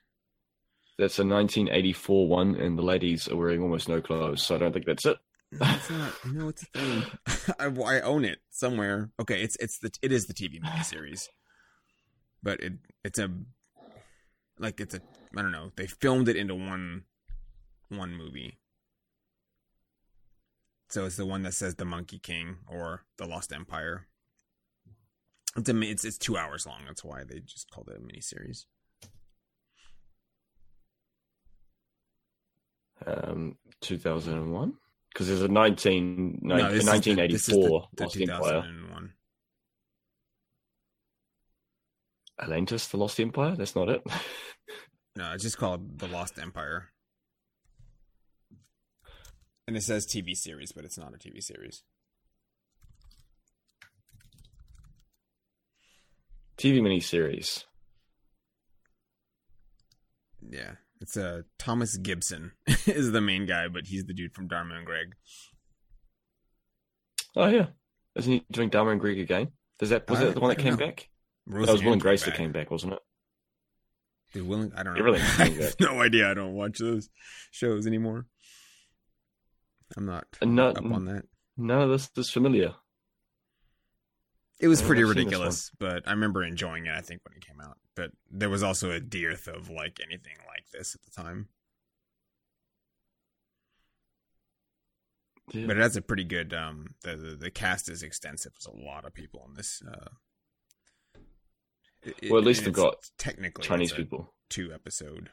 That's 0.99 1.19
a 1.19 1.27
1984 1.27 2.27
one, 2.27 2.55
and 2.55 2.79
the 2.79 2.83
ladies 2.83 3.29
are 3.29 3.37
wearing 3.37 3.61
almost 3.61 3.87
no 3.87 4.01
clothes, 4.01 4.43
so 4.43 4.55
I 4.55 4.59
don't 4.59 4.73
think 4.73 4.87
that's 4.87 5.05
it. 5.05 5.19
No, 5.51 5.67
it's 5.75 5.91
not. 5.91 6.13
No, 6.25 6.49
it's 6.49 6.63
a 6.63 6.67
thing. 6.67 7.05
I, 7.59 7.97
I 7.97 8.01
own 8.01 8.25
it 8.25 8.39
somewhere. 8.49 9.11
Okay, 9.21 9.43
it's 9.43 9.57
it's 9.57 9.79
the 9.79 9.91
it 10.01 10.11
is 10.11 10.25
the 10.27 10.33
TV 10.33 10.59
miniseries, 10.59 11.29
but 12.43 12.61
it 12.61 12.73
it's 13.05 13.19
a 13.19 13.31
like 14.59 14.81
it's 14.81 14.95
a 14.95 15.03
I 15.37 15.43
don't 15.43 15.53
know. 15.53 15.71
They 15.77 15.87
filmed 15.87 16.31
it 16.31 16.37
into 16.37 16.55
one 16.55 17.05
one 17.93 18.15
movie. 18.17 18.59
So 20.91 21.07
it's 21.07 21.17
the 21.17 21.27
one 21.27 21.43
that 21.45 21.55
says 21.55 21.75
the 21.77 21.85
Monkey 21.85 22.19
King 22.19 22.57
or 22.69 23.05
the 23.19 23.27
Lost 23.27 23.53
Empire. 23.53 24.09
It's 25.57 25.69
a, 25.69 25.81
it's 25.83 26.05
it's 26.05 26.19
two 26.19 26.37
hours 26.37 26.67
long. 26.67 26.81
That's 26.87 27.05
why 27.05 27.25
they 27.25 27.41
just 27.41 27.71
called 27.71 27.89
it 27.89 27.97
a 27.97 28.01
miniseries. 28.01 28.65
Um, 33.07 33.57
2001? 33.81 34.75
Because 35.13 35.29
there's 35.29 35.43
a 35.43 35.49
19, 35.49 36.39
No, 36.43 36.57
this 36.71 36.85
is 36.85 36.85
the- 36.85 36.91
1984 36.91 37.89
this 37.97 38.09
is 38.15 38.15
the, 38.15 38.27
the 38.27 38.33
Lost 38.33 38.47
Empire. 38.47 38.63
2001. 38.63 39.13
Atlantis, 42.41 42.87
the 42.89 42.97
Lost 42.97 43.21
Empire? 43.21 43.55
That's 43.57 43.77
not 43.77 43.89
it. 43.89 44.03
No, 45.15 45.31
it's 45.35 45.43
just 45.43 45.59
called 45.59 45.99
The 45.99 46.07
Lost 46.09 46.39
Empire. 46.39 46.89
And 49.67 49.77
it 49.77 49.83
says 49.83 50.07
TV 50.07 50.35
series, 50.37 50.73
but 50.73 50.85
it's 50.85 50.99
not 50.99 51.15
a 51.15 51.19
TV 51.19 51.43
series. 51.43 51.83
TV 56.59 56.81
miniseries. 56.81 57.65
Yeah. 60.41 60.73
It's 61.01 61.17
uh, 61.17 61.43
Thomas 61.59 61.97
Gibson 61.97 62.53
is 62.87 63.11
the 63.13 63.21
main 63.21 63.47
guy, 63.47 63.67
but 63.69 63.87
he's 63.87 64.05
the 64.05 64.15
dude 64.15 64.35
from 64.35 64.47
Dharma 64.47 64.77
and 64.77 64.87
Greg. 64.87 65.15
Oh 67.35 67.47
yeah, 67.47 67.67
isn't 68.15 68.31
he 68.33 68.45
doing 68.53 68.69
Dharma 68.69 68.91
and 68.93 69.01
Greg 69.01 69.19
again? 69.19 69.49
Does 69.81 69.89
that 69.91 70.09
was 70.09 70.21
I- 70.21 70.27
that 70.27 70.35
the 70.35 70.41
one 70.41 70.51
that 70.51 70.59
came 70.59 70.75
know. 70.75 70.87
back? 70.87 71.09
Roseanne 71.47 71.67
that 71.67 71.73
was 71.73 71.83
Will 71.83 71.93
and 71.95 72.01
Grace 72.01 72.25
that 72.25 72.35
came 72.35 72.53
back, 72.53 72.71
wasn't 72.71 72.93
it? 72.93 72.99
Dude, 74.33 74.47
Will 74.47 74.61
and- 74.61 74.73
I 74.77 74.85
don't 74.85 74.95
know. 74.95 75.07
Everything 75.07 75.27
I 75.61 75.63
have 75.65 75.75
no 75.81 76.01
idea. 76.01 76.31
I 76.31 76.35
don't 76.35 76.53
watch 76.53 76.79
those 76.79 77.09
shows 77.51 77.85
anymore. 77.87 78.27
I'm 79.97 80.07
not 80.07 80.27
no, 80.43 80.69
up 80.69 80.79
on 80.79 81.05
that. 81.07 81.25
none 81.57 81.83
of 81.83 81.91
this 81.91 82.11
is 82.17 82.31
familiar. 82.31 82.75
It 84.61 84.69
was 84.69 84.81
pretty 84.81 85.03
never 85.03 85.15
seen 85.15 85.25
this 85.25 85.25
ridiculous, 85.33 85.71
but 85.81 86.07
I 86.07 86.13
remember 86.13 86.45
enjoying 86.45 86.87
it. 86.87 86.95
I 86.95 87.01
think 87.01 87.21
when 87.25 87.37
it 87.37 87.45
came 87.45 87.61
out, 87.61 87.79
but 87.97 88.13
there 88.31 88.49
was 88.49 88.63
also 88.63 88.91
a 88.93 89.01
dearth 89.01 89.49
of 89.49 89.69
like 89.69 89.99
anything 90.01 90.37
like 90.47 90.65
this 90.73 90.95
at 90.95 91.03
the 91.03 91.11
time. 91.11 91.49
Yeah. 95.53 95.67
But 95.67 95.77
it 95.79 95.83
has 95.83 95.97
a 95.97 96.03
pretty 96.03 96.25
good. 96.25 96.55
Um, 96.55 96.95
the, 97.03 97.17
the 97.17 97.37
the 97.37 97.51
cast 97.51 97.89
is 97.91 98.03
extensive. 98.03 98.53
There's 98.55 98.73
a 98.73 98.85
lot 98.87 99.05
of 99.05 99.13
people 99.13 99.45
in 99.49 99.55
this. 99.55 99.83
Uh, 99.87 100.09
it- 102.03 102.31
Well, 102.31 102.39
at 102.41 102.47
least 102.47 102.65
they've 102.65 102.73
got 102.73 102.97
technically 103.19 103.65
Chinese 103.65 103.93
people. 103.93 104.33
two 104.49 104.73
episode. 104.73 105.31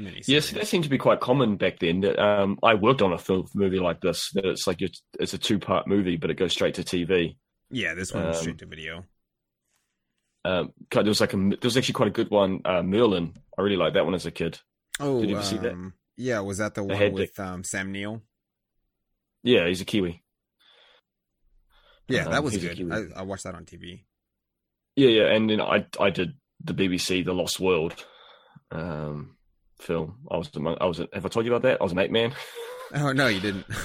Miniseries. 0.00 0.28
Yes, 0.28 0.50
that 0.50 0.66
seemed 0.66 0.84
to 0.84 0.90
be 0.90 0.98
quite 0.98 1.20
common 1.20 1.56
back 1.56 1.78
then. 1.78 2.00
That, 2.00 2.18
Um, 2.18 2.58
I 2.62 2.74
worked 2.74 3.02
on 3.02 3.12
a 3.12 3.18
film 3.18 3.46
movie 3.54 3.78
like 3.78 4.00
this. 4.00 4.30
That 4.34 4.44
it's 4.46 4.66
like 4.66 4.80
it's, 4.82 5.02
it's 5.18 5.34
a 5.34 5.38
two 5.38 5.58
part 5.58 5.86
movie, 5.86 6.16
but 6.16 6.30
it 6.30 6.34
goes 6.34 6.52
straight 6.52 6.74
to 6.74 6.82
TV. 6.82 7.36
yeah, 7.70 7.94
this 7.94 8.12
one 8.12 8.26
was 8.26 8.36
um, 8.38 8.42
straight 8.42 8.58
to 8.58 8.66
video. 8.66 9.04
Um, 10.44 10.72
there 10.90 11.04
was 11.04 11.20
like 11.20 11.34
a 11.34 11.36
there 11.36 11.58
was 11.62 11.76
actually 11.76 11.92
quite 11.94 12.08
a 12.08 12.12
good 12.12 12.30
one, 12.30 12.60
uh, 12.64 12.82
Merlin. 12.82 13.34
I 13.58 13.62
really 13.62 13.76
liked 13.76 13.94
that 13.94 14.04
one 14.06 14.14
as 14.14 14.24
a 14.26 14.30
kid. 14.30 14.58
Oh, 14.98 15.20
did 15.20 15.30
you 15.30 15.36
ever 15.36 15.44
see 15.44 15.58
that? 15.58 15.72
um, 15.72 15.92
Yeah, 16.16 16.40
was 16.40 16.58
that 16.58 16.74
the 16.74 16.82
They 16.84 16.94
one 17.10 17.12
with 17.12 17.38
um, 17.38 17.62
Sam 17.64 17.92
Neill? 17.92 18.22
Yeah, 19.42 19.66
he's 19.68 19.80
a 19.80 19.84
Kiwi. 19.84 20.22
Yeah, 22.08 22.24
that 22.24 22.38
Um, 22.38 22.44
was 22.44 22.56
good. 22.56 22.92
I, 22.92 23.20
I 23.20 23.22
watched 23.22 23.44
that 23.44 23.54
on 23.54 23.64
TV. 23.64 24.04
Yeah, 24.96 25.08
yeah, 25.08 25.26
and 25.34 25.48
then 25.48 25.60
I 25.60 25.86
I 26.00 26.10
did 26.10 26.32
the 26.62 26.74
BBC 26.74 27.24
The 27.24 27.32
Lost 27.32 27.60
World 27.60 28.04
um, 28.70 29.36
film. 29.80 30.18
I 30.30 30.36
was 30.36 30.50
among, 30.54 30.76
I 30.80 30.86
was 30.86 30.98
have 30.98 31.24
I 31.26 31.28
told 31.28 31.46
you 31.46 31.52
about 31.54 31.62
that? 31.68 31.80
I 31.80 31.84
was 31.84 31.92
an 31.92 31.98
ape 31.98 32.10
man. 32.10 32.32
Oh 32.92 33.12
no, 33.12 33.28
you 33.28 33.38
didn't. 33.38 33.66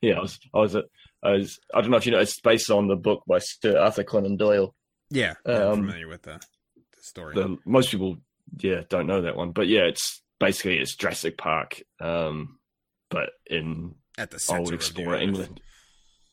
yeah, 0.00 0.14
I 0.14 0.20
was 0.20 0.38
I 0.54 0.58
was 0.58 0.74
a, 0.74 0.84
I 1.22 1.32
was 1.32 1.58
I 1.74 1.82
don't 1.82 1.90
know 1.90 1.98
if 1.98 2.06
you 2.06 2.12
know 2.12 2.18
it's 2.18 2.40
based 2.40 2.70
on 2.70 2.88
the 2.88 2.96
book 2.96 3.22
by 3.28 3.40
Sir 3.40 3.78
Arthur 3.78 4.04
Conan 4.04 4.38
Doyle. 4.38 4.74
yeah, 5.10 5.34
yeah, 5.46 5.66
I'm 5.66 5.72
Um, 5.72 5.80
familiar 5.86 6.08
with 6.08 6.22
the, 6.22 6.40
the 6.76 7.02
story. 7.02 7.34
The, 7.34 7.58
most 7.66 7.90
people 7.90 8.16
yeah 8.56 8.82
don't 8.88 9.06
know 9.06 9.20
that 9.20 9.36
one, 9.36 9.50
but 9.52 9.68
yeah, 9.68 9.82
it's 9.82 10.22
basically 10.40 10.78
it's 10.78 10.96
Jurassic 10.96 11.36
Park, 11.36 11.82
um, 12.00 12.58
but 13.10 13.30
in 13.46 13.94
At 14.16 14.30
the 14.30 14.42
old 14.48 14.68
of 14.68 14.72
explorer 14.74 15.18
the. 15.18 15.22
England. 15.24 15.60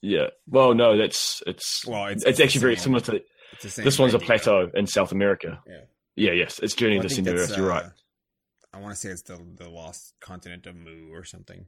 Yeah, 0.02 0.28
well, 0.48 0.74
no, 0.74 0.98
that's 0.98 1.42
it's 1.48 1.86
Well, 1.86 2.06
it's, 2.06 2.24
it's, 2.24 2.38
the 2.38 2.44
actually 2.46 2.62
very 2.62 2.76
similar 2.78 3.02
to 3.02 3.22
it's 3.62 3.76
the 3.76 3.82
this 3.82 4.00
one's 4.00 4.14
a 4.14 4.20
plateau 4.20 4.70
in 4.74 4.88
South 4.88 5.12
America. 5.12 5.60
Yeah. 5.68 5.82
Yeah, 6.16 6.32
yes, 6.32 6.60
it's 6.64 6.76
Journey 6.76 7.00
Well, 7.00 7.10
to 7.10 7.22
that's, 7.22 7.52
Earth. 7.52 7.58
You're 7.58 7.68
right. 7.68 7.86
I 8.76 8.80
want 8.80 8.94
to 8.94 9.00
say 9.00 9.10
it's 9.10 9.22
the 9.22 9.40
the 9.58 9.70
lost 9.70 10.14
continent 10.20 10.66
of 10.68 10.76
Mu 10.76 11.10
or 11.14 11.24
something 11.24 11.66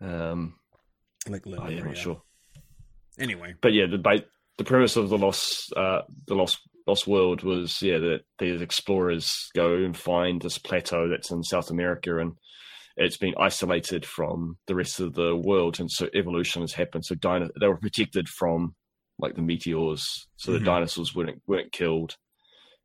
Um, 0.00 0.54
like 1.28 1.42
oh, 1.46 1.68
yeah, 1.68 1.80
I'm 1.80 1.86
not 1.86 1.96
sure. 1.96 2.22
Anyway, 3.18 3.54
but 3.60 3.72
yeah, 3.72 3.86
the 3.90 3.98
ba- 3.98 4.24
the 4.58 4.64
premise 4.64 4.96
of 4.96 5.08
the 5.08 5.18
lost 5.18 5.72
uh, 5.76 6.02
the 6.26 6.34
lost 6.34 6.58
lost 6.86 7.06
world 7.06 7.42
was 7.42 7.82
yeah 7.82 7.98
that 7.98 8.20
these 8.38 8.60
explorers 8.62 9.28
go 9.56 9.74
and 9.74 9.96
find 9.96 10.40
this 10.40 10.58
plateau 10.58 11.08
that's 11.08 11.30
in 11.30 11.42
South 11.42 11.70
America 11.70 12.18
and 12.18 12.32
it's 12.96 13.16
been 13.18 13.34
isolated 13.38 14.04
from 14.06 14.56
the 14.66 14.74
rest 14.74 14.98
of 15.00 15.14
the 15.14 15.36
world 15.36 15.78
and 15.80 15.90
so 15.90 16.08
evolution 16.14 16.62
has 16.62 16.72
happened. 16.72 17.04
So 17.04 17.14
dino- 17.14 17.50
they 17.60 17.66
were 17.68 17.76
protected 17.76 18.28
from 18.28 18.74
like 19.18 19.34
the 19.34 19.42
meteors, 19.42 20.04
so 20.36 20.52
Mhm. 20.52 20.58
the 20.60 20.64
dinosaurs 20.64 21.14
weren't 21.14 21.42
weren't 21.48 21.72
killed, 21.72 22.16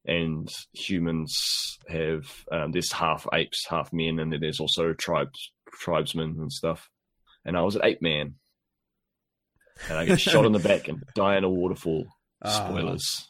and 0.05 0.49
humans 0.73 1.77
have 1.87 2.25
um, 2.51 2.71
there's 2.71 2.91
half 2.91 3.25
apes, 3.33 3.65
half 3.67 3.91
men, 3.93 4.19
and 4.19 4.31
then 4.31 4.39
there's 4.41 4.59
also 4.59 4.93
tribes 4.93 5.51
tribesmen 5.79 6.35
and 6.39 6.51
stuff. 6.51 6.89
And 7.45 7.57
I 7.57 7.61
was 7.61 7.75
an 7.75 7.83
ape 7.83 8.01
man 8.01 8.35
and 9.89 9.97
I 9.97 10.05
get 10.05 10.19
shot 10.19 10.45
in 10.45 10.51
the 10.51 10.59
back 10.59 10.87
and 10.87 11.03
die 11.15 11.37
in 11.37 11.43
a 11.43 11.49
waterfall. 11.49 12.05
Ah, 12.41 12.67
Spoilers. 12.67 13.27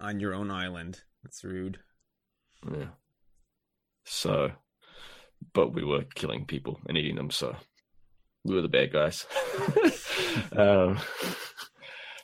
on 0.00 0.20
your 0.20 0.34
own 0.34 0.50
island. 0.50 1.00
That's 1.22 1.44
rude. 1.44 1.78
Yeah. 2.70 2.88
So, 4.04 4.52
but 5.52 5.74
we 5.74 5.84
were 5.84 6.04
killing 6.14 6.46
people 6.46 6.80
and 6.88 6.96
eating 6.96 7.16
them, 7.16 7.30
so 7.30 7.56
we 8.44 8.54
were 8.54 8.62
the 8.62 8.68
bad 8.68 8.92
guys. 8.92 9.26
um, 10.56 10.98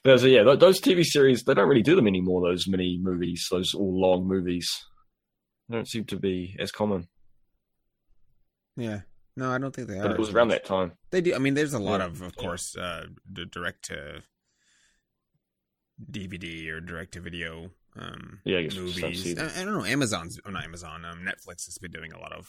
a, 0.07 0.29
yeah, 0.29 0.43
those 0.43 0.81
TV 0.81 1.03
series 1.05 1.45
they 1.45 1.55
don't 1.55 1.69
really 1.69 1.83
do 1.83 1.97
them 1.97 2.07
anymore. 2.07 2.43
Those 2.49 2.67
mini 2.69 2.99
movies, 3.03 3.47
those 3.51 3.75
all 3.75 4.01
long 4.01 4.27
movies, 4.29 4.71
they 5.69 5.77
don't 5.77 5.89
seem 5.89 6.05
to 6.07 6.17
be 6.17 6.57
as 6.59 6.71
common. 6.71 7.09
Yeah. 8.77 9.01
No, 9.37 9.51
I 9.51 9.59
don't 9.59 9.75
think 9.75 9.89
they 9.89 9.99
are. 9.99 10.03
But 10.03 10.13
it 10.13 10.19
was 10.19 10.31
around 10.31 10.49
that 10.49 10.65
time. 10.65 10.93
They 11.11 11.21
do. 11.21 11.35
I 11.35 11.39
mean, 11.39 11.55
there's 11.55 11.75
a 11.75 11.79
lot 11.79 12.01
Yeah. 12.01 12.07
of, 12.07 12.23
of 12.23 12.37
course, 12.37 12.77
uh, 12.77 13.07
the 13.31 13.45
direct 13.47 13.85
to 13.87 14.23
DVD 16.11 16.69
or 16.71 16.81
direct 16.81 17.13
to 17.15 17.21
video 17.21 17.71
um, 17.97 18.41
Yeah, 18.45 18.59
I 18.59 18.69
movies. 18.75 19.39
I. 19.39 19.61
I 19.61 19.65
don't 19.65 19.75
know. 19.75 19.85
Amazon's, 19.85 20.39
oh, 20.45 20.51
not 20.51 20.65
Amazon. 20.65 21.05
Um, 21.05 21.21
Netflix 21.21 21.67
has 21.67 21.79
been 21.81 21.91
doing 21.93 22.13
a 22.13 22.19
lot 22.19 22.33
of 22.33 22.49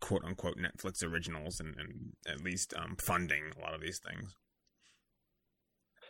quote 0.00 0.24
unquote 0.24 0.58
Netflix 0.58 1.02
originals 1.04 1.60
and, 1.60 1.74
and 1.78 2.12
at 2.28 2.40
least 2.42 2.74
um, 2.76 2.96
funding 3.04 3.44
a 3.56 3.60
lot 3.60 3.74
of 3.74 3.80
these 3.80 3.98
things. 4.00 4.34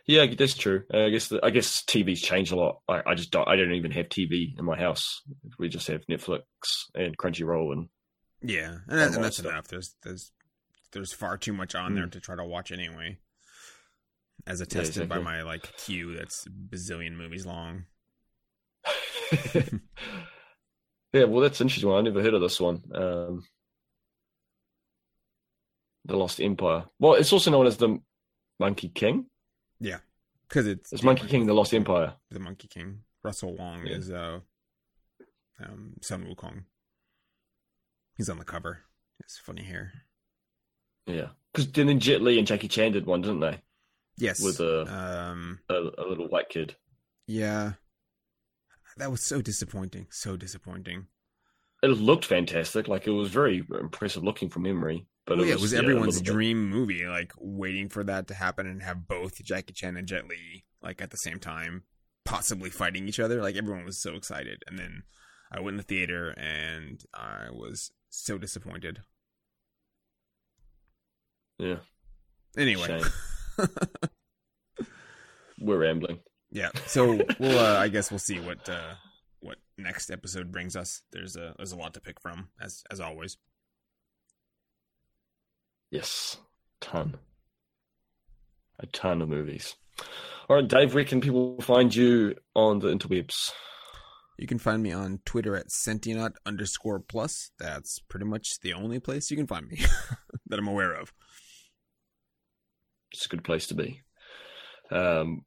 Yeah, 0.07 0.27
that's 0.37 0.53
true. 0.53 0.83
I 0.93 1.09
guess 1.09 1.29
the, 1.29 1.39
I 1.43 1.49
guess 1.49 1.83
TV's 1.83 2.21
changed 2.21 2.51
a 2.51 2.55
lot. 2.55 2.81
I, 2.87 3.01
I 3.07 3.15
just 3.15 3.31
don't. 3.31 3.47
I 3.47 3.55
don't 3.55 3.73
even 3.73 3.91
have 3.91 4.07
TV 4.07 4.57
in 4.57 4.63
my 4.63 4.77
house. 4.77 5.23
We 5.57 5.67
just 5.67 5.87
have 5.87 6.05
Netflix 6.09 6.41
and 6.93 7.17
Crunchyroll, 7.17 7.73
and 7.73 7.89
yeah, 8.43 8.77
and, 8.87 8.99
that, 8.99 9.15
and 9.15 9.23
that's 9.23 9.37
stuff. 9.37 9.51
enough. 9.51 9.67
There's 9.67 9.95
there's 10.03 10.31
there's 10.91 11.11
far 11.11 11.37
too 11.37 11.53
much 11.53 11.73
on 11.73 11.93
mm. 11.93 11.95
there 11.95 12.07
to 12.07 12.19
try 12.19 12.35
to 12.35 12.45
watch 12.45 12.71
anyway. 12.71 13.17
As 14.45 14.61
attested 14.61 14.97
yeah, 14.97 15.03
exactly. 15.03 15.23
by 15.23 15.23
my 15.23 15.41
like 15.41 15.75
queue, 15.77 16.15
that's 16.15 16.47
bazillion 16.69 17.15
movies 17.15 17.47
long. 17.47 17.85
yeah, 21.13 21.23
well, 21.23 21.41
that's 21.41 21.61
interesting. 21.61 21.91
I 21.91 22.01
never 22.01 22.21
heard 22.21 22.35
of 22.35 22.41
this 22.41 22.61
one. 22.61 22.83
Um, 22.93 23.43
the 26.05 26.15
Lost 26.15 26.39
Empire. 26.39 26.85
Well, 26.99 27.15
it's 27.15 27.33
also 27.33 27.49
known 27.49 27.65
as 27.65 27.77
the 27.77 27.97
Monkey 28.59 28.89
King. 28.89 29.25
Yeah, 29.79 29.99
because 30.47 30.67
it's 30.67 30.93
it's 30.93 31.03
Monkey 31.03 31.27
King, 31.27 31.45
the 31.45 31.53
Lost 31.53 31.73
Empire. 31.73 32.13
The 32.31 32.39
Monkey 32.39 32.67
King. 32.67 32.99
Russell 33.23 33.55
Wong 33.55 33.85
yeah. 33.85 33.95
is 33.95 34.11
uh, 34.11 34.39
um, 35.63 35.93
Sun 36.01 36.25
Wukong. 36.25 36.63
He's 38.15 38.29
on 38.29 38.37
the 38.37 38.45
cover. 38.45 38.81
It's 39.19 39.37
funny 39.37 39.63
hair. 39.63 39.91
Yeah, 41.07 41.29
because 41.51 41.71
then 41.71 41.99
Jet 41.99 42.21
Li 42.21 42.37
and 42.37 42.47
Jackie 42.47 42.67
Chan 42.67 42.93
did 42.93 43.05
one, 43.05 43.21
didn't 43.21 43.39
they? 43.41 43.59
Yes, 44.17 44.41
with 44.41 44.59
a 44.59 44.81
um 44.91 45.59
a, 45.69 45.73
a 45.73 46.05
little 46.07 46.27
white 46.27 46.49
kid. 46.49 46.75
Yeah, 47.27 47.73
that 48.97 49.11
was 49.11 49.21
so 49.21 49.41
disappointing. 49.41 50.07
So 50.09 50.37
disappointing. 50.37 51.07
It 51.83 51.87
looked 51.87 52.25
fantastic. 52.25 52.87
Like 52.87 53.07
it 53.07 53.11
was 53.11 53.29
very 53.29 53.65
impressive 53.79 54.23
looking 54.23 54.49
from 54.49 54.63
memory. 54.63 55.07
But 55.25 55.37
well, 55.37 55.47
it 55.47 55.59
was, 55.59 55.73
yeah, 55.73 55.79
it 55.79 55.81
was 55.81 55.83
everyone's 55.85 56.21
dream 56.21 56.69
bit. 56.69 56.77
movie, 56.77 57.07
like 57.07 57.33
waiting 57.39 57.89
for 57.89 58.03
that 58.03 58.27
to 58.27 58.35
happen 58.35 58.67
and 58.67 58.83
have 58.83 59.07
both 59.07 59.43
Jackie 59.43 59.73
Chan 59.73 59.97
and 59.97 60.07
Jet 60.07 60.27
Li 60.27 60.65
like 60.81 61.01
at 61.01 61.09
the 61.09 61.17
same 61.17 61.39
time, 61.39 61.83
possibly 62.23 62.69
fighting 62.69 63.07
each 63.07 63.19
other. 63.19 63.41
Like 63.41 63.55
everyone 63.55 63.85
was 63.85 63.97
so 63.97 64.15
excited, 64.15 64.63
and 64.67 64.77
then 64.77 65.03
I 65.51 65.59
went 65.59 65.73
in 65.73 65.77
the 65.77 65.83
theater 65.83 66.33
and 66.37 67.03
I 67.13 67.47
was 67.51 67.91
so 68.09 68.37
disappointed. 68.37 68.99
Yeah. 71.57 71.77
Anyway, 72.57 73.01
we're 75.59 75.79
rambling. 75.79 76.19
Yeah. 76.51 76.69
So 76.85 77.19
we'll, 77.39 77.59
uh, 77.59 77.79
I 77.79 77.87
guess 77.87 78.11
we'll 78.11 78.19
see 78.19 78.39
what 78.39 78.69
uh, 78.69 78.95
what 79.39 79.57
next 79.77 80.09
episode 80.09 80.51
brings 80.51 80.75
us. 80.75 81.01
There's 81.11 81.35
a 81.35 81.53
there's 81.57 81.71
a 81.71 81.77
lot 81.77 81.93
to 81.95 82.01
pick 82.01 82.21
from, 82.21 82.49
as 82.61 82.83
as 82.91 82.99
always. 82.99 83.37
Yes, 85.95 86.35
ton, 86.81 87.15
a 88.77 88.85
ton 88.87 89.21
of 89.21 89.29
movies. 89.29 89.77
All 90.49 90.57
right, 90.57 90.67
Dave, 90.67 90.93
where 90.93 91.05
can 91.05 91.21
people 91.21 91.61
find 91.61 91.95
you 91.95 92.35
on 92.53 92.79
the 92.79 92.89
interwebs? 92.89 93.53
You 94.37 94.45
can 94.45 94.59
find 94.59 94.83
me 94.83 94.91
on 94.91 95.21
Twitter 95.23 95.55
at 95.55 95.71
Sentient 95.71 96.35
underscore 96.45 96.99
plus. 96.99 97.51
That's 97.59 97.99
pretty 98.09 98.25
much 98.25 98.59
the 98.59 98.73
only 98.73 98.99
place 98.99 99.31
you 99.31 99.37
can 99.37 99.47
find 99.47 99.69
me 99.69 99.85
that 100.47 100.59
I'm 100.59 100.67
aware 100.67 100.91
of. 100.91 101.13
It's 103.13 103.25
a 103.25 103.29
good 103.29 103.45
place 103.45 103.67
to 103.67 103.73
be. 103.75 104.01
Um, 104.91 105.45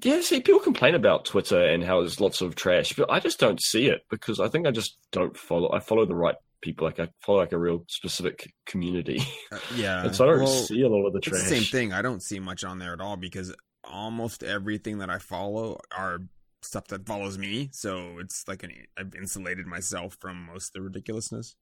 yeah, 0.00 0.22
see, 0.22 0.40
people 0.40 0.60
complain 0.60 0.94
about 0.94 1.26
Twitter 1.26 1.62
and 1.62 1.84
how 1.84 2.00
there's 2.00 2.18
lots 2.18 2.40
of 2.40 2.54
trash, 2.54 2.94
but 2.94 3.10
I 3.10 3.20
just 3.20 3.38
don't 3.38 3.60
see 3.62 3.88
it 3.88 4.06
because 4.08 4.40
I 4.40 4.48
think 4.48 4.66
I 4.66 4.70
just 4.70 4.96
don't 5.12 5.36
follow. 5.36 5.70
I 5.70 5.80
follow 5.80 6.06
the 6.06 6.14
right 6.14 6.36
people. 6.60 6.86
Like 6.86 7.00
I 7.00 7.08
follow 7.20 7.38
like 7.38 7.52
a 7.52 7.58
real 7.58 7.84
specific 7.88 8.52
community. 8.66 9.22
Uh, 9.52 9.58
yeah, 9.76 10.04
and 10.04 10.14
so 10.14 10.24
I 10.24 10.28
don't 10.28 10.44
well, 10.44 10.52
see 10.52 10.82
a 10.82 10.88
lot 10.88 11.06
of 11.06 11.12
the 11.12 11.20
trash. 11.20 11.42
The 11.42 11.48
same 11.48 11.62
thing. 11.62 11.92
I 11.92 12.02
don't 12.02 12.22
see 12.22 12.38
much 12.38 12.64
on 12.64 12.78
there 12.78 12.92
at 12.92 13.00
all 13.00 13.16
because 13.16 13.54
almost 13.84 14.42
everything 14.42 14.98
that 14.98 15.10
I 15.10 15.18
follow 15.18 15.80
are 15.96 16.20
stuff 16.62 16.88
that 16.88 17.06
follows 17.06 17.38
me. 17.38 17.70
So 17.72 18.18
it's 18.18 18.46
like 18.48 18.62
an 18.62 18.72
I've 18.96 19.14
insulated 19.14 19.66
myself 19.66 20.16
from 20.20 20.46
most 20.46 20.68
of 20.68 20.72
the 20.74 20.82
ridiculousness. 20.82 21.56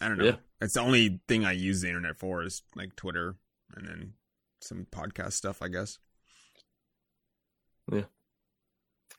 I 0.00 0.08
don't 0.08 0.18
know. 0.18 0.24
Yeah. 0.24 0.36
It's 0.60 0.74
the 0.74 0.80
only 0.80 1.20
thing 1.28 1.44
I 1.44 1.52
use 1.52 1.80
the 1.80 1.88
internet 1.88 2.18
for 2.18 2.42
is 2.42 2.62
like 2.76 2.94
Twitter 2.96 3.36
and 3.74 3.86
then 3.86 4.12
some 4.60 4.86
podcast 4.90 5.32
stuff, 5.32 5.62
I 5.62 5.68
guess. 5.68 5.98
Yeah. 7.92 8.02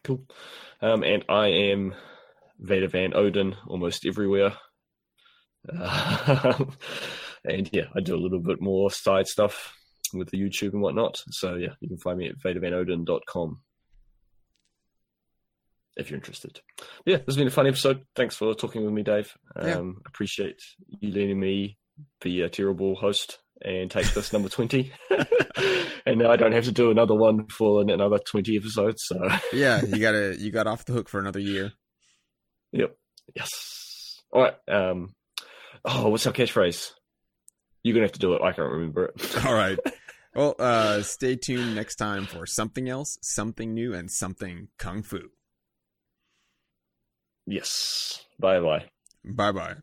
Cool. 0.03 0.21
Um, 0.81 1.03
and 1.03 1.25
I 1.27 1.47
am 1.47 1.93
Vader 2.59 2.87
Van 2.87 3.15
Odin 3.15 3.55
almost 3.67 4.05
everywhere. 4.05 4.53
Uh, 5.71 6.65
and 7.45 7.69
yeah, 7.71 7.85
I 7.95 8.01
do 8.01 8.15
a 8.15 8.19
little 8.21 8.39
bit 8.39 8.61
more 8.61 8.91
side 8.91 9.27
stuff 9.27 9.75
with 10.13 10.29
the 10.29 10.37
YouTube 10.37 10.73
and 10.73 10.81
whatnot. 10.81 11.21
So 11.31 11.55
yeah, 11.55 11.73
you 11.79 11.87
can 11.87 11.97
find 11.97 12.17
me 12.17 12.29
at 12.29 12.39
vadervanodin.com 12.39 13.61
if 15.97 16.09
you're 16.09 16.17
interested. 16.17 16.61
Yeah, 17.05 17.17
this 17.17 17.25
has 17.27 17.37
been 17.37 17.47
a 17.47 17.51
fun 17.51 17.67
episode. 17.67 18.05
Thanks 18.15 18.35
for 18.35 18.53
talking 18.53 18.83
with 18.83 18.93
me, 18.93 19.03
Dave. 19.03 19.35
Um, 19.55 19.67
yeah. 19.67 19.81
Appreciate 20.07 20.61
you 21.01 21.11
letting 21.11 21.39
me 21.39 21.77
be 22.21 22.41
a 22.41 22.49
terrible 22.49 22.95
host 22.95 23.39
and 23.61 23.91
take 23.91 24.11
this 24.13 24.31
number 24.31 24.49
20. 24.49 24.91
and 26.05 26.19
now 26.19 26.31
I 26.31 26.37
don't 26.37 26.53
have 26.53 26.63
to 26.65 26.71
do 26.71 26.91
another 26.91 27.15
one 27.15 27.47
for 27.47 27.81
another 27.81 28.19
20 28.19 28.55
episodes. 28.57 29.03
So 29.05 29.19
yeah, 29.53 29.81
you 29.85 29.99
got 29.99 30.11
to 30.11 30.35
you 30.39 30.51
got 30.51 30.67
off 30.67 30.85
the 30.85 30.93
hook 30.93 31.09
for 31.09 31.19
another 31.19 31.39
year. 31.39 31.73
Yep. 32.71 32.95
Yes. 33.35 34.21
All 34.31 34.41
right. 34.41 34.55
Um, 34.67 35.13
oh, 35.85 36.09
what's 36.09 36.27
our 36.27 36.33
catchphrase? 36.33 36.91
You're 37.83 37.93
gonna 37.93 38.05
have 38.05 38.13
to 38.13 38.19
do 38.19 38.33
it. 38.33 38.41
I 38.41 38.51
can't 38.51 38.71
remember 38.71 39.05
it. 39.05 39.45
All 39.45 39.53
right. 39.53 39.77
Well, 40.35 40.55
uh, 40.59 41.01
stay 41.03 41.35
tuned 41.35 41.75
next 41.75 41.95
time 41.95 42.25
for 42.25 42.45
something 42.45 42.89
else, 42.89 43.17
something 43.21 43.73
new, 43.73 43.93
and 43.93 44.11
something 44.11 44.67
kung 44.77 45.01
fu. 45.03 45.29
Yes. 47.45 48.25
Bye 48.39 48.59
bye. 48.59 48.85
Bye 49.23 49.51
bye. 49.51 49.75